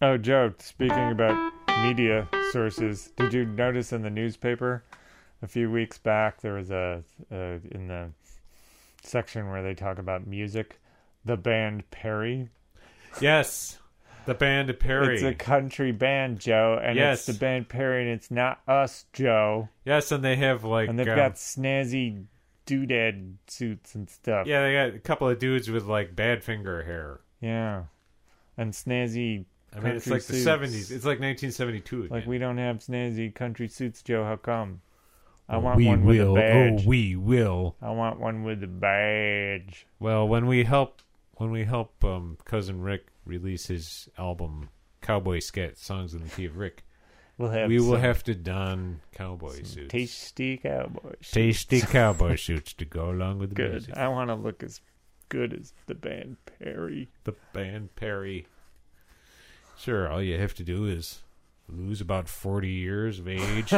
Oh, 0.00 0.16
Joe, 0.18 0.52
speaking 0.58 1.10
about 1.10 1.52
media 1.82 2.28
sources, 2.52 3.10
did 3.16 3.32
you 3.32 3.44
notice 3.44 3.92
in 3.92 4.02
the 4.02 4.10
newspaper 4.10 4.84
a 5.42 5.46
few 5.46 5.70
weeks 5.70 5.98
back 5.98 6.40
there 6.40 6.54
was 6.54 6.70
a, 6.70 7.02
uh 7.32 7.58
in 7.70 7.88
the 7.88 8.10
section 9.02 9.48
where 9.48 9.62
they 9.62 9.74
talk 9.74 9.98
about 9.98 10.26
music, 10.26 10.78
the 11.24 11.36
band 11.36 11.90
Perry. 11.90 12.48
Yes. 13.20 13.78
The 14.26 14.34
band 14.34 14.78
Perry. 14.78 15.14
It's 15.14 15.22
a 15.22 15.34
country 15.34 15.92
band, 15.92 16.40
Joe, 16.40 16.78
and 16.82 16.96
Yes. 16.96 17.18
it's 17.28 17.38
the 17.38 17.40
band 17.44 17.68
Perry, 17.68 18.02
and 18.02 18.10
it's 18.10 18.30
not 18.30 18.60
us, 18.68 19.06
Joe. 19.12 19.68
yes, 19.84 20.10
and 20.12 20.22
they 20.24 20.36
have 20.36 20.64
like 20.64 20.88
And 20.88 20.98
they've 20.98 21.08
um, 21.08 21.16
got 21.16 21.34
snazzy 21.34 22.24
doodad 22.66 23.34
suits 23.46 23.94
and 23.94 24.10
stuff. 24.10 24.46
yeah, 24.46 24.62
they 24.62 24.72
got 24.72 24.94
a 24.96 24.98
couple 24.98 25.28
of 25.28 25.38
dudes 25.38 25.70
with 25.70 25.84
like 25.84 26.14
bad 26.16 26.42
finger 26.42 26.82
hair. 26.82 27.20
Yeah. 27.40 27.84
And 28.58 28.72
snazzy 28.72 29.44
I 29.74 29.80
mean, 29.80 29.96
it's 29.96 30.04
Country 30.06 30.12
like 30.20 30.26
the 30.26 30.34
seventies. 30.42 30.90
It's 30.90 31.04
like 31.04 31.20
1972 31.20 32.08
like 32.10 32.26
we 32.26 32.38
don't 32.38 32.58
have 32.58 32.78
snazzy 32.78 33.34
country 33.34 33.68
suits, 33.68 34.02
Joe. 34.02 34.24
How 34.24 34.36
come? 34.36 34.80
I 35.48 35.58
want 35.58 35.84
one 35.84 36.04
with 36.04 36.20
a 36.20 36.32
badge. 36.32 36.82
Oh, 36.84 36.88
we 36.88 37.14
will. 37.14 37.76
I 37.80 37.90
want 37.90 38.18
one 38.18 38.42
with 38.42 38.64
a 38.64 38.66
badge. 38.66 39.86
Well, 40.00 40.26
when 40.26 40.46
we 40.46 40.64
help, 40.64 41.02
when 41.36 41.50
we 41.50 41.64
help 41.64 42.04
um, 42.04 42.36
cousin 42.44 42.82
Rick 42.82 43.06
release 43.24 43.66
his 43.66 44.08
album 44.18 44.68
"Cowboy 45.00 45.38
Scat 45.40 45.78
Songs 45.78 46.14
in 46.14 46.22
the 46.22 46.28
Key 46.30 46.46
of 46.46 46.56
Rick," 46.56 46.84
We'll 47.38 47.50
have 47.50 47.68
we 47.68 47.78
will 47.80 47.96
have 47.96 48.24
to 48.24 48.34
don 48.34 49.00
cowboy 49.12 49.62
suits, 49.62 49.88
tasty 49.92 50.56
cowboys. 50.56 51.30
tasty 51.30 51.80
cowboy 51.82 52.36
suits 52.36 52.72
to 52.74 52.84
go 52.86 53.10
along 53.10 53.38
with 53.38 53.50
the 53.50 53.56
Good. 53.56 53.72
music. 53.72 53.96
I 53.96 54.08
want 54.08 54.30
to 54.30 54.34
look 54.34 54.62
as 54.62 54.80
good 55.28 55.52
as 55.52 55.74
the 55.86 55.94
band 55.94 56.38
Perry. 56.58 57.10
The 57.24 57.34
band 57.52 57.94
Perry. 57.94 58.46
Sure, 59.78 60.08
all 60.10 60.22
you 60.22 60.38
have 60.38 60.54
to 60.54 60.62
do 60.64 60.86
is 60.86 61.22
lose 61.68 62.00
about 62.00 62.28
forty 62.28 62.70
years 62.70 63.18
of 63.18 63.28
age, 63.28 63.70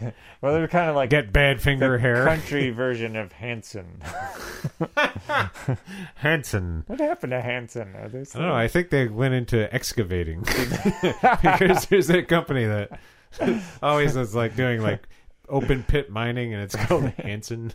Well, 0.42 0.52
they're 0.52 0.68
kind 0.68 0.90
of 0.90 0.94
like 0.96 1.08
get 1.10 1.32
Badfinger 1.32 1.94
the 1.96 1.98
hair. 1.98 2.24
country 2.26 2.68
version 2.70 3.16
of 3.16 3.32
Hanson. 3.32 4.02
Hanson. 6.16 6.84
what 6.86 7.00
happened 7.00 7.30
to 7.32 7.40
Hanson? 7.40 7.94
Are 7.96 8.08
they 8.08 8.20
I 8.20 8.24
don't 8.34 8.42
know. 8.42 8.54
I 8.54 8.68
think 8.68 8.90
they 8.90 9.08
went 9.08 9.34
into 9.34 9.72
excavating 9.74 10.40
because 11.42 11.86
there's 11.86 12.06
that 12.08 12.28
company 12.28 12.64
that 12.66 12.98
always 13.82 14.16
is 14.16 14.34
like 14.34 14.56
doing 14.56 14.80
like 14.82 15.08
open 15.48 15.82
pit 15.84 16.10
mining, 16.10 16.52
and 16.54 16.62
it's 16.62 16.76
called 16.76 17.04
Hanson. 17.18 17.72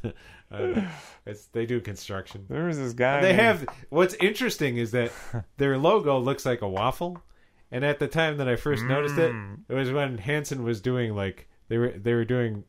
Uh, 0.52 0.82
it's 1.26 1.46
they 1.48 1.66
do 1.66 1.80
construction. 1.82 2.46
there 2.50 2.66
was 2.66 2.78
this 2.78 2.94
guy. 2.94 3.22
They 3.22 3.28
named- 3.30 3.40
have 3.42 3.66
what's 3.90 4.14
interesting 4.16 4.78
is 4.78 4.92
that 4.92 5.12
their 5.58 5.78
logo 5.78 6.20
looks 6.20 6.46
like 6.46 6.62
a 6.62 6.70
waffle, 6.70 7.22
and 7.72 7.84
at 7.84 8.00
the 8.00 8.08
time 8.08 8.38
that 8.38 8.48
I 8.48 8.56
first 8.56 8.84
noticed 8.84 9.18
it, 9.18 9.32
Mm. 9.32 9.60
it 9.68 9.74
was 9.74 9.92
when 9.92 10.18
Hanson 10.20 10.64
was 10.64 10.80
doing 10.82 11.16
like 11.16 11.48
they 11.72 11.78
were 11.78 11.92
they 11.92 12.14
were 12.14 12.26
doing 12.26 12.66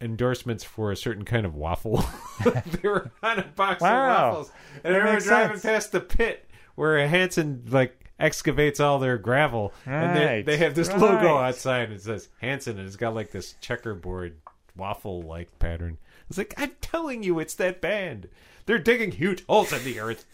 endorsements 0.00 0.64
for 0.64 0.90
a 0.90 0.96
certain 0.96 1.24
kind 1.24 1.46
of 1.46 1.54
waffle. 1.54 2.04
they 2.82 2.88
were 2.88 3.12
on 3.22 3.38
a 3.38 3.44
box 3.44 3.80
Wow. 3.80 3.88
of 3.90 4.34
waffles, 4.34 4.52
and 4.82 4.88
I 4.88 4.90
That 4.90 4.98
remember 4.98 5.12
makes 5.12 5.24
driving 5.26 5.56
sense. 5.58 5.62
past 5.62 5.92
the 5.92 6.00
pit 6.00 6.50
where 6.74 7.06
Hanson 7.06 7.62
like 7.68 8.10
excavates 8.18 8.80
all 8.80 8.98
their 8.98 9.18
gravel, 9.18 9.72
and 9.86 10.16
they 10.16 10.42
they 10.42 10.56
have 10.56 10.74
this 10.74 10.90
logo 10.92 11.36
outside 11.36 11.84
and 11.84 11.92
it 11.92 12.02
says 12.02 12.28
Hanson, 12.40 12.76
and 12.76 12.88
it's 12.88 12.96
got 12.96 13.14
like 13.14 13.30
this 13.30 13.54
checkerboard 13.60 14.36
waffle 14.76 15.22
like 15.22 15.56
pattern. 15.60 15.98
It's 16.28 16.36
like 16.38 16.52
I'm 16.56 16.72
telling 16.80 17.22
you, 17.22 17.38
it's 17.38 17.54
that 17.54 17.80
band. 17.80 18.28
They're 18.66 18.78
digging 18.80 19.12
huge 19.12 19.46
holes 19.46 19.72
in 19.72 19.84
the 19.84 20.00
earth. 20.00 20.26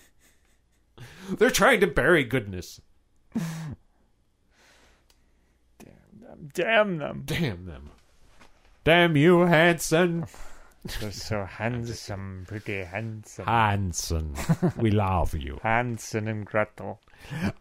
They're 1.30 1.50
trying 1.50 1.80
to 1.80 1.86
bury 1.86 2.24
goodness. 2.24 2.80
Damn 5.78 6.20
them. 6.20 6.50
Damn 6.54 6.96
them. 6.98 7.22
Damn 7.26 7.90
you, 8.86 9.40
Hanson. 9.40 10.26
So 11.10 11.44
handsome, 11.44 12.44
pretty 12.46 12.84
handsome. 12.84 13.44
Hanson, 13.44 14.34
we 14.76 14.92
love 14.92 15.34
you. 15.34 15.58
Hanson 15.62 16.28
and 16.28 16.46
Gretel. 16.46 17.00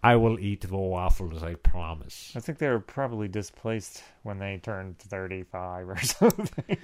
I 0.04 0.16
will 0.16 0.40
eat 0.40 0.62
the 0.62 0.78
waffles, 0.78 1.42
I 1.42 1.56
promise. 1.56 2.34
I 2.36 2.40
think 2.40 2.60
they 2.60 2.68
were 2.70 2.80
probably 2.80 3.28
displaced 3.28 4.04
when 4.22 4.38
they 4.38 4.60
turned 4.62 5.00
35 5.00 5.90
or 5.90 5.98
something. 6.02 6.78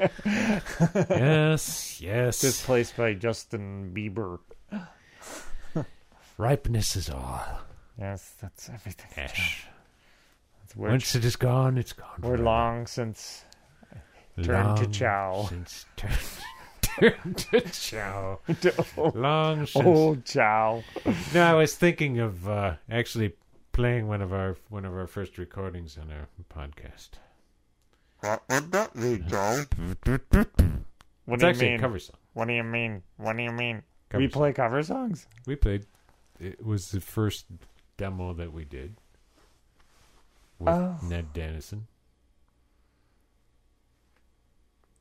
yes, 1.11 2.01
yes. 2.01 2.41
displaced 2.41 2.97
by 2.97 3.13
Justin 3.13 3.91
Bieber. 3.93 4.39
Ripeness 6.39 6.95
is 6.95 7.09
all. 7.11 7.43
Yes, 7.99 8.33
that's 8.41 8.67
everything. 8.69 9.09
That's 9.15 10.75
Once 10.75 11.13
it 11.13 11.23
is 11.23 11.35
gone, 11.35 11.77
it's 11.77 11.93
gone. 11.93 12.07
we're 12.21 12.29
forever. 12.29 12.43
long 12.43 12.87
since 12.87 13.43
turned 14.41 14.77
to 14.77 14.83
Long 14.83 14.91
chow. 14.91 15.45
Since 15.49 15.85
turned, 15.97 16.17
turn 16.95 17.33
to 17.35 17.61
chow. 17.71 18.39
Long 19.15 19.65
since. 19.65 19.75
old 19.85 20.25
chow. 20.25 20.83
No, 21.33 21.43
I 21.43 21.53
was 21.53 21.75
thinking 21.75 22.19
of 22.19 22.47
uh, 22.47 22.75
actually 22.89 23.33
playing 23.71 24.07
one 24.07 24.21
of 24.21 24.33
our 24.33 24.57
one 24.69 24.85
of 24.85 24.93
our 24.93 25.07
first 25.07 25.37
recordings 25.37 25.97
on 25.97 26.11
our 26.11 26.27
podcast. 26.53 27.09
What 28.21 28.43
would 28.49 28.71
that 28.71 28.93
be, 28.93 29.17
Joe? 29.27 29.63
What 31.25 31.35
It's 31.35 31.41
do 31.41 31.45
you 31.45 31.49
actually 31.49 31.65
mean? 31.69 31.75
a 31.75 31.79
cover 31.79 31.99
song. 31.99 32.17
What 32.33 32.47
do 32.47 32.53
you 32.53 32.63
mean? 32.63 33.03
What 33.17 33.37
do 33.37 33.43
you 33.43 33.51
mean? 33.51 33.83
Cover 34.09 34.21
we 34.23 34.29
song. 34.29 34.39
play 34.41 34.53
cover 34.53 34.83
songs? 34.83 35.27
We 35.47 35.55
played. 35.55 35.85
It 36.39 36.63
was 36.65 36.89
the 36.91 36.99
first 37.01 37.45
demo 37.97 38.33
that 38.33 38.51
we 38.51 38.65
did 38.65 38.95
with 40.59 40.69
Oh. 40.69 40.97
Ned 41.03 41.33
Dennison. 41.33 41.87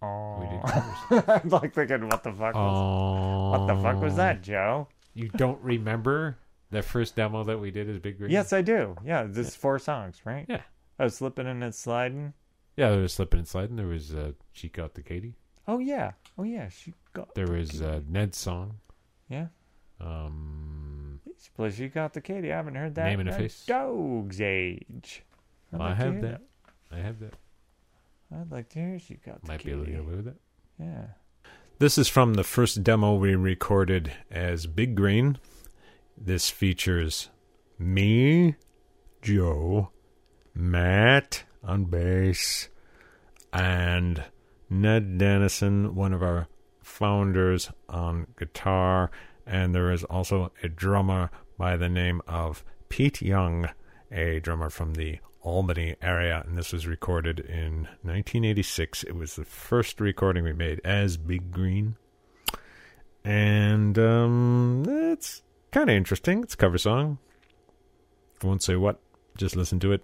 We 0.02 0.46
did 0.46 0.60
Oh, 0.64 0.92
covers. 1.10 1.24
I'm 1.44 1.48
like 1.50 1.74
thinking, 1.74 2.08
what 2.08 2.22
the 2.22 2.32
fuck? 2.32 2.54
Was, 2.54 3.58
what 3.58 3.66
the 3.74 3.82
fuck 3.82 4.00
was 4.02 4.16
that, 4.16 4.42
Joe? 4.42 4.88
You 5.14 5.28
don't 5.28 5.60
remember 5.62 6.38
the 6.70 6.82
first 6.82 7.16
demo 7.16 7.44
that 7.44 7.58
we 7.60 7.70
did 7.70 7.88
as 7.90 7.98
Big 7.98 8.16
Green? 8.18 8.30
Yes, 8.30 8.52
I 8.52 8.62
do. 8.62 8.96
Yeah, 9.04 9.24
this 9.24 9.48
is 9.48 9.56
four 9.56 9.78
songs, 9.78 10.20
right? 10.24 10.46
Yeah. 10.48 10.62
I 10.98 11.04
was 11.04 11.16
slipping 11.16 11.46
and 11.46 11.62
it's 11.64 11.78
sliding. 11.78 12.32
Yeah, 12.76 12.90
there 12.90 13.00
was 13.00 13.12
Slipping 13.12 13.40
and 13.40 13.48
Sliding. 13.48 13.76
There 13.76 13.86
was 13.88 14.14
uh, 14.14 14.32
She 14.52 14.68
Got 14.68 14.94
the 14.94 15.02
Katie. 15.02 15.34
Oh 15.68 15.78
yeah, 15.80 16.12
oh 16.38 16.44
yeah. 16.44 16.68
She 16.70 16.94
got 17.12 17.34
There 17.34 17.48
was 17.48 17.82
uh, 17.82 18.00
Ned's 18.08 18.38
song. 18.38 18.78
yeah. 19.28 19.48
Um, 20.00 21.20
plays. 21.56 21.74
She 21.76 21.88
got 21.88 22.14
the 22.14 22.20
Katie. 22.20 22.52
I 22.52 22.56
haven't 22.56 22.76
heard 22.76 22.94
that. 22.94 23.04
Name 23.06 23.20
and 23.20 23.28
a 23.28 23.32
Face. 23.34 23.64
Dog's 23.66 24.40
age. 24.40 25.22
I 25.72 25.76
like 25.76 25.96
have 25.96 26.22
that. 26.22 26.40
I 26.90 26.96
have 26.98 27.20
that. 27.20 27.34
I'd 28.34 28.50
like 28.50 28.68
to 28.70 28.78
hear. 28.78 28.98
She 28.98 29.14
got 29.14 29.42
the 29.42 29.48
Might 29.48 29.58
be 29.58 29.64
Katie. 29.64 29.72
able 29.72 29.84
to 29.86 29.90
get 29.90 30.00
away 30.00 30.14
with 30.16 30.28
it. 30.28 30.36
Yeah. 30.78 31.04
This 31.78 31.96
is 31.98 32.08
from 32.08 32.34
the 32.34 32.44
first 32.44 32.82
demo 32.84 33.14
we 33.14 33.34
recorded 33.34 34.12
as 34.30 34.66
Big 34.66 34.94
Green. 34.94 35.38
This 36.16 36.50
features 36.50 37.30
me, 37.78 38.56
Joe, 39.22 39.90
Matt 40.54 41.44
on 41.64 41.84
bass, 41.86 42.68
and 43.52 44.24
Ned 44.68 45.18
Dennison, 45.18 45.94
one 45.94 46.12
of 46.12 46.22
our 46.22 46.48
founders, 46.82 47.70
on 47.88 48.26
guitar. 48.38 49.10
And 49.46 49.74
there 49.74 49.90
is 49.90 50.04
also 50.04 50.52
a 50.62 50.68
drummer 50.68 51.30
by 51.58 51.76
the 51.76 51.88
name 51.88 52.20
of 52.28 52.62
Pete 52.88 53.20
Young, 53.22 53.68
a 54.12 54.38
drummer 54.40 54.70
from 54.70 54.94
the 54.94 55.18
Albany 55.42 55.96
area. 56.02 56.44
And 56.46 56.56
this 56.56 56.72
was 56.72 56.86
recorded 56.86 57.40
in 57.40 57.88
1986. 58.02 59.04
It 59.04 59.14
was 59.14 59.36
the 59.36 59.44
first 59.44 60.00
recording 60.00 60.44
we 60.44 60.52
made 60.52 60.80
as 60.84 61.16
Big 61.16 61.50
Green. 61.50 61.96
And 63.24 63.98
um, 63.98 64.84
it's 64.86 65.42
kind 65.70 65.90
of 65.90 65.96
interesting. 65.96 66.42
It's 66.42 66.54
a 66.54 66.58
cover 66.58 66.78
song. 66.78 67.18
I 68.42 68.46
won't 68.46 68.62
say 68.62 68.76
what. 68.76 69.00
Just 69.36 69.56
listen 69.56 69.80
to 69.80 69.92
it. 69.92 70.02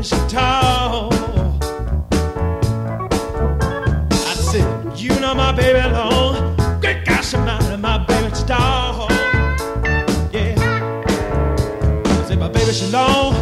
I 0.00 0.02
said, 4.34 4.98
you 4.98 5.10
know 5.20 5.34
my 5.34 5.52
baby 5.52 5.86
long, 5.92 6.56
great 6.80 7.04
got 7.04 7.22
somebody, 7.22 7.76
my 7.76 7.98
baby 8.06 8.34
she 8.34 8.44
tall. 8.44 9.08
Yeah. 10.32 10.54
I 12.06 12.24
said, 12.26 12.38
my 12.38 12.48
baby 12.48 12.72
she 12.72 12.86
long, 12.86 13.34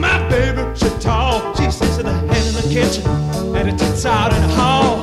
my 0.00 0.26
baby 0.30 0.62
she 0.74 0.88
tall. 0.98 1.54
She 1.56 1.64
in 1.64 2.06
the 2.06 2.12
head 2.26 2.46
in 2.46 2.54
the 2.54 2.62
kitchen, 2.72 3.06
and 3.54 3.68
it 3.68 3.76
tits 3.78 4.06
out 4.06 4.32
in 4.32 4.40
the 4.40 4.48
hall. 4.54 4.95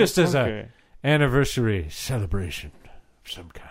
Just 0.00 0.18
as 0.18 0.34
a 0.34 0.68
anniversary 1.04 1.86
celebration 1.90 2.72
of 2.84 3.30
some 3.30 3.50
kind. 3.50 3.66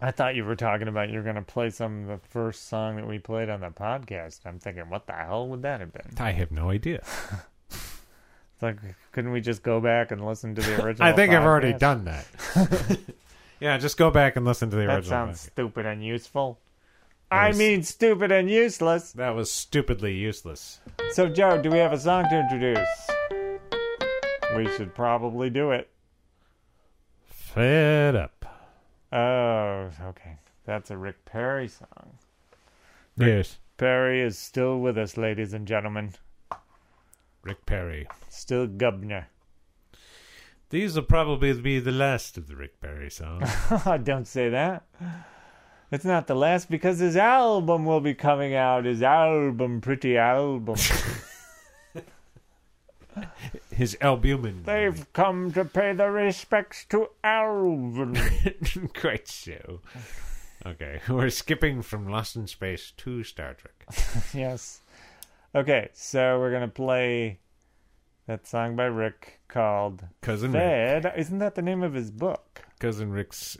I 0.00 0.10
thought 0.10 0.34
you 0.34 0.44
were 0.44 0.56
talking 0.56 0.88
about 0.88 1.08
you're 1.10 1.22
going 1.22 1.36
to 1.36 1.42
play 1.42 1.70
some 1.70 2.02
of 2.02 2.20
the 2.20 2.28
first 2.28 2.68
song 2.68 2.96
that 2.96 3.06
we 3.08 3.18
played 3.18 3.48
on 3.48 3.60
the 3.60 3.70
podcast. 3.70 4.40
I'm 4.44 4.58
thinking, 4.58 4.90
what 4.90 5.06
the 5.06 5.14
hell 5.14 5.48
would 5.48 5.62
that 5.62 5.80
have 5.80 5.92
been? 5.92 6.12
I 6.18 6.32
have 6.32 6.50
no 6.52 6.68
idea. 6.70 7.02
It's 7.70 8.62
like, 8.62 8.76
couldn't 9.12 9.32
we 9.32 9.40
just 9.40 9.62
go 9.62 9.80
back 9.80 10.10
and 10.10 10.24
listen 10.26 10.54
to 10.56 10.62
the 10.62 10.82
original? 10.84 11.08
I 11.08 11.12
think 11.12 11.32
I've 11.32 11.44
already 11.44 11.72
done 11.72 12.04
that. 12.04 12.26
yeah, 13.60 13.78
just 13.78 13.96
go 13.96 14.10
back 14.10 14.36
and 14.36 14.44
listen 14.44 14.68
to 14.70 14.76
the 14.76 14.82
That 14.86 14.96
original. 14.96 15.10
sounds 15.10 15.38
podcast. 15.46 15.50
stupid 15.52 15.86
and 15.86 16.04
useful. 16.04 16.58
I 17.30 17.52
mean, 17.52 17.82
stupid 17.82 18.30
and 18.30 18.48
useless. 18.50 19.12
That 19.12 19.34
was 19.34 19.50
stupidly 19.50 20.14
useless. 20.14 20.80
So, 21.12 21.28
Joe, 21.28 21.60
do 21.60 21.70
we 21.70 21.78
have 21.78 21.92
a 21.92 21.98
song 21.98 22.24
to 22.30 22.38
introduce? 22.38 22.88
We 24.56 24.68
should 24.76 24.94
probably 24.94 25.50
do 25.50 25.70
it. 25.72 25.90
Fed 27.26 28.14
up. 28.14 28.44
Oh, 29.12 29.90
okay. 30.02 30.38
That's 30.64 30.90
a 30.90 30.96
Rick 30.96 31.24
Perry 31.24 31.68
song. 31.68 32.18
Yes, 33.16 33.58
Perry 33.76 34.22
is 34.22 34.38
still 34.38 34.78
with 34.78 34.98
us, 34.98 35.16
ladies 35.16 35.52
and 35.52 35.66
gentlemen. 35.66 36.14
Rick 37.42 37.66
Perry. 37.66 38.06
Still 38.28 38.66
governor. 38.66 39.28
These 40.70 40.96
will 40.96 41.02
probably 41.02 41.52
be 41.52 41.78
the 41.78 41.92
last 41.92 42.36
of 42.36 42.48
the 42.48 42.56
Rick 42.56 42.80
Perry 42.80 43.10
songs. 43.10 43.48
Don't 44.02 44.26
say 44.26 44.48
that. 44.48 44.84
It's 45.92 46.04
not 46.04 46.26
the 46.26 46.34
last 46.34 46.70
because 46.70 46.98
his 46.98 47.16
album 47.16 47.84
will 47.84 48.00
be 48.00 48.14
coming 48.14 48.54
out. 48.54 48.84
His 48.84 49.02
album, 49.02 49.80
pretty 49.80 50.16
album. 50.16 50.76
His 53.74 53.96
albumin. 54.00 54.62
They've 54.64 55.12
come 55.12 55.52
to 55.52 55.64
pay 55.64 55.92
their 55.92 56.12
respects 56.12 56.84
to 56.90 57.08
Alvin. 57.24 58.16
Quite 58.94 59.28
so. 59.28 59.80
Okay, 60.64 61.00
we're 61.08 61.30
skipping 61.30 61.82
from 61.82 62.08
Lost 62.08 62.36
in 62.36 62.46
Space 62.46 62.92
to 62.98 63.22
Star 63.24 63.54
Trek. 63.54 63.84
yes. 64.34 64.80
Okay, 65.54 65.88
so 65.92 66.38
we're 66.38 66.52
gonna 66.52 66.68
play 66.68 67.40
that 68.26 68.46
song 68.46 68.76
by 68.76 68.84
Rick 68.84 69.40
called 69.48 70.04
Cousin 70.22 70.52
Rick. 70.52 71.12
Isn't 71.16 71.38
that 71.40 71.54
the 71.54 71.62
name 71.62 71.82
of 71.82 71.94
his 71.94 72.10
book? 72.10 72.62
Cousin 72.78 73.10
Rick's 73.12 73.56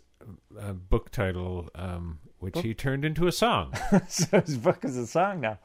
uh, 0.59 0.73
book 0.73 1.11
title, 1.11 1.69
um, 1.75 2.21
which 2.39 2.61
he 2.61 2.73
turned 2.73 3.05
into 3.05 3.27
a 3.27 3.33
song. 3.33 3.75
so 4.09 4.41
his 4.41 4.57
book 4.57 4.85
is 4.85 4.97
a 4.97 5.07
song 5.07 5.41
now. 5.41 5.59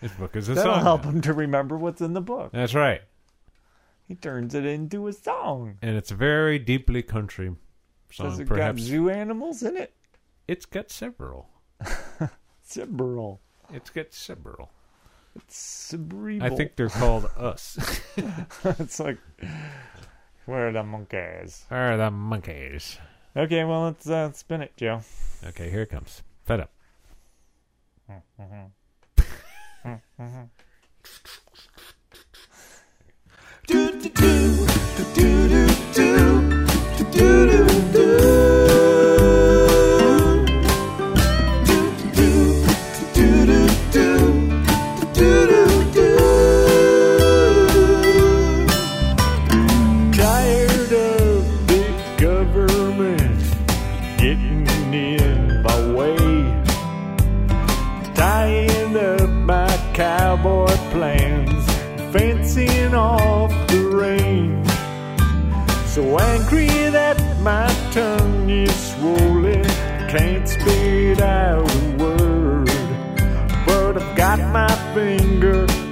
His 0.00 0.12
book 0.12 0.36
is 0.36 0.48
a 0.48 0.54
That'll 0.54 0.74
song. 0.74 0.82
help 0.82 1.04
now. 1.04 1.10
him 1.10 1.20
to 1.22 1.32
remember 1.32 1.76
what's 1.76 2.00
in 2.00 2.14
the 2.14 2.20
book. 2.20 2.52
That's 2.52 2.74
right. 2.74 3.02
He 4.08 4.14
turns 4.14 4.54
it 4.54 4.64
into 4.64 5.06
a 5.06 5.12
song. 5.12 5.76
And 5.82 5.94
it's 5.94 6.10
very 6.10 6.58
deeply 6.58 7.02
country 7.02 7.54
song. 8.10 8.30
Does 8.30 8.40
it 8.40 8.48
Perhaps 8.48 8.80
got 8.80 8.86
zoo 8.86 9.10
animals 9.10 9.62
in 9.62 9.76
it? 9.76 9.92
it's 10.48 10.64
got 10.64 10.90
several. 10.90 11.50
Cerebral. 12.62 13.40
It's 13.70 13.90
got 13.90 14.14
several. 14.14 14.70
It's 15.36 15.56
cerebral. 15.56 16.42
I 16.42 16.56
think 16.56 16.74
they're 16.74 16.88
called 16.88 17.30
us. 17.36 17.78
it's 18.64 18.98
like 18.98 19.18
where 20.46 20.68
are 20.68 20.72
the 20.72 20.82
monkeys? 20.82 21.66
Where 21.68 21.92
Are 21.92 21.96
the 21.98 22.10
monkeys? 22.10 22.96
Okay, 23.36 23.62
well 23.64 23.82
let's 23.82 24.08
uh, 24.08 24.32
spin 24.32 24.62
it, 24.62 24.74
Joe. 24.78 25.02
Okay, 25.46 25.68
here 25.70 25.82
it 25.82 25.90
comes. 25.90 26.22
Fed 26.44 26.60
up. 26.60 26.70
Tired 33.68 34.08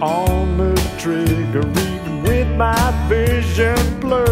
on 0.00 0.58
the 0.58 0.74
trigger, 0.98 1.60
even 1.60 2.22
with 2.22 2.48
my 2.56 3.06
vision 3.08 3.76
blurred. 4.00 4.25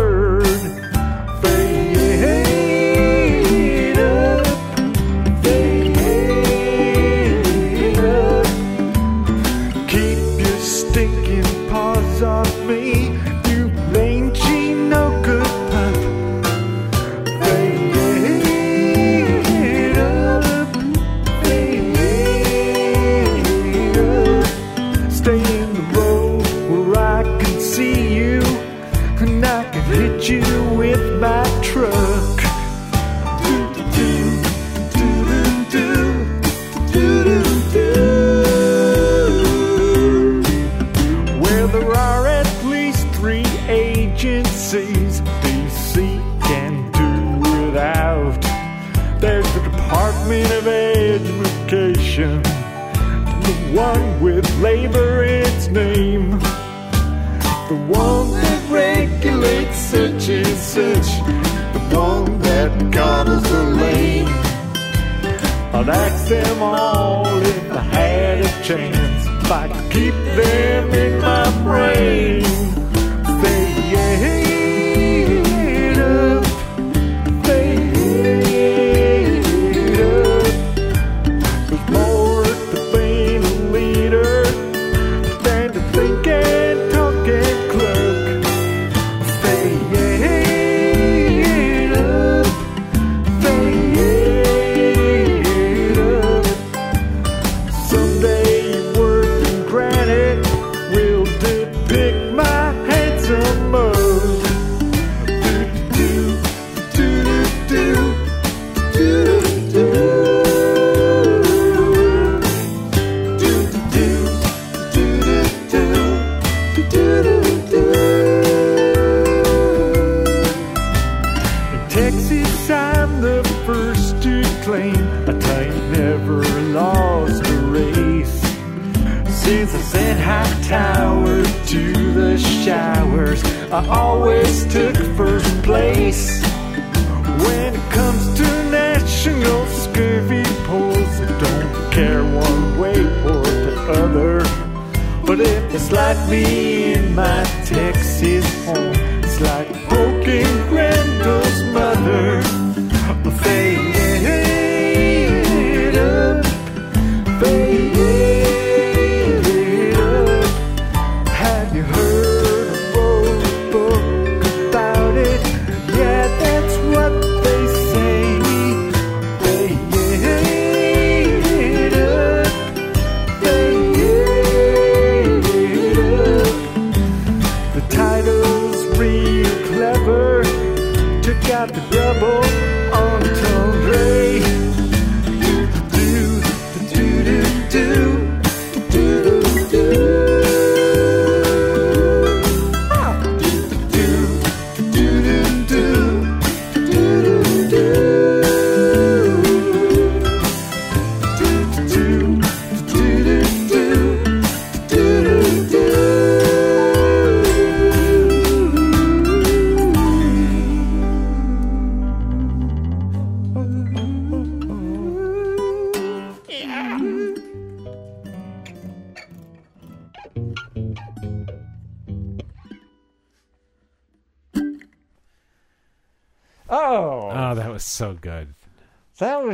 They 145.37 145.79
slide 145.79 146.29
me 146.31 146.93
in 146.95 147.13
my 147.13 147.43
Texas 147.65 148.45
home, 148.65 148.95
it's 149.25 149.41
like 149.41 149.69
broken 149.89 150.47
Grendel's 150.69 151.44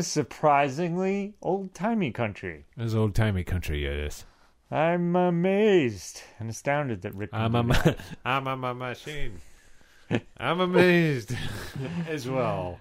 was 0.01 0.07
surprisingly 0.07 1.35
old 1.43 1.75
timey 1.75 2.11
country. 2.11 2.65
It 2.75 2.83
was 2.83 2.95
old 2.95 3.15
timey 3.15 3.45
country. 3.45 3.85
It 3.85 3.99
is. 3.99 4.25
I'm 4.71 5.15
amazed 5.15 6.23
and 6.39 6.49
astounded 6.49 7.03
that 7.03 7.15
Rick. 7.15 7.29
I'm 7.35 7.55
a, 7.55 7.63
ma- 7.63 7.93
I'm 8.25 8.47
a 8.47 8.57
ma- 8.57 8.73
machine. 8.73 9.43
I'm 10.39 10.61
amazed 10.61 11.35
as 12.09 12.27
well. 12.27 12.79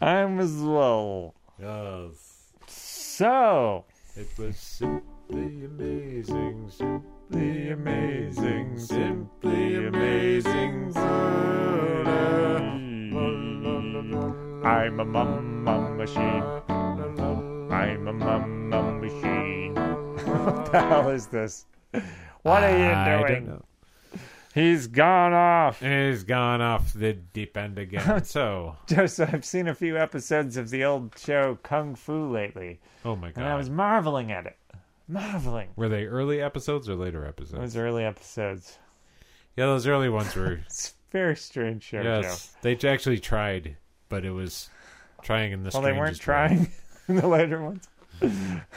I'm 0.00 0.40
as 0.40 0.56
well. 0.56 1.34
Yes, 1.60 2.50
So 2.66 3.84
it 4.16 4.26
was 4.36 4.56
simply 4.58 5.66
amazing, 5.66 6.68
simply 6.68 7.70
amazing, 7.70 8.76
simply 8.76 9.86
amazing. 9.86 10.92
I'm 14.66 14.98
a 14.98 15.04
mum 15.04 15.62
mum 15.62 15.96
machine. 15.96 16.42
I'm 16.68 18.08
a 18.08 18.12
mum 18.12 18.68
mum 18.68 19.00
machine. 19.00 19.74
what 20.24 20.72
the 20.72 20.80
hell 20.80 21.08
is 21.08 21.28
this? 21.28 21.66
What 22.42 22.64
are 22.64 22.76
you 22.76 22.86
I 22.86 23.08
don't 23.10 23.26
doing? 23.28 23.46
know. 23.46 23.64
He's 24.54 24.88
gone 24.88 25.32
off. 25.32 25.78
He's 25.78 26.24
gone 26.24 26.60
off 26.60 26.92
the 26.92 27.12
deep 27.12 27.56
end 27.56 27.78
again. 27.78 28.24
so, 28.24 28.76
Just 28.88 29.20
I've 29.20 29.44
seen 29.44 29.68
a 29.68 29.74
few 29.74 29.96
episodes 29.96 30.56
of 30.56 30.70
the 30.70 30.82
old 30.82 31.16
show 31.16 31.60
Kung 31.62 31.94
Fu 31.94 32.28
lately, 32.28 32.80
oh 33.04 33.14
my 33.14 33.28
god! 33.30 33.42
and 33.42 33.48
I 33.48 33.54
was 33.54 33.70
marveling 33.70 34.32
at 34.32 34.46
it. 34.46 34.56
Marveling. 35.06 35.68
were 35.76 35.88
they 35.88 36.06
early 36.06 36.42
episodes 36.42 36.88
or 36.88 36.96
later 36.96 37.24
episodes? 37.24 37.60
Those 37.60 37.76
early 37.76 38.02
episodes. 38.02 38.78
Yeah, 39.56 39.66
those 39.66 39.86
early 39.86 40.08
ones 40.08 40.34
were. 40.34 40.58
It's 40.66 40.88
a 40.88 40.92
very 41.12 41.36
strange 41.36 41.84
show, 41.84 42.02
yes, 42.02 42.56
they 42.62 42.76
actually 42.76 43.20
tried, 43.20 43.76
but 44.08 44.24
it 44.24 44.30
was 44.32 44.68
trying 45.22 45.52
in 45.52 45.62
the. 45.64 45.70
Well, 45.72 45.82
they 45.82 45.92
weren't 45.92 46.14
way. 46.14 46.18
trying 46.18 46.68
in 47.08 47.16
the 47.16 47.26
later 47.28 47.62
ones. 47.62 47.88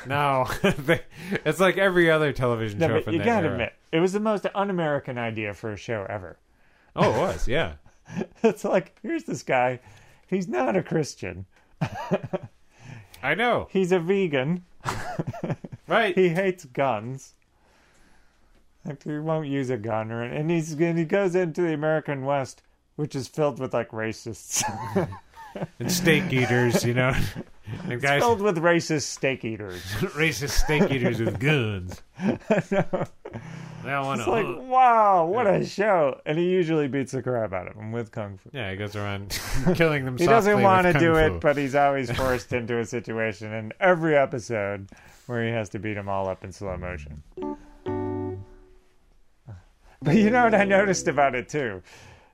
No, 0.05 0.45
it's 1.45 1.59
like 1.61 1.77
every 1.77 2.11
other 2.11 2.33
television 2.33 2.77
No, 2.79 2.87
show 2.87 3.01
from 3.01 3.13
you 3.13 3.19
gotta 3.23 3.45
era. 3.47 3.51
admit, 3.53 3.73
it 3.91 3.99
was 4.01 4.11
the 4.11 4.19
most 4.19 4.45
un-American 4.53 5.17
idea 5.17 5.53
for 5.53 5.71
a 5.71 5.77
show 5.77 6.05
ever. 6.09 6.37
Oh, 6.95 7.09
it 7.13 7.17
was, 7.17 7.47
yeah. 7.47 7.73
It's 8.43 8.65
like, 8.65 8.97
here's 9.03 9.23
this 9.25 9.43
guy. 9.43 9.79
He's 10.27 10.47
not 10.47 10.75
a 10.75 10.81
Christian. 10.83 11.45
I 13.23 13.35
know, 13.35 13.67
He's 13.71 13.91
a 13.91 13.99
vegan. 13.99 14.65
right? 15.87 16.15
He 16.17 16.29
hates 16.29 16.65
guns. 16.65 17.33
Like, 18.85 19.03
he 19.03 19.17
won't 19.19 19.47
use 19.47 19.69
a 19.69 19.77
gun, 19.77 20.11
or 20.11 20.21
and 20.23 20.49
he's 20.49 20.73
and 20.73 20.97
he 20.97 21.05
goes 21.05 21.35
into 21.35 21.61
the 21.61 21.73
American 21.73 22.25
West, 22.25 22.61
which 22.99 23.15
is 23.15 23.29
filled 23.29 23.59
with 23.59 23.73
like 23.73 23.91
racists, 23.91 24.61
and 25.79 25.89
steak 25.89 26.33
eaters, 26.33 26.83
you 26.83 26.93
know, 26.93 27.13
and 27.89 28.01
guys, 28.01 28.21
filled 28.21 28.41
with 28.41 28.57
racist 28.57 29.03
steak 29.03 29.45
eaters. 29.45 29.81
racist 30.17 30.49
steak 30.49 30.91
eaters 30.91 31.21
with 31.21 31.39
guns. 31.39 32.01
They 33.81 33.93
all 33.93 34.03
want 34.03 34.21
to. 34.21 34.29
like, 34.29 34.69
wow, 34.69 35.25
what 35.25 35.47
a 35.47 35.65
show! 35.65 36.19
And 36.25 36.37
he 36.37 36.49
usually 36.49 36.89
beats 36.89 37.13
the 37.13 37.23
crap 37.23 37.53
out 37.53 37.69
of 37.69 37.77
him 37.77 37.93
with 37.93 38.11
kung 38.11 38.37
fu. 38.37 38.49
yeah, 38.51 38.69
he 38.69 38.75
goes 38.75 38.97
around 38.97 39.39
killing 39.75 40.03
them. 40.03 40.17
He 40.17 40.25
doesn't 40.25 40.61
want 40.61 40.85
to 40.87 40.91
do 40.91 41.13
kung 41.13 41.35
it, 41.35 41.39
but 41.39 41.55
he's 41.55 41.75
always 41.75 42.11
forced 42.11 42.51
into 42.51 42.79
a 42.79 42.85
situation 42.85 43.53
in 43.53 43.71
every 43.79 44.17
episode 44.17 44.89
where 45.27 45.45
he 45.45 45.51
has 45.51 45.69
to 45.69 45.79
beat 45.79 45.93
them 45.93 46.09
all 46.09 46.27
up 46.27 46.43
in 46.43 46.51
slow 46.51 46.75
motion. 46.75 47.23
But 50.01 50.15
you 50.15 50.29
know 50.29 50.43
what 50.43 50.53
I 50.53 50.65
noticed 50.65 51.07
about 51.07 51.33
it 51.35 51.47
too? 51.47 51.81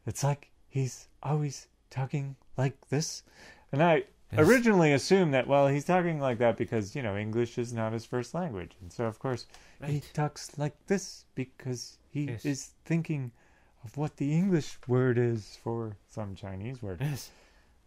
It's 0.08 0.24
like 0.24 0.50
he's 0.76 1.08
always 1.24 1.68
talking 1.90 2.36
like 2.58 2.76
this. 2.90 3.24
And 3.72 3.82
I 3.82 4.04
Yes. 4.32 4.48
originally 4.48 4.92
assumed 4.92 5.34
that, 5.34 5.48
well, 5.48 5.68
he's 5.70 5.86
talking 5.86 6.20
like 6.20 6.40
that 6.40 6.58
because, 6.58 6.96
you 6.96 7.02
know, 7.02 7.16
English 7.16 7.58
is 7.58 7.72
not 7.72 7.94
his 7.94 8.04
first 8.06 8.34
language. 8.34 8.74
And 8.82 8.92
so, 8.92 9.06
of 9.06 9.20
course, 9.20 9.46
he 9.86 10.02
talks 10.14 10.58
like 10.58 10.76
this 10.88 11.24
because 11.36 11.98
he 12.10 12.24
Yes. 12.26 12.44
is 12.44 12.72
thinking 12.84 13.32
of 13.86 13.96
what 13.96 14.18
the 14.18 14.34
English 14.34 14.78
word 14.88 15.18
is 15.18 15.58
for 15.64 15.96
some 16.10 16.36
Chinese 16.36 16.82
word. 16.84 17.00
Yes. 17.02 17.30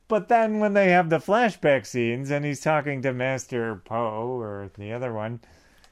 But 0.07 0.29
then 0.29 0.59
when 0.59 0.73
they 0.73 0.89
have 0.91 1.11
the 1.11 1.19
flashback 1.19 1.85
scenes 1.85 2.31
and 2.31 2.45
he's 2.45 2.61
talking 2.61 3.03
to 3.03 3.13
Master 3.13 3.75
Po 3.85 4.39
or 4.41 4.71
the 4.79 4.93
other 4.93 5.13
one, 5.13 5.41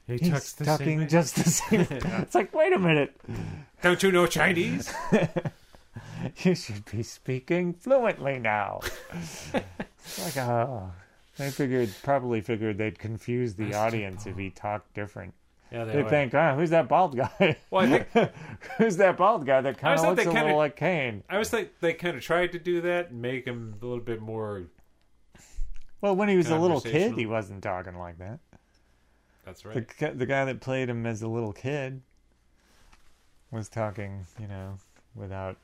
He 0.07 0.17
he's 0.17 0.29
talks 0.29 0.53
the 0.53 0.65
talking 0.65 1.07
just 1.07 1.35
the 1.35 1.43
same. 1.43 1.81
it's 1.91 2.33
like, 2.33 2.55
wait 2.55 2.73
a 2.73 2.79
minute, 2.79 3.13
Don't 3.83 4.01
you 4.01 4.11
know 4.11 4.25
Chinese? 4.25 4.91
you 6.43 6.55
should 6.55 6.85
be 6.91 7.03
speaking 7.03 7.73
fluently 7.73 8.39
now. 8.39 8.79
it's 9.13 9.53
like, 9.53 10.37
oh, 10.37 10.91
they 11.37 11.49
figured 11.49 11.93
probably 12.03 12.41
figured 12.41 12.77
they'd 12.77 12.97
confuse 12.99 13.55
the 13.55 13.73
audience 13.73 14.25
if 14.25 14.37
he 14.37 14.49
talked 14.49 14.93
different. 14.93 15.33
Yeah, 15.71 15.83
they 15.83 16.01
They 16.01 16.09
think, 16.09 16.33
oh, 16.33 16.55
who's 16.55 16.69
that 16.69 16.87
bald 16.87 17.17
guy? 17.17 17.57
Well, 17.69 17.85
I 17.93 17.99
think 18.03 18.31
who's 18.77 18.97
that 18.97 19.17
bald 19.17 19.45
guy 19.45 19.59
that 19.61 19.77
kind 19.77 19.99
of 19.99 20.05
looks 20.05 20.21
a 20.21 20.25
kinda- 20.25 20.41
little 20.43 20.57
like 20.57 20.75
Caine? 20.75 21.23
I 21.29 21.37
was 21.37 21.51
like 21.51 21.73
they 21.81 21.93
kind 21.93 22.15
of 22.15 22.23
tried 22.23 22.53
to 22.53 22.59
do 22.59 22.81
that 22.81 23.09
and 23.11 23.21
make 23.21 23.45
him 23.45 23.75
a 23.81 23.85
little 23.85 24.03
bit 24.03 24.21
more. 24.21 24.63
Well, 25.99 26.15
when 26.15 26.29
he 26.29 26.37
was 26.37 26.49
a 26.49 26.57
little 26.57 26.79
kid, 26.79 27.13
he 27.13 27.25
wasn't 27.25 27.63
talking 27.63 27.97
like 27.97 28.17
that. 28.19 28.39
That's 29.45 29.65
right. 29.65 29.85
gu- 29.97 30.13
the 30.13 30.25
guy 30.25 30.45
that 30.45 30.59
played 30.61 30.89
him 30.89 31.05
as 31.05 31.21
a 31.21 31.27
little 31.27 31.53
kid 31.53 32.01
was 33.51 33.69
talking, 33.69 34.25
you 34.39 34.47
know, 34.47 34.77
without 35.15 35.57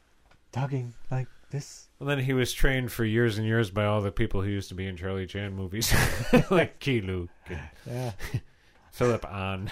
talking 0.54 0.94
like 1.12 1.28
this. 1.52 1.90
Well, 2.00 2.08
then 2.08 2.20
he 2.20 2.32
was 2.34 2.54
trained 2.54 2.92
for 2.92 3.04
years 3.04 3.38
and 3.38 3.46
years 3.46 3.70
by 3.70 3.84
all 3.86 4.02
the 4.02 4.12
people 4.12 4.42
who 4.42 4.50
used 4.50 4.70
to 4.70 4.76
be 4.76 4.88
in 4.88 4.96
Charlie 4.96 5.28
Chan 5.28 5.54
movies, 5.54 5.94
like 6.52 6.80
Keye 6.80 7.02
Luke 7.06 7.30
and 7.48 7.60
Yeah, 7.86 8.12
Philip 8.94 9.26
Ahn. 9.26 9.70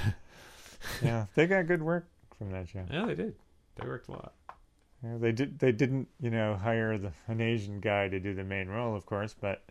yeah, 1.02 1.26
they 1.36 1.48
got 1.48 1.68
good 1.68 1.82
work 1.82 2.08
from 2.38 2.52
that 2.52 2.68
show. 2.68 2.84
Yeah, 2.92 3.06
they 3.06 3.16
did. 3.16 3.36
They 3.76 3.88
worked 3.88 4.10
a 4.10 4.12
lot. 4.12 4.34
Yeah, 5.04 5.18
they 5.18 5.32
did. 5.32 5.58
They 5.60 5.72
didn't, 5.72 6.08
you 6.20 6.30
know, 6.30 6.56
hire 6.56 6.98
the, 6.98 7.12
an 7.28 7.42
Asian 7.42 7.80
guy 7.80 8.08
to 8.10 8.20
do 8.20 8.34
the 8.36 8.44
main 8.44 8.68
role, 8.68 8.96
of 8.96 9.06
course, 9.06 9.34
but 9.40 9.64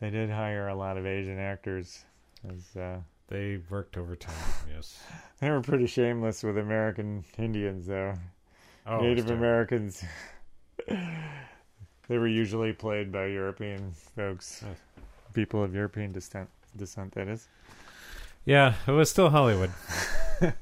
they 0.00 0.10
did 0.10 0.28
hire 0.30 0.68
a 0.68 0.74
lot 0.74 0.98
of 0.98 1.06
Asian 1.06 1.38
actors 1.38 2.04
as 2.48 2.76
uh, 2.76 2.98
They 3.28 3.60
worked 3.70 3.96
overtime. 3.96 4.34
Yes. 4.74 5.00
They 5.40 5.50
were 5.50 5.60
pretty 5.62 5.86
shameless 5.86 6.42
with 6.42 6.58
American 6.58 7.24
Indians, 7.38 7.86
though. 7.86 8.14
Oh, 8.86 9.00
Native. 9.00 9.30
Americans. 9.30 10.04
They 10.88 12.18
were 12.18 12.28
usually 12.28 12.72
played 12.72 13.12
by 13.12 13.26
European 13.26 13.92
folks, 14.16 14.62
uh, 14.62 14.68
people 15.34 15.62
of 15.62 15.74
European 15.74 16.12
descent. 16.12 16.48
Descent, 16.76 17.12
that 17.14 17.28
is. 17.28 17.48
Yeah, 18.44 18.74
it 18.86 18.92
was 18.92 19.10
still 19.10 19.30
Hollywood. 19.30 19.70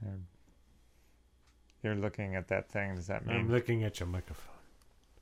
Um, 0.00 0.26
you're 1.82 1.96
looking 1.96 2.36
at 2.36 2.48
that 2.48 2.68
thing. 2.70 2.94
Does 2.94 3.06
that 3.08 3.26
mean 3.26 3.36
I'm 3.36 3.50
looking 3.50 3.82
at 3.84 3.98
your 4.00 4.06
microphone. 4.08 4.54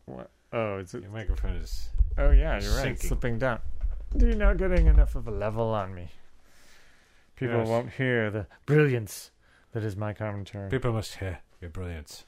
what? 0.05 0.31
Oh, 0.53 0.79
it's 0.79 0.93
Your 0.95 1.09
microphone 1.11 1.57
is. 1.57 1.89
oh 2.19 2.31
yeah, 2.31 2.61
you're 2.61 2.73
right. 2.75 2.83
Sinking. 2.83 3.09
Slipping 3.09 3.39
down. 3.39 3.61
You're 4.19 4.35
not 4.37 4.57
getting 4.59 4.87
enough 4.87 5.14
of 5.17 5.27
a 5.27 5.31
level 5.31 5.71
on 5.71 5.95
me. 5.95 6.11
People 7.37 7.59
Yes. 7.59 7.69
won't 7.69 7.91
hear 7.93 8.31
the 8.31 8.47
brilliance 8.64 9.31
that 9.73 9.83
is 9.83 9.97
my 9.97 10.12
commentary. 10.12 10.71
People 10.71 10.93
must 10.93 11.17
hear 11.17 11.39
your 11.61 11.71
brilliance. 11.71 12.25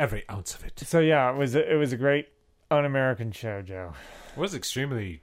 Every 0.00 0.24
ounce 0.30 0.54
of 0.54 0.64
it. 0.64 0.80
So 0.80 0.98
yeah, 1.00 1.30
it 1.30 1.36
was 1.36 1.54
a, 1.54 1.72
it 1.72 1.76
was 1.76 1.92
a 1.92 1.96
great 1.98 2.28
un-American 2.70 3.32
show, 3.32 3.60
Joe. 3.60 3.92
It 4.34 4.38
was 4.40 4.54
extremely 4.54 5.10
It 5.14 5.20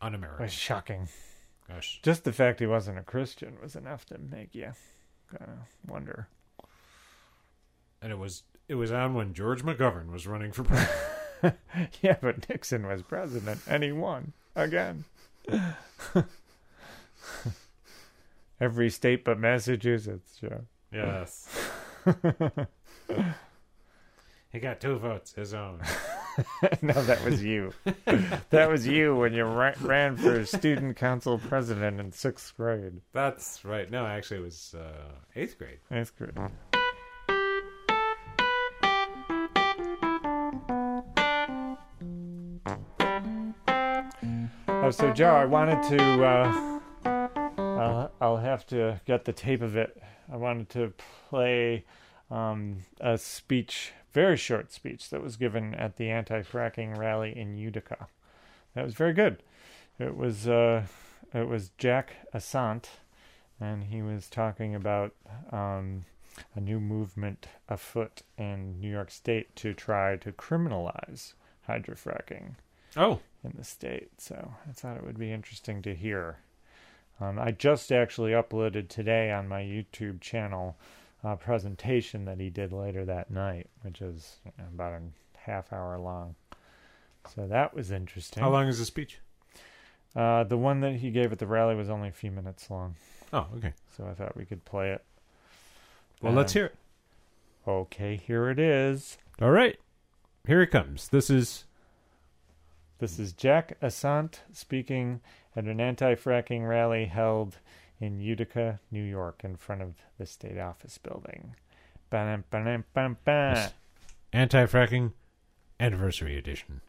un-American. 0.00 0.44
was 0.44 0.52
shocking. 0.52 1.08
Gosh. 1.68 1.98
Just 2.02 2.22
the 2.22 2.32
fact 2.32 2.60
he 2.60 2.66
wasn't 2.66 2.98
a 2.98 3.02
Christian 3.02 3.56
was 3.60 3.74
enough 3.74 4.04
to 4.06 4.18
make 4.18 4.54
you 4.54 4.72
kind 5.30 5.50
of 5.50 5.90
wonder. 5.90 6.28
And 8.00 8.12
it 8.12 8.18
was 8.18 8.44
it 8.68 8.76
was 8.76 8.92
on 8.92 9.14
when 9.14 9.34
George 9.34 9.64
McGovern 9.64 10.12
was 10.12 10.26
running 10.26 10.52
for 10.52 10.62
president. 10.64 11.00
Yeah, 12.00 12.16
but 12.22 12.48
Nixon 12.48 12.86
was 12.86 13.02
president 13.02 13.60
and 13.68 13.82
he 13.82 13.92
won 13.92 14.32
again. 14.56 15.04
Every 18.60 18.88
state 18.88 19.24
but 19.24 19.38
Massachusetts, 19.38 20.38
Joe. 20.40 20.62
yes. 20.92 21.48
he 24.54 24.60
got 24.60 24.80
two 24.80 24.96
votes, 24.98 25.32
his 25.32 25.52
own. 25.52 25.80
no, 26.82 26.94
that 27.02 27.24
was 27.24 27.42
you. 27.42 27.72
that 28.50 28.70
was 28.70 28.86
you 28.86 29.16
when 29.16 29.32
you 29.32 29.44
ra- 29.44 29.74
ran 29.80 30.16
for 30.16 30.44
student 30.46 30.96
council 30.96 31.38
president 31.38 31.98
in 31.98 32.12
sixth 32.12 32.56
grade. 32.56 33.00
That's 33.12 33.64
right. 33.64 33.90
No, 33.90 34.06
actually, 34.06 34.38
it 34.38 34.44
was 34.44 34.76
uh, 34.78 35.10
eighth 35.34 35.58
grade. 35.58 35.78
That's 35.90 36.10
grade. 36.10 36.38
Oh, 44.68 44.90
so 44.90 45.12
Joe, 45.12 45.34
I 45.34 45.46
wanted 45.46 45.82
to. 45.98 46.24
Uh, 46.24 46.80
I'll, 47.56 48.12
I'll 48.20 48.36
have 48.36 48.66
to 48.66 49.00
get 49.04 49.24
the 49.24 49.32
tape 49.32 49.62
of 49.62 49.76
it. 49.76 50.00
I 50.32 50.36
wanted 50.36 50.68
to 50.70 50.92
play 51.28 51.84
um, 52.30 52.78
a 53.00 53.18
speech, 53.18 53.92
very 54.14 54.36
short 54.36 54.72
speech, 54.72 55.10
that 55.10 55.22
was 55.22 55.36
given 55.36 55.74
at 55.74 55.96
the 55.96 56.08
anti-fracking 56.08 56.96
rally 56.96 57.36
in 57.36 57.56
Utica. 57.58 58.06
That 58.74 58.84
was 58.84 58.94
very 58.94 59.12
good. 59.12 59.42
It 59.98 60.16
was 60.16 60.48
uh, 60.48 60.86
it 61.34 61.48
was 61.48 61.70
Jack 61.76 62.14
Ossont, 62.34 62.86
and 63.60 63.84
he 63.84 64.00
was 64.02 64.28
talking 64.28 64.74
about 64.74 65.12
um, 65.52 66.04
a 66.54 66.60
new 66.60 66.80
movement 66.80 67.46
afoot 67.68 68.22
in 68.38 68.80
New 68.80 68.90
York 68.90 69.10
State 69.10 69.54
to 69.56 69.74
try 69.74 70.16
to 70.16 70.32
criminalize 70.32 71.34
hydrofracking 71.68 72.54
Oh, 72.96 73.20
in 73.42 73.54
the 73.56 73.64
state. 73.64 74.20
So 74.20 74.52
I 74.68 74.72
thought 74.72 74.96
it 74.96 75.04
would 75.04 75.18
be 75.18 75.32
interesting 75.32 75.82
to 75.82 75.94
hear. 75.94 76.38
Um, 77.20 77.38
I 77.38 77.52
just 77.52 77.92
actually 77.92 78.32
uploaded 78.32 78.88
today 78.88 79.30
on 79.30 79.48
my 79.48 79.62
YouTube 79.62 80.20
channel 80.20 80.76
a 81.24 81.36
presentation 81.36 82.24
that 82.26 82.38
he 82.38 82.50
did 82.50 82.72
later 82.72 83.04
that 83.06 83.30
night, 83.30 83.68
which 83.82 84.00
is 84.02 84.36
about 84.74 84.92
a 84.92 85.00
half 85.38 85.72
hour 85.72 85.98
long. 85.98 86.34
So 87.34 87.46
that 87.46 87.74
was 87.74 87.90
interesting. 87.90 88.42
how 88.42 88.50
long 88.50 88.68
is 88.68 88.78
the 88.78 88.84
speech? 88.84 89.18
Uh, 90.14 90.44
the 90.44 90.58
one 90.58 90.80
that 90.80 90.96
he 90.96 91.10
gave 91.10 91.32
at 91.32 91.38
the 91.38 91.46
rally 91.46 91.74
was 91.74 91.88
only 91.90 92.08
a 92.08 92.12
few 92.12 92.30
minutes 92.30 92.70
long, 92.70 92.94
Oh, 93.32 93.46
okay. 93.56 93.72
so 93.96 94.06
I 94.06 94.14
thought 94.14 94.36
we 94.36 94.44
could 94.44 94.64
play 94.64 94.92
it. 94.92 95.02
Well, 96.22 96.32
let's 96.34 96.54
Um, 96.54 96.58
hear 96.60 96.66
it. 96.66 96.74
Okay, 97.66 98.16
here 98.16 98.48
it 98.50 98.58
is. 98.58 99.18
All 99.40 99.50
right. 99.50 99.78
Here 100.46 100.60
it 100.60 100.68
comes. 100.68 101.08
This 101.08 101.30
is 101.30 101.64
This 102.98 103.18
is 103.18 103.32
Jack 103.32 103.76
Ossont 103.82 104.40
speaking 104.52 105.20
at 105.56 105.64
an 105.64 105.80
anti 105.80 106.14
fracking 106.14 106.68
rally 106.68 107.06
held 107.06 107.58
in 108.00 108.20
Utica, 108.20 108.80
New 108.90 109.02
York, 109.02 109.42
in 109.44 109.56
front 109.56 109.82
of 109.82 109.94
the 110.18 110.26
state 110.26 110.58
office 110.58 110.98
building. 110.98 111.54
Ba-dum, 112.10 112.44
ba-dum, 112.50 112.84
bam, 112.94 113.16
bam. 113.24 113.56
Yes. 113.56 113.72
anti-fracking 114.32 115.12
anniversary 115.80 116.36
edition. 116.36 116.80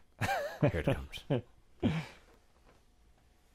Here 0.60 0.84
it 0.86 0.86
comes. 0.86 1.42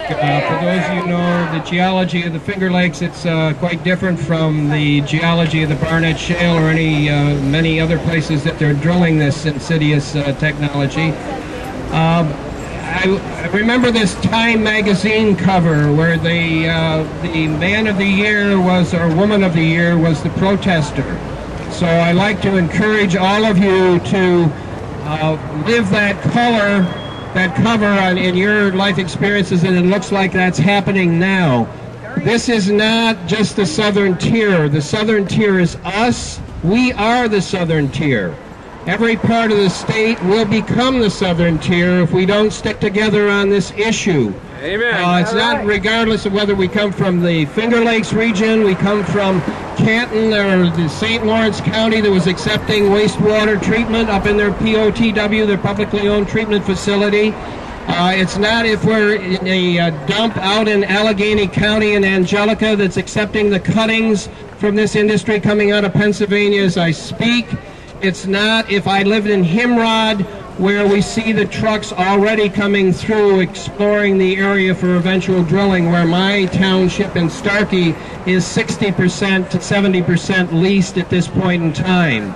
Uh, 0.01 0.41
for 0.41 0.65
those 0.65 0.83
of 0.83 0.95
you 0.95 1.01
who 1.03 1.07
know 1.09 1.53
the 1.53 1.59
geology 1.59 2.23
of 2.23 2.33
the 2.33 2.39
Finger 2.39 2.71
Lakes, 2.71 3.03
it's 3.03 3.23
uh, 3.25 3.53
quite 3.59 3.83
different 3.83 4.19
from 4.19 4.67
the 4.69 5.01
geology 5.01 5.61
of 5.61 5.69
the 5.69 5.75
Barnett 5.75 6.19
Shale 6.19 6.57
or 6.57 6.69
any 6.69 7.07
uh, 7.09 7.35
many 7.43 7.79
other 7.79 7.99
places 7.99 8.43
that 8.43 8.57
they're 8.57 8.73
drilling 8.73 9.19
this 9.19 9.45
insidious 9.45 10.15
uh, 10.15 10.33
technology. 10.39 11.11
I, 12.93 13.05
I 13.43 13.47
remember 13.47 13.89
this 13.89 14.15
Time 14.15 14.63
magazine 14.63 15.37
cover 15.37 15.93
where 15.93 16.17
the 16.17 16.67
uh, 16.67 17.21
the 17.21 17.47
man 17.47 17.87
of 17.87 17.97
the 17.97 18.05
year 18.05 18.59
was 18.59 18.93
or 18.93 19.07
woman 19.15 19.43
of 19.43 19.53
the 19.53 19.63
year 19.63 19.97
was 19.97 20.21
the 20.21 20.29
protester. 20.31 21.17
So 21.71 21.85
I 21.85 22.11
like 22.11 22.41
to 22.41 22.57
encourage 22.57 23.15
all 23.15 23.45
of 23.45 23.57
you 23.57 23.99
to 23.99 24.43
uh, 25.03 25.63
live 25.65 25.89
that 25.91 26.21
color, 26.33 26.81
that 27.33 27.55
cover 27.63 27.85
on, 27.85 28.17
in 28.17 28.35
your 28.35 28.73
life 28.73 28.97
experiences, 28.97 29.63
and 29.63 29.77
it 29.77 29.85
looks 29.85 30.11
like 30.11 30.33
that's 30.33 30.59
happening 30.59 31.17
now. 31.17 31.69
This 32.17 32.49
is 32.49 32.69
not 32.69 33.25
just 33.25 33.55
the 33.55 33.65
southern 33.65 34.17
tier. 34.17 34.67
The 34.67 34.81
southern 34.81 35.25
tier 35.25 35.59
is 35.59 35.77
us. 35.77 36.41
We 36.61 36.91
are 36.91 37.29
the 37.29 37.41
southern 37.41 37.89
tier. 37.89 38.35
Every 38.88 39.15
part 39.15 39.51
of 39.51 39.57
the 39.59 39.69
state 39.69 40.21
will 40.23 40.45
become 40.45 40.99
the 40.99 41.09
southern 41.11 41.59
tier 41.59 42.01
if 42.01 42.11
we 42.11 42.25
don't 42.25 42.51
stick 42.51 42.79
together 42.79 43.29
on 43.29 43.49
this 43.49 43.71
issue. 43.73 44.34
Amen. 44.59 44.95
Uh, 44.95 45.19
it's 45.19 45.34
not 45.34 45.65
regardless 45.65 46.25
of 46.25 46.34
whether 46.34 46.55
we 46.55 46.67
come 46.67 46.91
from 46.91 47.21
the 47.21 47.45
Finger 47.45 47.84
Lakes 47.84 48.11
region, 48.11 48.63
we 48.63 48.73
come 48.73 49.03
from 49.05 49.39
Canton 49.77 50.34
or 50.34 50.75
the 50.75 50.88
St. 50.89 51.23
Lawrence 51.23 51.61
County 51.61 52.01
that 52.01 52.09
was 52.09 52.25
accepting 52.25 52.86
wastewater 52.86 53.61
treatment 53.61 54.09
up 54.09 54.25
in 54.25 54.36
their 54.36 54.51
POTW, 54.51 55.45
their 55.45 55.59
publicly 55.59 56.07
owned 56.07 56.27
treatment 56.27 56.65
facility. 56.65 57.34
Uh, 57.88 58.13
it's 58.15 58.38
not 58.38 58.65
if 58.65 58.84
we're 58.84 59.15
in 59.15 59.45
a 59.45 59.79
uh, 59.79 60.05
dump 60.07 60.38
out 60.38 60.67
in 60.67 60.82
Allegany 60.82 61.51
County 61.51 61.93
in 61.93 62.03
Angelica 62.03 62.75
that's 62.75 62.97
accepting 62.97 63.51
the 63.51 63.59
cuttings 63.59 64.27
from 64.57 64.75
this 64.75 64.95
industry 64.95 65.39
coming 65.39 65.71
out 65.71 65.84
of 65.86 65.93
Pennsylvania 65.93 66.63
as 66.63 66.77
I 66.77 66.89
speak. 66.89 67.47
It's 68.01 68.25
not 68.25 68.71
if 68.71 68.87
I 68.87 69.03
lived 69.03 69.27
in 69.27 69.43
Himrod 69.43 70.21
where 70.57 70.87
we 70.87 71.01
see 71.01 71.31
the 71.33 71.45
trucks 71.45 71.93
already 71.93 72.49
coming 72.49 72.91
through 72.91 73.41
exploring 73.41 74.17
the 74.17 74.37
area 74.37 74.73
for 74.73 74.95
eventual 74.95 75.43
drilling 75.43 75.91
where 75.91 76.07
my 76.07 76.45
township 76.45 77.15
in 77.15 77.29
Starkey 77.29 77.89
is 78.25 78.43
60% 78.43 79.51
to 79.51 79.57
70% 79.59 80.51
leased 80.51 80.97
at 80.97 81.11
this 81.11 81.27
point 81.27 81.61
in 81.61 81.73
time. 81.73 82.33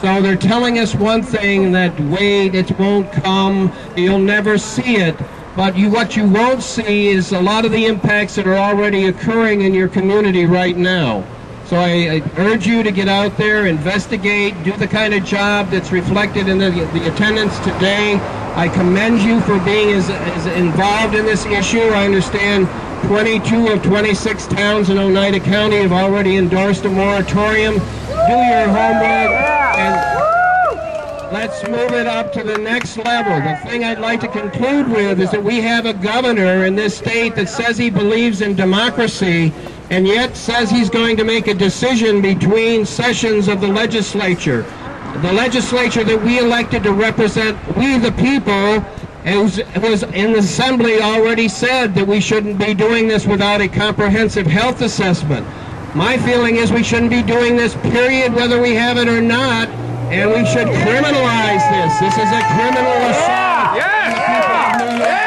So 0.00 0.22
they're 0.22 0.36
telling 0.36 0.78
us 0.78 0.94
one 0.94 1.24
thing 1.24 1.72
that 1.72 1.98
wait, 1.98 2.54
it 2.54 2.78
won't 2.78 3.10
come, 3.10 3.72
you'll 3.96 4.20
never 4.20 4.56
see 4.56 4.98
it. 4.98 5.16
But 5.56 5.76
you, 5.76 5.90
what 5.90 6.16
you 6.16 6.28
won't 6.28 6.62
see 6.62 7.08
is 7.08 7.32
a 7.32 7.40
lot 7.40 7.64
of 7.64 7.72
the 7.72 7.86
impacts 7.86 8.36
that 8.36 8.46
are 8.46 8.56
already 8.56 9.06
occurring 9.06 9.62
in 9.62 9.74
your 9.74 9.88
community 9.88 10.46
right 10.46 10.76
now. 10.76 11.24
So 11.72 11.78
I, 11.78 12.16
I 12.16 12.22
urge 12.36 12.66
you 12.66 12.82
to 12.82 12.92
get 12.92 13.08
out 13.08 13.38
there, 13.38 13.66
investigate, 13.66 14.52
do 14.62 14.72
the 14.76 14.86
kind 14.86 15.14
of 15.14 15.24
job 15.24 15.70
that's 15.70 15.90
reflected 15.90 16.46
in 16.46 16.58
the, 16.58 16.68
the 16.68 17.10
attendance 17.10 17.58
today. 17.60 18.16
I 18.56 18.68
commend 18.68 19.22
you 19.22 19.40
for 19.40 19.58
being 19.60 19.88
as, 19.94 20.10
as 20.10 20.44
involved 20.48 21.14
in 21.14 21.24
this 21.24 21.46
issue. 21.46 21.80
I 21.80 22.04
understand 22.04 22.68
22 23.06 23.68
of 23.68 23.82
26 23.82 24.48
towns 24.48 24.90
in 24.90 24.98
Oneida 24.98 25.40
County 25.40 25.76
have 25.76 25.92
already 25.92 26.36
endorsed 26.36 26.84
a 26.84 26.90
moratorium. 26.90 27.76
Do 27.76 28.36
your 28.36 28.68
homework 28.68 29.32
and 29.78 30.12
let's 31.32 31.66
move 31.68 31.92
it 31.92 32.06
up 32.06 32.34
to 32.34 32.42
the 32.42 32.58
next 32.58 32.98
level. 32.98 33.32
The 33.40 33.56
thing 33.66 33.82
I'd 33.82 33.98
like 33.98 34.20
to 34.20 34.28
conclude 34.28 34.88
with 34.88 35.18
is 35.18 35.30
that 35.30 35.42
we 35.42 35.62
have 35.62 35.86
a 35.86 35.94
governor 35.94 36.66
in 36.66 36.74
this 36.74 36.98
state 36.98 37.34
that 37.36 37.48
says 37.48 37.78
he 37.78 37.88
believes 37.88 38.42
in 38.42 38.54
democracy 38.56 39.54
and 39.92 40.08
yet 40.08 40.34
says 40.34 40.70
he's 40.70 40.88
going 40.88 41.18
to 41.18 41.22
make 41.22 41.48
a 41.48 41.54
decision 41.54 42.22
between 42.22 42.86
sessions 42.86 43.46
of 43.46 43.60
the 43.60 43.68
legislature. 43.68 44.62
The 45.20 45.30
legislature 45.34 46.02
that 46.02 46.22
we 46.22 46.38
elected 46.38 46.82
to 46.84 46.94
represent 46.94 47.58
we 47.76 47.98
the 47.98 48.12
people 48.12 48.80
who's, 49.30 49.56
who's 49.82 50.02
in 50.02 50.32
the 50.32 50.38
assembly 50.38 51.02
already 51.02 51.46
said 51.46 51.94
that 51.94 52.06
we 52.06 52.22
shouldn't 52.22 52.58
be 52.58 52.72
doing 52.72 53.06
this 53.06 53.26
without 53.26 53.60
a 53.60 53.68
comprehensive 53.68 54.46
health 54.46 54.80
assessment. 54.80 55.46
My 55.94 56.16
feeling 56.16 56.56
is 56.56 56.72
we 56.72 56.82
shouldn't 56.82 57.10
be 57.10 57.22
doing 57.22 57.58
this, 57.58 57.74
period, 57.74 58.32
whether 58.32 58.62
we 58.62 58.74
have 58.74 58.96
it 58.96 59.08
or 59.08 59.20
not, 59.20 59.68
and 60.08 60.30
we 60.30 60.46
should 60.46 60.68
criminalize 60.68 61.68
this. 61.68 62.00
This 62.00 62.14
is 62.14 62.32
a 62.32 62.42
criminal 62.56 63.10
assault. 63.10 63.76
on 63.76 64.08
the 64.08 64.20
people 64.24 64.56
of 64.56 64.76
New 64.80 65.04
York. 65.04 65.22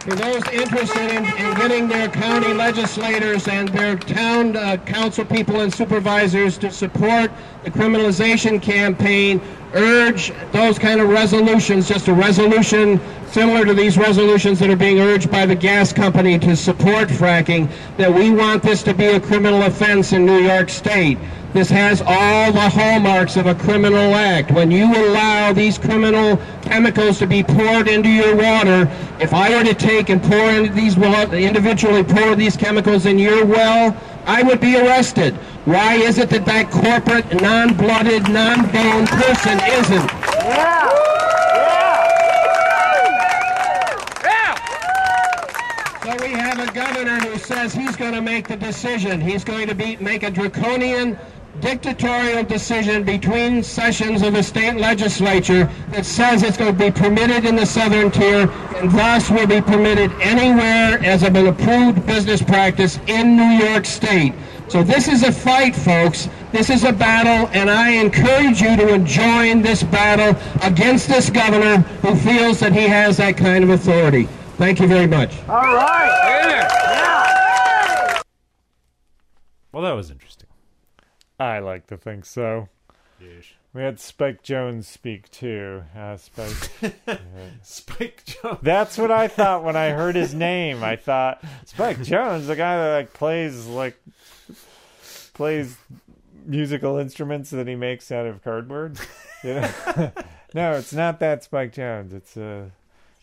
For 0.00 0.14
those 0.14 0.42
interested 0.48 1.10
in, 1.10 1.26
in 1.26 1.54
getting 1.56 1.86
their 1.86 2.08
county 2.08 2.54
legislators 2.54 3.46
and 3.48 3.68
their 3.68 3.96
town 3.96 4.56
uh, 4.56 4.78
council 4.78 5.26
people 5.26 5.60
and 5.60 5.70
supervisors 5.70 6.56
to 6.58 6.70
support 6.70 7.30
the 7.64 7.70
criminalization 7.70 8.62
campaign, 8.62 9.42
urge 9.74 10.32
those 10.52 10.78
kind 10.78 11.02
of 11.02 11.10
resolutions, 11.10 11.86
just 11.86 12.08
a 12.08 12.14
resolution 12.14 12.98
similar 13.26 13.66
to 13.66 13.74
these 13.74 13.98
resolutions 13.98 14.58
that 14.60 14.70
are 14.70 14.76
being 14.76 15.00
urged 15.00 15.30
by 15.30 15.44
the 15.44 15.54
gas 15.54 15.92
company 15.92 16.38
to 16.38 16.56
support 16.56 17.08
fracking, 17.08 17.70
that 17.98 18.12
we 18.12 18.30
want 18.30 18.62
this 18.62 18.82
to 18.84 18.94
be 18.94 19.04
a 19.04 19.20
criminal 19.20 19.64
offense 19.64 20.14
in 20.14 20.24
New 20.24 20.38
York 20.38 20.70
State. 20.70 21.18
This 21.52 21.68
has 21.68 22.00
all 22.06 22.52
the 22.52 22.68
hallmarks 22.68 23.36
of 23.36 23.46
a 23.46 23.54
criminal 23.56 24.14
act. 24.14 24.52
When 24.52 24.70
you 24.70 24.86
allow 24.86 25.52
these 25.52 25.78
criminal 25.78 26.40
chemicals 26.70 27.18
to 27.18 27.26
be 27.26 27.42
poured 27.42 27.88
into 27.88 28.08
your 28.08 28.36
water, 28.36 28.88
if 29.18 29.34
I 29.34 29.50
were 29.50 29.64
to 29.64 29.74
take 29.74 30.08
and 30.08 30.22
pour 30.22 30.50
into 30.50 30.72
these 30.72 30.96
individually 30.96 32.04
pour 32.04 32.36
these 32.36 32.56
chemicals 32.56 33.06
in 33.06 33.18
your 33.18 33.44
well, 33.44 33.96
I 34.24 34.44
would 34.44 34.60
be 34.60 34.76
arrested. 34.76 35.34
Why 35.64 35.94
is 35.94 36.18
it 36.18 36.30
that 36.30 36.46
that 36.46 36.70
corporate, 36.70 37.42
non-blooded, 37.42 38.22
non-bone 38.30 39.06
person 39.08 39.58
isn't? 39.80 40.10
Yeah. 40.46 40.86
So 46.04 46.24
we 46.24 46.30
have 46.30 46.60
a 46.60 46.72
governor 46.72 47.18
who 47.18 47.36
says 47.36 47.74
he's 47.74 47.96
going 47.96 48.14
to 48.14 48.22
make 48.22 48.46
the 48.46 48.56
decision. 48.56 49.20
He's 49.20 49.42
going 49.42 49.66
to 49.66 49.74
be, 49.74 49.96
make 49.96 50.22
a 50.22 50.30
draconian 50.30 51.18
dictatorial 51.60 52.44
decision 52.44 53.04
between 53.04 53.62
sessions 53.62 54.22
of 54.22 54.32
the 54.32 54.42
state 54.42 54.76
legislature 54.76 55.70
that 55.90 56.06
says 56.06 56.42
it's 56.42 56.56
going 56.56 56.76
to 56.76 56.78
be 56.78 56.90
permitted 56.90 57.44
in 57.44 57.56
the 57.56 57.66
southern 57.66 58.10
tier 58.10 58.50
and 58.76 58.90
thus 58.92 59.30
will 59.30 59.46
be 59.46 59.60
permitted 59.60 60.10
anywhere 60.20 60.98
as 61.04 61.22
an 61.22 61.36
approved 61.46 62.06
business 62.06 62.42
practice 62.42 62.98
in 63.06 63.36
New 63.36 63.64
York 63.66 63.84
State. 63.84 64.32
So 64.68 64.82
this 64.82 65.08
is 65.08 65.24
a 65.24 65.32
fight, 65.32 65.74
folks. 65.74 66.28
This 66.52 66.70
is 66.70 66.84
a 66.84 66.92
battle, 66.92 67.48
and 67.52 67.68
I 67.68 67.90
encourage 67.90 68.60
you 68.60 68.76
to 68.76 68.98
join 69.00 69.62
this 69.62 69.82
battle 69.82 70.40
against 70.62 71.08
this 71.08 71.28
governor 71.28 71.78
who 72.02 72.14
feels 72.14 72.60
that 72.60 72.72
he 72.72 72.86
has 72.86 73.16
that 73.16 73.36
kind 73.36 73.64
of 73.64 73.70
authority. 73.70 74.28
Thank 74.56 74.78
you 74.78 74.86
very 74.86 75.06
much. 75.06 75.36
All 75.48 75.56
right. 75.56 76.20
Well, 79.72 79.82
that 79.84 79.92
was 79.92 80.10
interesting. 80.10 80.49
I 81.40 81.58
like 81.60 81.86
to 81.86 81.96
think 81.96 82.26
so. 82.26 82.68
We 83.72 83.82
had 83.82 84.00
Spike 84.00 84.42
Jones 84.42 84.88
speak 84.88 85.30
too. 85.30 85.82
Uh, 85.96 86.16
Spike. 86.16 86.92
Spike 87.62 88.24
Jones. 88.24 88.58
That's 88.62 88.98
what 88.98 89.10
I 89.10 89.28
thought 89.28 89.62
when 89.64 89.76
I 89.76 89.90
heard 89.90 90.16
his 90.16 90.34
name. 90.48 90.82
I 90.82 90.96
thought 90.96 91.42
Spike 91.64 92.02
Jones, 92.02 92.46
the 92.46 92.56
guy 92.56 92.76
that 92.76 92.92
like 92.94 93.12
plays 93.12 93.66
like 93.66 94.00
plays 95.34 95.76
musical 96.44 96.98
instruments 96.98 97.50
that 97.50 97.68
he 97.68 97.74
makes 97.74 98.10
out 98.10 98.26
of 98.26 98.42
cardboard. 98.42 98.98
You 99.44 99.54
know? 99.54 99.70
no, 100.54 100.72
it's 100.72 100.92
not 100.92 101.20
that 101.20 101.44
Spike 101.44 101.72
Jones. 101.72 102.12
It's 102.12 102.36
uh, 102.36 102.70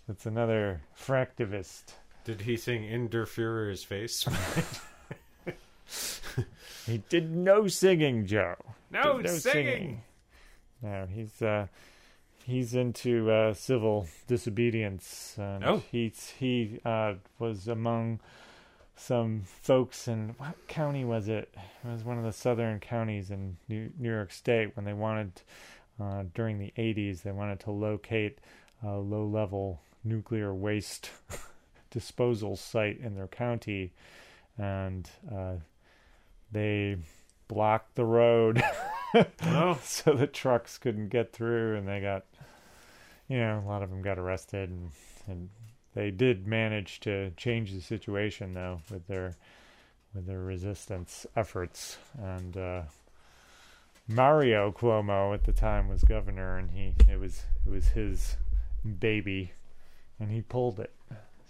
it's 0.07 0.25
another 0.25 0.81
fractivist. 0.99 1.93
Did 2.23 2.41
he 2.41 2.57
sing 2.57 2.83
In 2.83 3.09
Der 3.09 3.25
face? 3.25 4.27
He 6.87 7.03
did 7.09 7.29
no 7.35 7.67
singing, 7.67 8.25
Joe. 8.25 8.55
no, 8.89 9.21
Did 9.21 9.41
singing. 9.41 10.01
No, 10.81 11.05
he's 11.11 11.41
uh, 11.41 11.67
he's 12.45 12.73
into 12.73 13.29
uh, 13.29 13.53
civil 13.53 14.07
disobedience. 14.27 15.35
And 15.37 15.63
Oh. 15.63 15.83
he's 15.91 16.33
he 16.39 16.79
uh, 16.85 17.15
was 17.39 17.67
among 17.67 18.19
some 18.95 19.43
folks 19.61 20.07
in 20.07 20.33
what 20.37 20.55
county 20.67 21.03
was 21.05 21.27
it? 21.27 21.53
It 21.83 21.87
was 21.87 22.03
one 22.03 22.17
of 22.17 22.23
the 22.23 22.33
southern 22.33 22.79
counties 22.79 23.29
in 23.31 23.57
New, 23.67 23.91
New 23.99 24.09
York 24.11 24.31
State 24.31 24.75
when 24.75 24.85
they 24.85 24.93
wanted 24.93 25.41
uh, 26.01 26.23
during 26.33 26.57
the 26.57 26.73
'80s 26.77 27.21
they 27.23 27.31
wanted 27.31 27.59
to 27.61 27.71
locate 27.71 28.39
a 28.83 28.95
low-level 28.97 29.81
nuclear 30.03 30.53
waste 30.53 31.09
disposal 31.91 32.55
site 32.55 32.99
in 32.99 33.15
their 33.15 33.27
county, 33.27 33.91
and 34.57 35.09
uh, 35.31 35.55
they 36.51 36.97
blocked 37.47 37.95
the 37.95 38.05
road 38.05 38.61
Oh, 39.43 39.79
so 39.83 40.13
the 40.13 40.27
trucks 40.27 40.77
couldn't 40.77 41.09
get 41.09 41.31
through 41.33 41.77
and 41.77 41.87
they 41.87 42.01
got 42.01 42.25
you 43.27 43.37
know 43.37 43.63
a 43.65 43.67
lot 43.67 43.81
of 43.83 43.89
them 43.89 44.01
got 44.01 44.19
arrested 44.19 44.69
and, 44.69 44.91
and 45.27 45.49
they 45.93 46.11
did 46.11 46.45
manage 46.45 46.99
to 47.01 47.31
change 47.31 47.73
the 47.73 47.81
situation 47.81 48.53
though 48.53 48.81
with 48.91 49.07
their 49.07 49.35
with 50.13 50.25
their 50.27 50.41
resistance 50.41 51.25
efforts 51.35 51.97
and 52.21 52.57
uh 52.57 52.81
Mario 54.09 54.71
Cuomo 54.71 55.33
at 55.33 55.43
the 55.43 55.51
time 55.51 55.89
was 55.89 56.03
governor 56.03 56.57
and 56.57 56.71
he 56.71 56.93
it 57.09 57.19
was 57.19 57.43
it 57.65 57.69
was 57.69 57.87
his 57.89 58.37
baby 58.99 59.51
and 60.19 60.31
he 60.31 60.41
pulled 60.41 60.79
it 60.79 60.93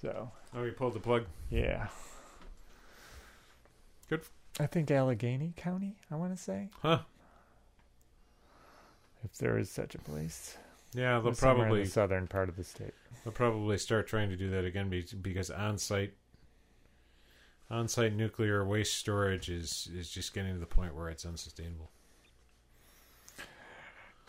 so 0.02 0.32
oh, 0.56 0.64
he 0.64 0.72
pulled 0.72 0.94
the 0.94 1.00
plug. 1.00 1.26
yeah 1.50 1.88
Good. 4.10 4.22
I 4.60 4.66
think 4.66 4.90
Allegany 4.90 5.56
County 5.56 5.98
I 6.12 6.16
want 6.16 6.36
to 6.36 6.42
say 6.42 6.70
Huh? 6.82 7.00
if 9.24 9.38
there 9.38 9.58
is 9.58 9.70
such 9.70 9.96
a 9.96 10.00
place 10.00 10.58
Yeah, 10.94 11.20
they'll 11.20 11.34
probably 11.34 11.84
the 11.84 11.90
southern 11.90 12.28
part 12.28 12.50
of 12.50 12.56
the 12.56 12.64
state 12.64 12.94
they'll 13.24 13.34
probably 13.34 13.78
start 13.78 14.08
trying 14.08 14.30
to 14.30 14.36
do 14.38 14.50
that 14.52 14.66
again 14.66 14.90
because 15.22 15.50
on-site 15.52 16.14
on-site 17.70 18.14
nuclear 18.16 18.66
waste 18.66 18.96
storage 18.98 19.50
is 19.50 19.90
is 19.94 20.10
just 20.10 20.34
getting 20.34 20.54
to 20.54 20.60
the 20.60 20.66
point 20.66 20.96
where 20.96 21.10
it's 21.10 21.26
unsustainable. 21.26 21.92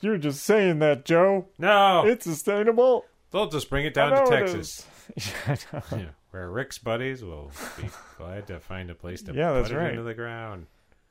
You're 0.01 0.18
just 0.18 0.45
saying 0.45 0.79
that, 0.81 1.05
Joe. 1.05 1.47
No, 1.59 2.05
It's 2.07 2.24
sustainable. 2.24 3.05
they'll 3.33 3.49
just 3.49 3.68
bring 3.70 3.85
it 3.85 3.95
down 3.95 4.11
to 4.12 4.22
it 4.24 4.29
Texas. 4.29 4.87
is. 5.16 5.33
I 5.47 5.57
know. 5.72 5.83
Yeah, 5.99 6.05
where 6.31 6.51
Rick's 6.51 6.79
buddies 6.79 7.22
will 7.24 7.51
be 7.81 7.89
glad 8.18 8.47
to 8.49 8.61
find 8.61 8.91
a 8.91 8.95
place 8.95 9.22
to 9.22 9.33
Yeah, 9.35 9.51
put 9.51 9.55
that's 9.62 9.70
it 9.70 9.76
right. 9.76 9.91
into 9.91 10.03
the 10.03 10.14
ground. 10.14 10.66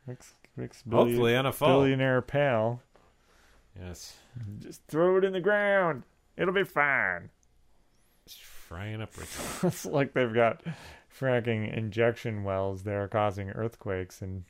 Rick's, 0.05 0.33
Rick's 0.55 0.81
billion, 0.83 1.07
Hopefully 1.09 1.35
on 1.35 1.45
a 1.45 1.51
fall. 1.51 1.81
billionaire 1.81 2.21
pal. 2.21 2.81
Yes, 3.79 4.15
Just 4.59 4.81
throw 4.87 5.17
it 5.17 5.23
in 5.23 5.33
the 5.33 5.39
ground. 5.41 6.03
It'll 6.35 6.53
be 6.53 6.63
fine. 6.63 7.29
It's 8.25 8.35
frying 8.37 9.01
up 9.01 9.15
Rick. 9.17 9.27
it's 9.63 9.85
like 9.85 10.13
they've 10.13 10.33
got 10.33 10.61
fracking 11.19 11.75
injection 11.75 12.43
wells 12.43 12.83
there 12.83 13.07
causing 13.07 13.49
earthquakes 13.49 14.21
in 14.21 14.45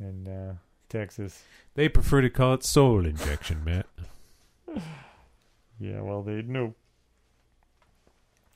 in 0.00 0.28
uh, 0.28 0.54
Texas. 0.88 1.42
They 1.74 1.88
prefer 1.88 2.20
to 2.22 2.30
call 2.30 2.54
it 2.54 2.64
soul 2.64 3.04
injection, 3.06 3.64
Matt. 3.64 3.86
Yeah, 5.80 6.00
well, 6.00 6.22
they'd 6.22 6.48
know. 6.48 6.74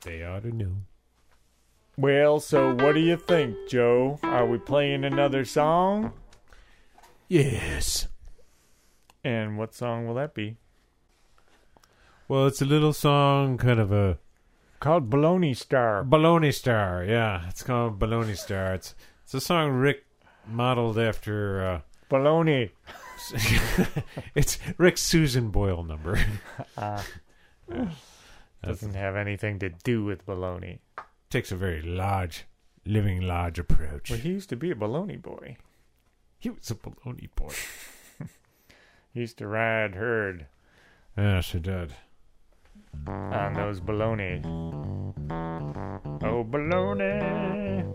They 0.04 0.24
ought 0.24 0.42
to 0.42 0.50
know. 0.50 0.78
Well, 1.96 2.40
so 2.40 2.74
what 2.74 2.94
do 2.94 3.00
you 3.00 3.16
think, 3.16 3.56
Joe? 3.68 4.18
Are 4.22 4.46
we 4.46 4.58
playing 4.58 5.04
another 5.04 5.44
song? 5.44 6.12
Yes. 7.28 8.08
And 9.22 9.58
what 9.58 9.74
song 9.74 10.06
will 10.06 10.14
that 10.14 10.34
be? 10.34 10.56
Well, 12.28 12.46
it's 12.46 12.62
a 12.62 12.64
little 12.64 12.92
song, 12.92 13.58
kind 13.58 13.78
of 13.78 13.92
a 13.92 14.18
Called 14.82 15.10
Baloney 15.10 15.56
Star. 15.56 16.02
Baloney 16.02 16.52
Star. 16.52 17.04
Yeah, 17.04 17.48
it's 17.48 17.62
called 17.62 18.00
Baloney 18.00 18.36
Star. 18.36 18.74
It's 18.74 18.96
it's 19.22 19.32
a 19.32 19.40
song 19.40 19.70
Rick 19.70 20.04
modeled 20.44 20.98
after. 20.98 21.64
Uh, 21.64 21.80
Baloney. 22.10 22.70
it's 24.34 24.58
Rick's 24.78 25.02
Susan 25.02 25.50
Boyle 25.50 25.84
number. 25.84 26.18
Uh, 26.76 27.00
doesn't 28.62 28.94
have 28.94 29.16
anything 29.16 29.58
to 29.60 29.70
do 29.70 30.04
with 30.04 30.26
baloney. 30.26 30.78
Takes 31.32 31.50
a 31.50 31.56
very 31.56 31.80
large, 31.82 32.44
living 32.84 33.20
large 33.22 33.58
approach. 33.58 34.10
Well, 34.10 34.18
he 34.18 34.28
used 34.28 34.50
to 34.50 34.56
be 34.56 34.70
a 34.70 34.74
baloney 34.74 35.20
boy. 35.20 35.56
He 36.38 36.50
was 36.50 36.70
a 36.70 36.74
baloney 36.74 37.28
boy. 37.34 37.54
He 39.14 39.20
used 39.20 39.36
to 39.38 39.46
ride 39.46 39.94
herd 39.94 40.46
Yes, 41.18 41.52
he 41.52 41.58
did. 41.58 41.92
on 43.06 43.52
those 43.52 43.78
baloney. 43.80 44.42
Oh, 46.22 46.42
baloney. 46.44 47.94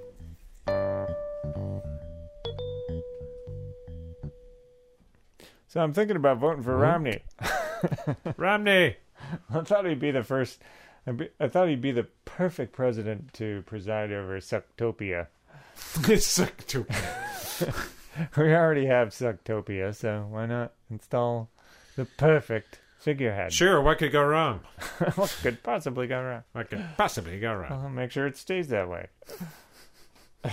So 5.67 5.81
I'm 5.81 5.93
thinking 5.93 6.15
about 6.15 6.37
voting 6.37 6.63
for 6.63 6.77
Romney. 6.77 7.21
Romney. 8.37 8.95
I 9.53 9.61
thought 9.61 9.85
he'd 9.85 9.99
be 9.99 10.11
the 10.11 10.23
first. 10.23 10.61
I 11.07 11.11
be- 11.11 11.29
I 11.39 11.47
thought 11.47 11.69
he'd 11.69 11.81
be 11.81 11.91
the 11.91 12.07
perfect 12.25 12.73
president 12.73 13.33
to 13.35 13.63
preside 13.65 14.11
over 14.11 14.39
Sucktopia. 14.39 15.27
We 18.35 18.53
already 18.53 18.87
have 18.87 19.09
Sucktopia, 19.09 19.93
so 19.95 20.27
why 20.29 20.47
not 20.47 20.73
install 20.89 21.49
the 21.95 22.05
perfect 22.05 22.79
figurehead? 22.99 23.53
Sure, 23.53 23.79
what 23.81 23.99
could 23.99 24.11
go 24.11 24.23
wrong? 24.23 24.61
what 25.15 25.35
could 25.41 25.61
possibly 25.61 26.07
go 26.07 26.21
wrong? 26.21 26.43
What 26.51 26.69
could 26.69 26.83
possibly 26.97 27.39
go 27.39 27.53
wrong? 27.53 27.71
I'll 27.71 27.89
make 27.89 28.11
sure 28.11 28.25
it 28.25 28.37
stays 28.37 28.69
that 28.69 28.89
way. 28.89 29.07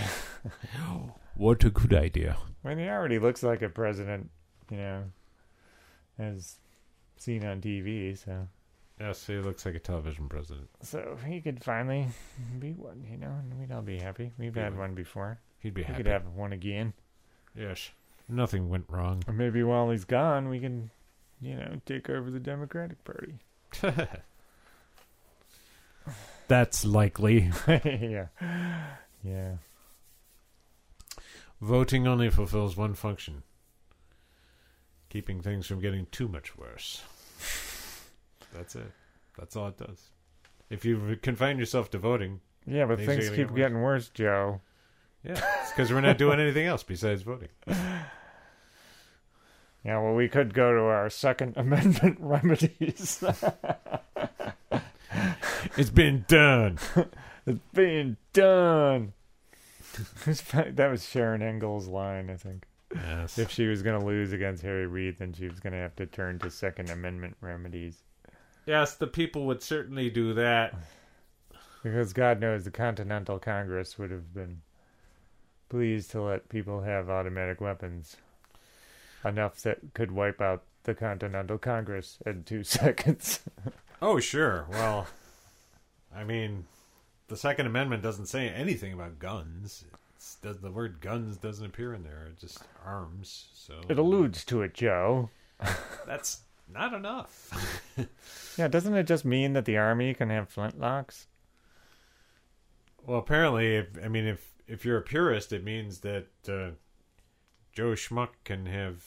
What 1.37 1.65
a 1.65 1.69
good 1.69 1.93
idea. 1.93 2.37
I 2.63 2.69
mean, 2.69 2.77
he 2.77 2.87
already 2.87 3.19
looks 3.19 3.43
like 3.43 3.61
a 3.61 3.67
president, 3.67 4.29
you 4.71 4.77
know, 4.77 5.03
as 6.17 6.55
seen 7.17 7.43
on 7.43 7.59
TV. 7.59 8.17
So, 8.17 8.47
Yes, 8.99 9.27
he 9.27 9.35
looks 9.35 9.65
like 9.65 9.75
a 9.75 9.79
television 9.79 10.29
president. 10.29 10.69
so 10.81 11.17
he 11.27 11.41
could 11.41 11.61
finally 11.63 12.07
be 12.59 12.71
one, 12.71 13.05
you 13.09 13.17
know, 13.17 13.27
and 13.39 13.59
we'd 13.59 13.71
all 13.71 13.81
be 13.81 13.99
happy. 13.99 14.31
We've 14.37 14.55
had 14.55 14.77
one 14.77 14.95
before. 14.95 15.39
He'd 15.59 15.73
be 15.73 15.81
We 15.81 15.85
happy. 15.85 15.97
could 16.03 16.11
have 16.11 16.27
one 16.27 16.53
again. 16.53 16.93
Yes. 17.55 17.91
Nothing 18.29 18.69
went 18.69 18.85
wrong. 18.89 19.21
Or 19.27 19.33
maybe 19.33 19.61
while 19.63 19.89
he's 19.89 20.05
gone, 20.05 20.47
we 20.49 20.59
can, 20.59 20.91
you 21.41 21.55
know, 21.55 21.81
take 21.85 22.09
over 22.09 22.31
the 22.31 22.39
Democratic 22.39 23.03
Party. 23.03 23.35
That's 26.47 26.85
likely. 26.85 27.51
yeah. 27.67 28.27
Yeah. 29.23 29.55
Voting 31.61 32.07
only 32.07 32.29
fulfills 32.29 32.77
one 32.77 32.93
function 32.93 33.43
keeping 35.09 35.41
things 35.41 35.65
from 35.65 35.79
getting 35.79 36.05
too 36.11 36.27
much 36.27 36.57
worse. 36.57 37.01
That's 38.55 38.75
it. 38.75 38.91
That's 39.37 39.55
all 39.55 39.67
it 39.67 39.77
does. 39.77 40.09
If 40.69 40.85
you 40.85 41.17
confine 41.21 41.57
yourself 41.59 41.89
to 41.91 41.97
voting, 41.97 42.39
Yeah, 42.65 42.85
but 42.85 42.97
Things 42.99 43.25
things 43.25 43.29
keep 43.29 43.47
get 43.49 43.55
getting 43.55 43.81
worse, 43.81 44.09
Joe. 44.09 44.61
yeah, 45.23 45.39
it's 45.61 45.71
because 45.71 45.91
we're 45.93 46.01
not 46.01 46.17
doing 46.17 46.39
anything 46.39 46.65
else 46.65 46.83
besides 46.83 47.21
voting. 47.21 47.49
Yeah, 49.83 49.99
well, 49.99 50.15
we 50.15 50.27
could 50.29 50.55
go 50.55 50.73
to 50.73 50.79
our 50.85 51.11
Second 51.11 51.53
Amendment 51.57 52.17
remedies. 52.19 53.23
It's 55.77 55.89
been 55.89 56.23
done. 56.27 56.77
it's 57.45 57.59
been 57.73 58.17
done. 58.33 59.13
that 60.25 60.87
was 60.89 61.01
Sharron 61.03 61.41
Angle's 61.41 61.87
line, 61.87 62.29
I 62.29 62.37
think. 62.37 62.65
Yes. 62.93 63.37
If 63.37 63.51
she 63.51 63.67
was 63.67 63.81
going 63.83 63.99
to 63.99 64.05
lose 64.05 64.31
against 64.31 64.63
Harry 64.63 64.87
Reid, 64.87 65.17
then 65.17 65.33
she 65.33 65.47
was 65.49 65.59
going 65.59 65.73
to 65.73 65.79
have 65.79 65.95
to 65.97 66.05
turn 66.05 66.39
to 66.39 66.49
Second 66.49 66.89
Amendment 66.91 67.35
remedies. 67.41 67.97
Yes, 68.65 68.95
the 68.95 69.07
people 69.07 69.45
would 69.45 69.61
certainly 69.61 70.09
do 70.09 70.33
that. 70.33 70.73
Because 71.83 72.13
God 72.13 72.39
knows 72.39 72.63
the 72.63 72.71
Continental 72.71 73.37
Congress 73.37 73.97
would 73.99 74.11
have 74.11 74.33
been 74.33 74.61
pleased 75.69 76.11
to 76.11 76.21
let 76.21 76.49
people 76.49 76.81
have 76.81 77.09
automatic 77.09 77.61
weapons. 77.61 78.17
Enough 79.23 79.61
that 79.61 79.79
could 79.93 80.11
wipe 80.11 80.41
out 80.41 80.63
the 80.83 80.93
Continental 80.95 81.57
Congress 81.57 82.17
in 82.25 82.43
two 82.43 82.63
seconds. 82.63 83.41
Oh, 84.01 84.19
sure. 84.19 84.67
Well, 84.71 85.07
I 86.15 86.23
mean, 86.23 86.65
the 87.27 87.37
Second 87.37 87.67
Amendment 87.67 88.03
doesn't 88.03 88.27
say 88.27 88.49
anything 88.49 88.93
about 88.93 89.19
guns. 89.19 89.85
It's, 90.15 90.37
the 90.41 90.71
word 90.71 91.01
guns 91.01 91.37
doesn't 91.37 91.65
appear 91.65 91.93
in 91.93 92.03
there? 92.03 92.27
It's 92.31 92.41
just 92.41 92.63
arms. 92.85 93.47
So 93.53 93.73
it 93.89 93.99
alludes 93.99 94.43
to 94.45 94.61
it, 94.61 94.73
Joe. 94.73 95.29
That's 96.05 96.41
not 96.71 96.93
enough. 96.93 97.81
Yeah, 98.57 98.69
doesn't 98.69 98.93
it 98.95 99.05
just 99.05 99.25
mean 99.25 99.51
that 99.53 99.65
the 99.65 99.75
army 99.77 100.13
can 100.13 100.29
have 100.29 100.47
flintlocks? 100.53 101.25
well, 103.05 103.19
apparently, 103.19 103.75
if, 103.75 103.87
I 104.03 104.07
mean, 104.07 104.25
if 104.25 104.53
if 104.67 104.85
you're 104.85 104.97
a 104.97 105.01
purist, 105.01 105.51
it 105.53 105.63
means 105.63 105.99
that 105.99 106.27
uh, 106.47 106.71
Joe 107.73 107.91
Schmuck 107.91 108.29
can 108.43 108.65
have 108.65 109.03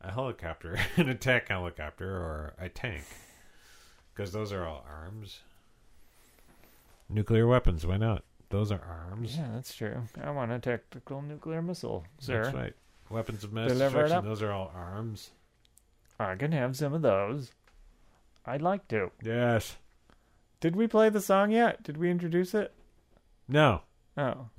a 0.00 0.10
helicopter, 0.10 0.78
an 0.96 1.08
attack 1.08 1.48
helicopter, 1.48 2.10
or 2.10 2.54
a 2.58 2.68
tank, 2.68 3.04
because 4.14 4.32
those 4.32 4.52
are 4.52 4.66
all 4.66 4.84
arms. 4.88 5.40
Nuclear 7.08 7.46
weapons, 7.46 7.86
why 7.86 7.98
not? 7.98 8.24
Those 8.48 8.72
are 8.72 8.80
arms. 9.10 9.36
Yeah, 9.36 9.48
that's 9.54 9.74
true. 9.74 10.02
I 10.22 10.30
want 10.30 10.50
a 10.50 10.58
tactical 10.58 11.22
nuclear 11.22 11.62
missile, 11.62 12.04
sir. 12.18 12.44
That's 12.44 12.54
right. 12.54 12.74
Weapons 13.10 13.44
of 13.44 13.52
mass 13.52 13.68
Deliver 13.68 14.02
destruction. 14.02 14.28
Those 14.28 14.42
are 14.42 14.50
all 14.50 14.72
arms. 14.74 15.30
I 16.22 16.36
can 16.36 16.52
have 16.52 16.76
some 16.76 16.92
of 16.94 17.02
those. 17.02 17.50
I'd 18.46 18.62
like 18.62 18.88
to. 18.88 19.10
Yes. 19.22 19.76
Did 20.60 20.76
we 20.76 20.86
play 20.86 21.08
the 21.08 21.20
song 21.20 21.50
yet? 21.50 21.82
Did 21.82 21.96
we 21.96 22.10
introduce 22.10 22.54
it? 22.54 22.72
No. 23.48 23.82
Oh. 24.16 24.48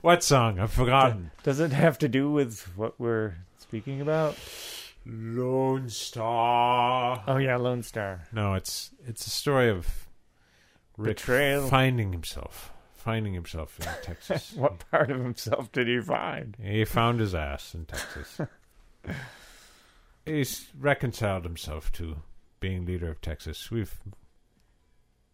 What 0.00 0.22
song? 0.22 0.58
I've 0.58 0.72
forgotten. 0.72 1.30
Does 1.44 1.60
it 1.60 1.72
have 1.72 1.96
to 1.98 2.08
do 2.08 2.30
with 2.30 2.68
what 2.76 3.00
we're 3.00 3.36
speaking 3.58 4.02
about? 4.02 4.36
Lone 5.06 5.88
Star. 5.88 7.24
Oh 7.26 7.38
yeah, 7.38 7.56
Lone 7.56 7.82
Star. 7.82 8.24
No, 8.30 8.52
it's 8.52 8.90
it's 9.06 9.26
a 9.26 9.30
story 9.30 9.70
of 9.70 10.06
Rick 10.98 11.16
Betrayal. 11.18 11.68
finding 11.68 12.12
himself, 12.12 12.70
finding 12.92 13.32
himself 13.32 13.78
in 13.80 13.86
Texas. 14.02 14.52
What 14.54 14.90
part 14.90 15.10
of 15.10 15.20
himself 15.20 15.72
did 15.72 15.88
he 15.88 16.00
find? 16.00 16.54
he 16.62 16.84
found 16.84 17.20
his 17.20 17.34
ass 17.34 17.72
in 17.74 17.86
Texas. 17.86 18.40
He's 20.26 20.68
reconciled 20.78 21.44
himself 21.44 21.92
to 21.92 22.16
being 22.60 22.86
leader 22.86 23.10
of 23.10 23.20
Texas. 23.20 23.70
We've. 23.70 23.94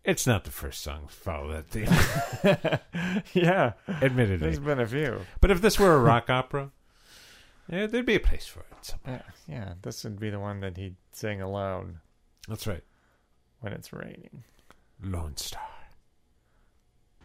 It's 0.05 0.27
not 0.27 0.45
the 0.45 0.51
first 0.51 0.81
song 0.83 1.09
to 1.09 1.13
follow 1.13 1.53
that 1.53 1.67
theme, 1.69 3.21
yeah, 3.35 3.73
admittedly. 3.89 4.39
there's 4.39 4.59
been 4.59 4.81
a 4.81 4.87
few. 4.87 5.21
But 5.43 5.51
if 5.51 5.61
this 5.61 5.79
were 5.79 5.95
a 5.95 5.99
rock 5.99 6.31
opera, 6.31 6.71
yeah, 7.71 7.87
there'd 7.87 8.07
be 8.07 8.15
a 8.15 8.21
place 8.21 8.47
for 8.47 8.61
it. 8.61 8.67
somewhere. 8.81 9.25
Yeah, 9.47 9.55
yeah, 9.55 9.75
this 9.83 10.03
would 10.05 10.19
be 10.19 10.31
the 10.31 10.41
one 10.41 10.61
that 10.61 10.79
he'd 10.79 10.97
sing 11.13 11.43
alone 11.43 12.01
That's 12.49 12.67
right. 12.67 12.83
when 13.61 13.75
it's 13.75 13.93
raining. 13.93 14.43
Lone 15.05 15.37
Star. 15.37 15.69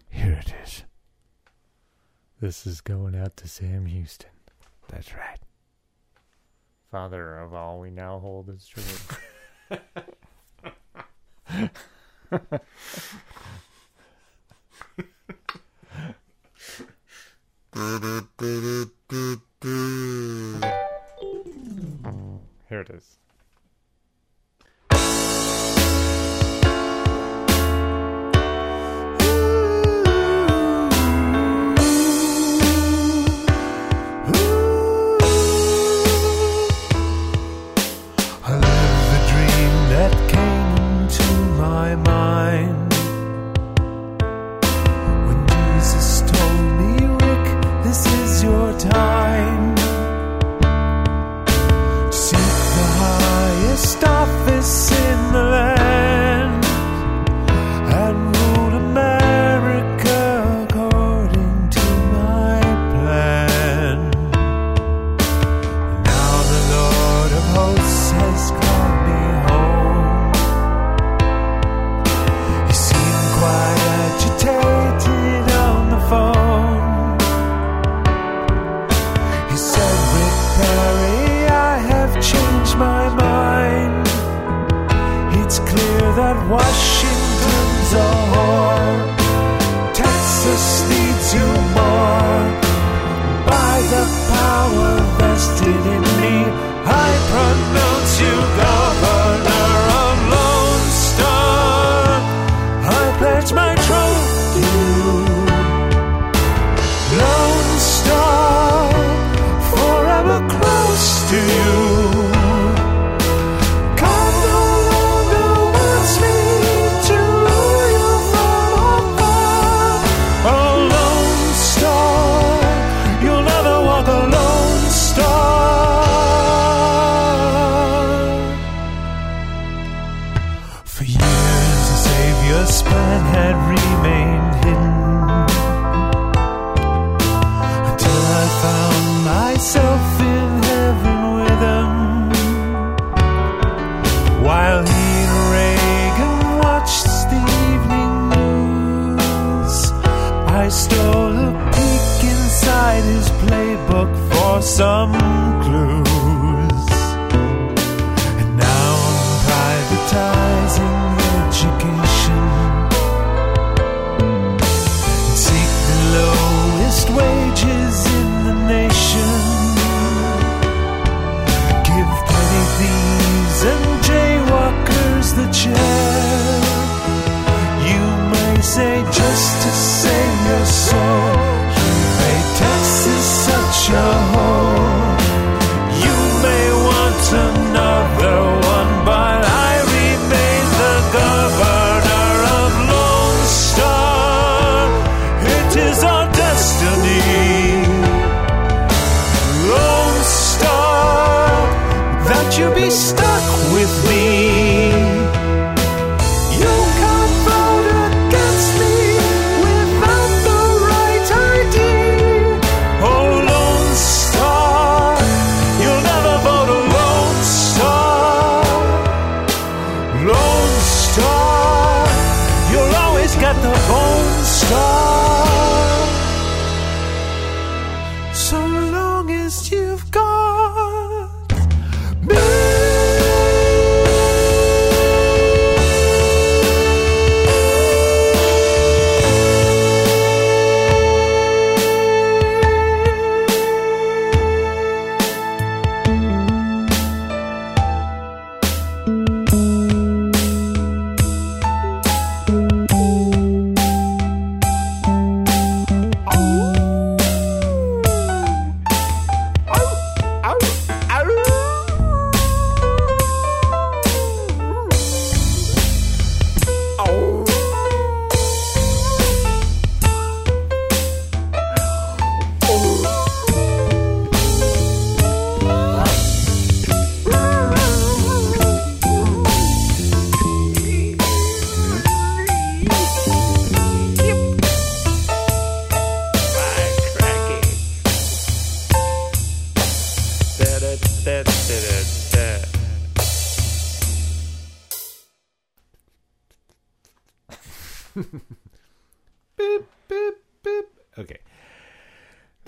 Here 0.09 0.33
it 0.45 0.53
is. 0.63 0.83
This 2.41 2.67
is 2.67 2.81
going 2.81 3.15
out 3.15 3.37
to 3.37 3.47
Sam 3.47 3.85
Houston, 3.85 4.29
That's 4.89 5.13
right. 5.15 5.39
Father 6.95 7.39
of 7.39 7.53
all 7.53 7.81
we 7.81 7.91
now 7.91 8.19
hold 8.19 8.49
as 8.49 8.65
true. 8.65 8.81
Here 22.69 22.79
it 22.79 22.89
is. 22.89 23.17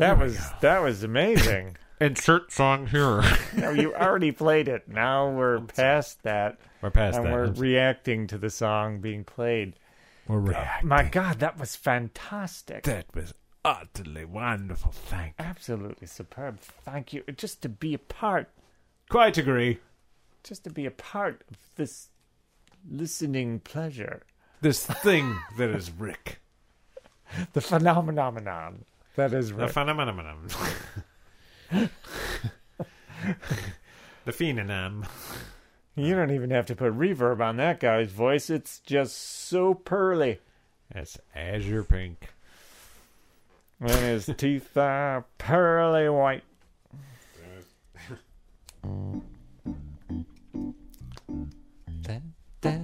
That 0.07 0.19
was 0.19 0.39
that 0.61 0.81
was 0.81 1.03
amazing. 1.03 1.77
Insert 1.99 2.51
song 2.51 2.87
here. 2.87 3.23
no, 3.57 3.71
you 3.71 3.93
already 3.95 4.31
played 4.31 4.67
it. 4.67 4.87
Now 4.87 5.29
we're 5.31 5.59
past 5.61 6.21
that, 6.23 6.59
We're 6.81 6.91
past 6.91 7.17
and 7.17 7.25
that. 7.25 7.33
we're 7.33 7.45
I'm 7.45 7.53
reacting 7.55 8.27
to 8.27 8.37
the 8.37 8.51
song 8.51 8.99
being 9.01 9.23
played. 9.23 9.73
we're 10.27 10.39
reacting. 10.39 10.87
My 10.89 11.03
God, 11.03 11.39
that 11.39 11.59
was 11.59 11.75
fantastic. 11.75 12.83
That 12.83 13.07
was 13.15 13.33
utterly 13.65 14.25
wonderful. 14.25 14.91
Thank 14.91 15.33
you. 15.39 15.45
Absolutely 15.45 16.05
superb. 16.07 16.59
Thank 16.59 17.13
you. 17.13 17.23
Just 17.35 17.61
to 17.63 17.69
be 17.69 17.95
a 17.95 17.99
part, 17.99 18.49
Quite 19.09 19.37
agree. 19.39 19.79
just 20.43 20.63
to 20.65 20.69
be 20.69 20.85
a 20.85 20.91
part 20.91 21.41
of 21.49 21.57
this 21.75 22.09
listening 22.87 23.59
pleasure, 23.59 24.21
This 24.61 24.85
thing 24.85 25.35
that 25.57 25.69
is 25.71 25.89
Rick. 25.91 26.39
the 27.53 27.61
phenomenon 27.61 28.85
that 29.17 29.33
is 29.33 29.51
right. 29.51 29.57
The 29.57 29.63
Rick. 29.65 29.73
phenomenon. 29.73 30.47
the 34.25 34.31
phenomenon. 34.31 35.07
You 35.95 36.15
don't 36.15 36.31
even 36.31 36.51
have 36.51 36.67
to 36.67 36.75
put 36.75 36.93
reverb 36.93 37.41
on 37.41 37.57
that 37.57 37.79
guy's 37.79 38.11
voice. 38.11 38.51
It's 38.51 38.79
just 38.79 39.17
so 39.17 39.73
pearly. 39.73 40.39
It's 40.93 41.17
azure 41.35 41.83
pink. 41.83 42.29
And 43.79 43.91
his 43.91 44.29
teeth 44.37 44.77
are 44.77 45.25
pearly 45.39 46.09
white. 46.09 46.43
Da, 52.03 52.19
da, 52.61 52.79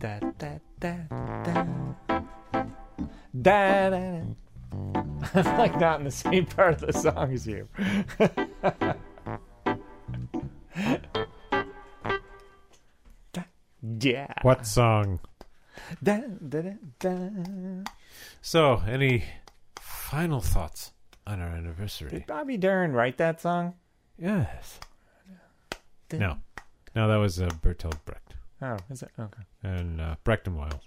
da, 0.00 0.18
da, 0.38 0.58
da, 0.80 0.96
da. 2.08 2.24
Da, 3.42 3.90
da, 3.90 3.90
da. 3.90 4.45
I'm 5.34 5.58
like 5.58 5.78
not 5.80 5.98
in 5.98 6.04
the 6.04 6.10
same 6.10 6.46
part 6.46 6.74
of 6.82 6.86
the 6.86 6.92
song 6.92 7.32
as 7.32 7.46
you. 7.46 7.68
Yeah. 13.82 14.32
What 14.42 14.66
song? 14.66 15.20
Da, 16.02 16.20
da, 16.48 16.62
da. 16.98 17.28
So, 18.40 18.82
any 18.88 19.24
final 19.78 20.40
thoughts 20.40 20.92
on 21.26 21.40
our 21.40 21.48
anniversary? 21.48 22.10
Did 22.10 22.26
Bobby 22.26 22.56
Darin 22.56 22.92
write 22.92 23.18
that 23.18 23.40
song? 23.40 23.74
Yes. 24.18 24.80
No. 26.12 26.38
No, 26.94 27.08
that 27.08 27.16
was 27.16 27.40
uh, 27.40 27.48
Bertolt 27.60 28.02
Brecht 28.06 28.34
Oh, 28.62 28.76
is 28.90 29.02
it? 29.02 29.10
Okay. 29.20 29.42
and 29.62 30.00
uh, 30.00 30.16
Brecht 30.24 30.46
and 30.46 30.56
Weill. 30.56 30.80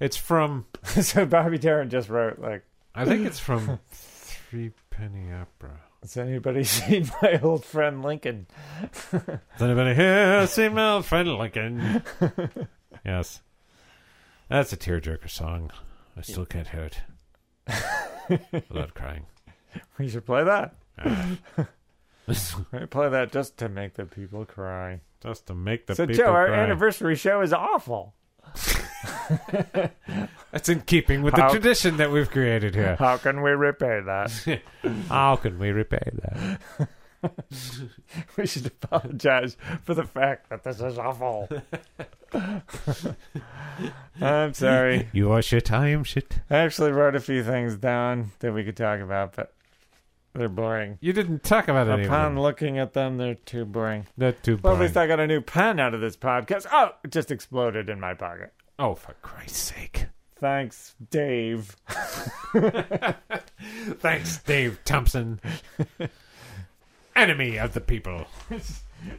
It's 0.00 0.16
from, 0.16 0.66
so 0.84 1.24
Bobby 1.24 1.58
Darin 1.58 1.88
just 1.90 2.08
wrote 2.08 2.40
like, 2.40 2.64
I 2.94 3.04
think 3.04 3.26
it's 3.26 3.38
from 3.38 3.78
Three 3.90 4.72
Penny 4.90 5.32
Opera. 5.32 5.80
"Has 6.02 6.16
anybody 6.16 6.64
seen 6.78 7.10
my 7.22 7.40
old 7.42 7.64
friend 7.64 8.02
Lincoln?" 8.02 8.46
Has 9.10 9.62
anybody 9.62 9.94
here 9.94 10.46
seen 10.46 10.74
my 10.74 10.90
old 10.94 11.06
friend 11.06 11.34
Lincoln? 11.36 12.02
yes. 13.04 13.40
That's 14.48 14.72
a 14.72 14.76
tearjerker 14.76 15.30
song. 15.30 15.70
I 16.16 16.20
still 16.20 16.44
can't 16.44 16.68
hear 16.68 16.90
it 16.90 17.00
without 18.68 18.92
crying. 18.92 19.24
We 19.98 20.08
should 20.10 20.26
play 20.26 20.44
that. 20.44 20.74
Just 22.28 22.54
ah. 22.56 22.64
We 22.70 22.84
play 22.86 23.08
that 23.08 23.32
just 23.32 23.56
to 23.58 23.70
make 23.70 23.94
the 23.94 24.04
people 24.04 24.44
cry. 24.44 25.00
Just 25.22 25.46
to 25.46 25.54
make 25.54 25.86
the 25.86 25.94
so 25.94 26.06
people 26.06 26.24
Joe, 26.24 26.32
our 26.32 26.48
cry. 26.48 26.58
anniversary 26.58 27.14
show 27.16 27.40
is 27.40 27.54
awful. 27.54 28.14
That's 30.52 30.68
in 30.68 30.80
keeping 30.82 31.22
with 31.22 31.34
the 31.34 31.48
tradition 31.48 31.96
that 31.96 32.10
we've 32.10 32.30
created 32.30 32.74
here. 32.74 32.96
How 32.96 33.16
can 33.16 33.42
we 33.42 33.50
repay 33.52 34.00
that? 34.04 34.60
How 35.08 35.36
can 35.36 35.58
we 35.58 35.70
repay 35.70 36.10
that? 36.22 36.60
we 38.36 38.46
should 38.46 38.66
apologize 38.66 39.56
for 39.84 39.94
the 39.94 40.04
fact 40.04 40.50
that 40.50 40.64
this 40.64 40.80
is 40.80 40.98
awful. 40.98 41.48
I'm 44.20 44.54
sorry. 44.54 45.08
You 45.12 45.32
are 45.32 45.42
shit, 45.42 45.72
I 45.72 45.88
am 45.88 46.04
shit. 46.04 46.40
I 46.50 46.58
actually 46.58 46.92
wrote 46.92 47.14
a 47.14 47.20
few 47.20 47.42
things 47.42 47.76
down 47.76 48.32
that 48.40 48.52
we 48.52 48.64
could 48.64 48.76
talk 48.76 49.00
about, 49.00 49.36
but 49.36 49.54
they're 50.34 50.48
boring. 50.48 50.98
You 51.00 51.12
didn't 51.12 51.42
talk 51.44 51.68
about 51.68 51.88
it 51.88 52.06
Upon 52.06 52.38
looking 52.40 52.78
at 52.78 52.92
them, 52.94 53.18
they're 53.18 53.34
too 53.34 53.64
boring. 53.64 54.06
Not 54.16 54.42
too 54.42 54.52
Well, 54.62 54.72
at 54.72 54.76
boring. 54.76 54.80
least 54.80 54.96
I 54.96 55.06
got 55.06 55.20
a 55.20 55.26
new 55.26 55.40
pen 55.40 55.78
out 55.78 55.94
of 55.94 56.00
this 56.00 56.16
podcast. 56.16 56.66
Oh, 56.72 56.92
it 57.04 57.12
just 57.12 57.30
exploded 57.30 57.88
in 57.88 58.00
my 58.00 58.14
pocket. 58.14 58.52
Oh, 58.78 58.94
for 58.94 59.14
Christ's 59.22 59.58
sake. 59.74 60.06
Thanks, 60.40 60.94
Dave. 61.10 61.76
Thanks, 64.00 64.38
Dave 64.42 64.80
Thompson. 64.84 65.40
Enemy 67.16 67.58
of 67.58 67.74
the 67.74 67.80
people. 67.80 68.26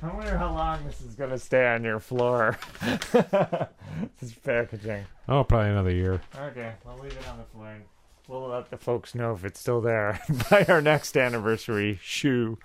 I 0.01 0.13
wonder 0.13 0.38
how 0.38 0.53
long 0.53 0.85
this 0.85 0.99
is 1.01 1.15
going 1.15 1.30
to 1.30 1.38
stay 1.38 1.65
on 1.67 1.84
your 1.84 1.99
floor. 1.99 2.57
this 2.81 4.34
packaging. 4.43 5.05
Oh, 5.30 5.43
probably 5.43 5.69
another 5.69 5.91
year. 5.91 6.21
Okay, 6.38 6.73
I'll 6.85 6.97
leave 6.97 7.13
it 7.13 7.27
on 7.30 7.38
the 7.38 7.43
floor. 7.45 7.67
and 7.67 7.84
We'll 8.27 8.47
let 8.47 8.69
the 8.69 8.77
folks 8.77 9.13
know 9.13 9.34
if 9.34 9.43
it's 9.45 9.59
still 9.59 9.81
there 9.81 10.19
by 10.49 10.65
our 10.67 10.81
next 10.81 11.15
anniversary 11.17 11.99
shoe. 12.01 12.57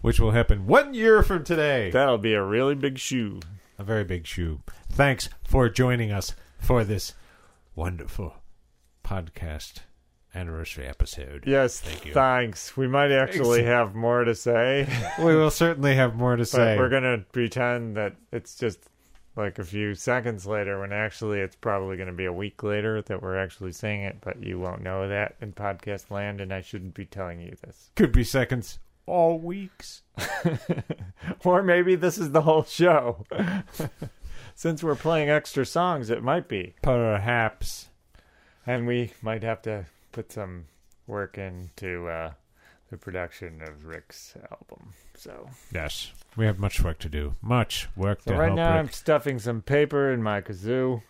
Which 0.00 0.18
will 0.20 0.30
happen 0.30 0.66
one 0.66 0.94
year 0.94 1.22
from 1.22 1.44
today. 1.44 1.90
That'll 1.90 2.18
be 2.18 2.34
a 2.34 2.42
really 2.42 2.74
big 2.74 2.98
shoe. 2.98 3.40
A 3.78 3.84
very 3.84 4.04
big 4.04 4.26
shoe. 4.26 4.60
Thanks 4.90 5.28
for 5.44 5.68
joining 5.68 6.10
us 6.12 6.34
for 6.60 6.84
this 6.84 7.14
wonderful 7.74 8.34
podcast 9.04 9.78
anniversary 10.34 10.86
episode. 10.86 11.44
Yes, 11.46 11.80
Thank 11.80 12.06
you. 12.06 12.12
thanks. 12.12 12.76
We 12.76 12.86
might 12.86 13.10
actually 13.12 13.64
have 13.64 13.94
more 13.94 14.24
to 14.24 14.34
say, 14.34 14.86
We 15.18 15.34
will 15.34 15.50
certainly 15.50 15.94
have 15.94 16.14
more 16.16 16.36
to 16.36 16.42
but 16.42 16.48
say. 16.48 16.76
we're 16.76 16.88
going 16.90 17.02
to 17.04 17.24
pretend 17.32 17.96
that 17.96 18.16
it's 18.32 18.54
just 18.56 18.78
like 19.36 19.58
a 19.58 19.64
few 19.64 19.94
seconds 19.94 20.46
later 20.46 20.80
when 20.80 20.92
actually 20.92 21.38
it's 21.40 21.54
probably 21.56 21.96
going 21.96 22.08
to 22.08 22.12
be 22.12 22.24
a 22.24 22.32
week 22.32 22.62
later 22.62 23.00
that 23.02 23.22
we're 23.22 23.38
actually 23.38 23.72
saying 23.72 24.02
it, 24.02 24.18
but 24.20 24.42
you 24.42 24.58
won't 24.58 24.82
know 24.82 25.08
that 25.08 25.36
in 25.40 25.52
podcast 25.52 26.10
land, 26.10 26.40
and 26.40 26.52
I 26.52 26.60
shouldn't 26.60 26.94
be 26.94 27.06
telling 27.06 27.40
you 27.40 27.56
this. 27.64 27.90
Could 27.94 28.10
be 28.12 28.24
seconds, 28.24 28.80
all 29.08 29.38
weeks. 29.38 30.02
Or 31.44 31.62
maybe 31.62 31.94
this 31.94 32.18
is 32.18 32.30
the 32.32 32.42
whole 32.42 32.64
show. 32.64 33.24
Since 34.54 34.82
we're 34.82 34.94
playing 34.96 35.30
extra 35.30 35.64
songs, 35.64 36.10
it 36.10 36.22
might 36.22 36.48
be. 36.48 36.74
Perhaps. 36.82 37.90
And 38.66 38.86
we 38.86 39.12
might 39.22 39.42
have 39.42 39.62
to 39.62 39.86
put 40.12 40.32
some 40.32 40.64
work 41.06 41.38
into 41.38 42.08
uh, 42.08 42.32
the 42.90 42.96
production 42.96 43.60
of 43.62 43.84
Rick's 43.86 44.34
album. 44.50 44.94
So, 45.14 45.48
Yes, 45.72 46.12
we 46.36 46.44
have 46.46 46.58
much 46.58 46.82
work 46.82 46.98
to 47.00 47.08
do. 47.08 47.34
Much 47.40 47.88
work 47.96 48.22
so 48.22 48.32
to 48.32 48.36
right 48.38 48.52
now 48.52 48.72
I'm 48.78 48.90
stuffing 48.90 49.38
some 49.38 49.62
paper 49.62 50.10
in 50.12 50.22
my 50.22 50.40
kazoo, 50.40 51.02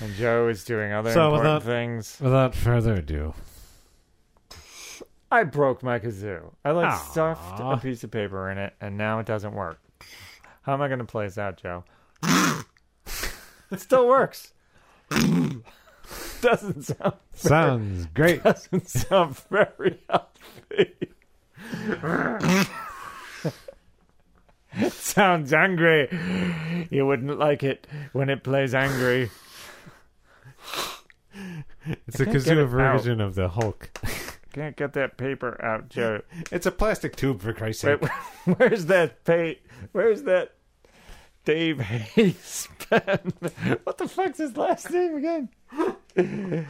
and 0.00 0.14
Joe 0.14 0.48
is 0.48 0.64
doing 0.64 0.92
other 0.92 1.12
So 1.12 1.26
important 1.34 1.54
without- 1.54 1.62
things. 1.62 2.18
Without 2.20 2.54
further 2.54 2.94
ado, 2.94 3.34
I 5.30 5.42
broke 5.44 5.82
my 5.82 5.98
kazoo. 5.98 6.52
I 6.64 6.70
like 6.70 6.86
Aw. 6.86 6.96
stuffed 6.98 7.60
a 7.60 7.76
piece 7.78 8.04
of 8.04 8.10
paper 8.10 8.50
in 8.50 8.58
it, 8.58 8.74
and 8.80 8.96
now 8.96 9.18
it 9.18 9.26
doesn't 9.26 9.54
work. 9.54 9.80
How 10.62 10.74
am 10.74 10.82
I 10.82 10.88
going 10.88 11.00
to 11.00 11.04
play 11.04 11.26
this 11.26 11.38
out, 11.38 11.56
Joe? 11.56 11.84
it 12.22 13.80
still 13.80 14.08
works. 14.08 14.52
doesn't 16.40 16.82
sound 16.82 17.14
sounds 17.32 18.06
great. 18.14 18.42
doesn't 18.42 18.88
sound 18.88 19.36
very 19.50 20.00
healthy. 20.08 20.94
It 24.78 24.92
sounds 24.92 25.52
angry. 25.52 26.08
You 26.90 27.06
wouldn't 27.06 27.38
like 27.38 27.62
it 27.62 27.86
when 28.12 28.28
it 28.28 28.44
plays 28.44 28.74
angry. 28.74 29.30
It's 32.06 32.20
a 32.20 32.26
kazoo 32.26 32.64
it 32.64 32.66
version 32.66 33.20
of 33.20 33.34
the 33.34 33.48
Hulk. 33.48 33.90
Can't 34.56 34.74
get 34.74 34.94
that 34.94 35.18
paper 35.18 35.62
out, 35.62 35.90
Joe. 35.90 36.22
It's 36.50 36.64
a 36.64 36.70
plastic 36.70 37.14
tube, 37.14 37.42
for 37.42 37.52
Christ's 37.52 37.84
Wait, 37.84 38.00
sake. 38.00 38.10
where's 38.56 38.86
that 38.86 39.22
pa- 39.22 39.60
Where's 39.92 40.22
that 40.22 40.54
Dave 41.44 41.78
Hayes 41.78 42.66
pen? 42.78 43.34
What 43.84 43.98
the 43.98 44.08
fuck's 44.08 44.38
his 44.38 44.56
last 44.56 44.90
name 44.90 45.16
again? 45.16 45.50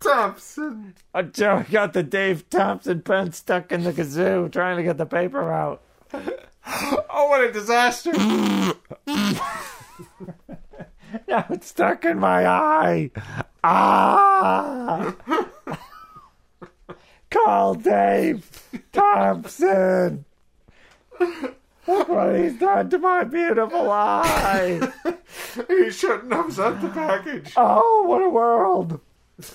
Thompson. 0.00 0.96
Oh, 1.14 1.22
Joe 1.22 1.64
got 1.70 1.94
the 1.94 2.02
Dave 2.02 2.50
Thompson 2.50 3.00
pen 3.00 3.32
stuck 3.32 3.72
in 3.72 3.84
the 3.84 3.94
kazoo, 3.94 4.52
trying 4.52 4.76
to 4.76 4.82
get 4.82 4.98
the 4.98 5.06
paper 5.06 5.50
out. 5.50 5.80
Oh, 7.10 7.28
what 7.30 7.40
a 7.40 7.50
disaster! 7.50 8.12
Now 11.26 11.46
it's 11.48 11.68
stuck 11.68 12.04
in 12.04 12.18
my 12.18 12.46
eye. 12.46 13.10
Ah! 13.64 15.14
Call 17.30 17.74
Dave 17.74 18.62
Thompson. 18.92 20.24
Look 21.20 22.08
what 22.08 22.36
he's 22.36 22.58
done 22.58 22.90
to 22.90 22.98
my 22.98 23.24
beautiful 23.24 23.90
eye. 23.90 24.92
he 25.68 25.90
shouldn't 25.90 26.32
have 26.32 26.52
sent 26.52 26.82
the 26.82 26.88
package. 26.88 27.52
Oh, 27.56 28.04
what 28.06 28.22
a 28.22 28.28
world. 28.28 29.00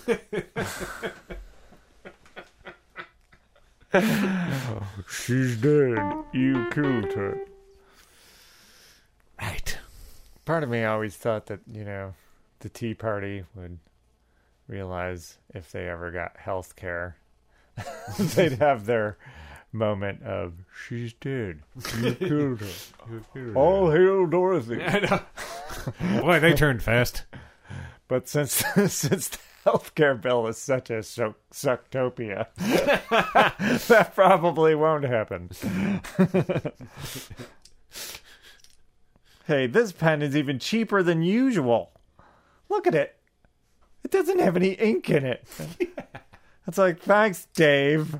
She's 5.09 5.57
dead. 5.57 5.99
You 6.33 6.67
killed 6.71 7.13
her. 7.13 7.37
Right. 9.39 9.77
Part 10.45 10.63
of 10.63 10.69
me 10.69 10.83
always 10.83 11.15
thought 11.15 11.45
that, 11.47 11.59
you 11.71 11.83
know, 11.83 12.15
the 12.59 12.69
Tea 12.69 12.93
Party 12.95 13.43
would 13.55 13.77
realize 14.67 15.37
if 15.53 15.71
they 15.71 15.87
ever 15.87 16.11
got 16.11 16.37
health 16.37 16.75
care, 16.75 17.17
they'd 18.19 18.59
have 18.59 18.85
their 18.85 19.17
moment 19.71 20.21
of, 20.23 20.53
she's 20.87 21.13
dead. 21.13 21.59
You 21.99 22.13
killed 22.15 22.61
her. 22.61 23.53
All 23.55 23.91
hail 23.91 24.25
Dorothy. 24.27 24.77
Boy, 26.21 26.39
they 26.39 26.53
turned 26.53 26.83
fast. 26.83 27.23
But 28.07 28.27
since 28.27 28.53
since 28.93 29.29
the 29.29 29.39
healthcare 29.65 30.19
bill 30.19 30.45
is 30.47 30.57
such 30.57 30.89
a 30.89 31.01
so- 31.01 31.35
sucktopia, 31.51 32.47
that 33.87 34.13
probably 34.13 34.75
won't 34.75 35.05
happen. 35.05 35.49
hey, 39.47 39.67
this 39.67 39.91
pen 39.91 40.21
is 40.21 40.35
even 40.35 40.59
cheaper 40.59 41.01
than 41.01 41.23
usual. 41.23 41.91
Look 42.69 42.85
at 42.87 42.95
it. 42.95 43.15
It 44.03 44.11
doesn't 44.11 44.39
have 44.39 44.55
any 44.57 44.73
ink 44.73 45.09
in 45.09 45.25
it. 45.25 45.47
It's 46.67 46.77
like, 46.77 46.99
thanks, 46.99 47.47
Dave. 47.53 48.19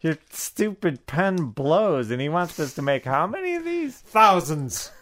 Your 0.00 0.16
stupid 0.30 1.06
pen 1.06 1.46
blows, 1.46 2.10
and 2.10 2.20
he 2.20 2.28
wants 2.28 2.58
us 2.60 2.74
to 2.74 2.82
make 2.82 3.04
how 3.04 3.26
many 3.26 3.54
of 3.54 3.64
these? 3.64 3.98
Thousands. 3.98 4.92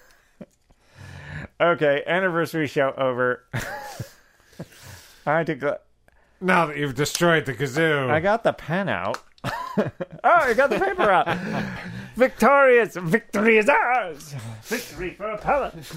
Okay, 1.60 2.02
anniversary 2.06 2.66
show 2.66 2.92
over. 2.96 3.44
I 5.26 5.38
had 5.38 5.46
to 5.46 5.54
go. 5.54 5.78
Now 6.40 6.66
that 6.66 6.76
you've 6.76 6.94
destroyed 6.94 7.46
the 7.46 7.54
kazoo. 7.54 8.10
I 8.10 8.20
got 8.20 8.44
the 8.44 8.52
pen 8.52 8.88
out. 8.88 9.22
oh, 9.44 9.90
I 10.24 10.54
got 10.54 10.70
the 10.70 10.78
paper 10.78 11.10
out. 11.10 11.28
Victorious, 12.14 12.96
victory 12.96 13.58
is 13.58 13.68
ours. 13.68 14.34
Victory 14.62 15.14
for 15.14 15.30
appellant. 15.30 15.92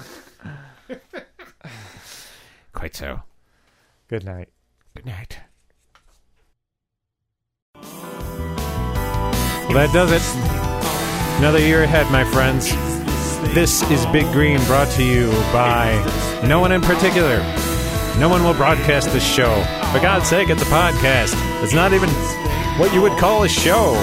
Quite 2.72 2.96
so. 2.96 3.22
Good 4.08 4.24
night. 4.24 4.48
Good 4.94 5.06
night. 5.06 5.40
Well, 9.70 9.86
that 9.86 9.94
does 9.94 10.10
it. 10.10 11.38
Another 11.38 11.60
year 11.60 11.84
ahead, 11.84 12.10
my 12.10 12.24
friends. 12.24 12.74
This 13.54 13.88
is 13.88 14.04
Big 14.06 14.26
Green 14.32 14.58
brought 14.64 14.90
to 14.94 15.04
you 15.04 15.30
by 15.52 15.94
no 16.44 16.58
one 16.58 16.72
in 16.72 16.80
particular. 16.80 17.38
No 18.18 18.28
one 18.28 18.42
will 18.42 18.52
broadcast 18.52 19.12
this 19.12 19.22
show. 19.22 19.62
For 19.92 20.00
God's 20.00 20.28
sake, 20.28 20.50
it's 20.50 20.62
a 20.62 20.64
podcast. 20.64 21.34
It's 21.62 21.72
not 21.72 21.92
even 21.92 22.08
what 22.80 22.92
you 22.92 23.00
would 23.00 23.16
call 23.16 23.44
a 23.44 23.48
show. 23.48 23.94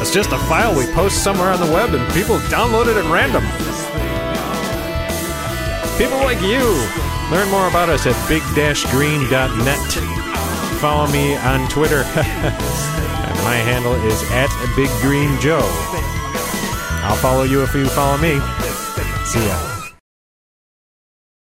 It's 0.00 0.12
just 0.12 0.32
a 0.32 0.38
file 0.50 0.76
we 0.76 0.86
post 0.92 1.22
somewhere 1.22 1.50
on 1.50 1.60
the 1.60 1.72
web 1.72 1.94
and 1.94 2.02
people 2.12 2.38
download 2.50 2.88
it 2.88 2.96
at 2.96 3.06
random. 3.06 3.46
People 6.02 6.18
like 6.26 6.42
you. 6.42 6.66
Learn 7.30 7.48
more 7.48 7.68
about 7.68 7.90
us 7.90 8.08
at 8.08 8.28
big-green.net. 8.28 9.92
Follow 10.80 11.06
me 11.12 11.36
on 11.36 11.68
Twitter. 11.68 12.02
My 13.42 13.56
handle 13.56 13.94
is 13.94 14.22
at 14.30 14.50
Big 14.76 14.90
Green 15.00 15.38
Joe. 15.40 15.66
I'll 17.04 17.16
follow 17.16 17.42
you 17.42 17.62
if 17.62 17.74
you 17.74 17.86
follow 17.86 18.16
me. 18.18 18.38
See 19.24 19.44
ya. 19.44 19.71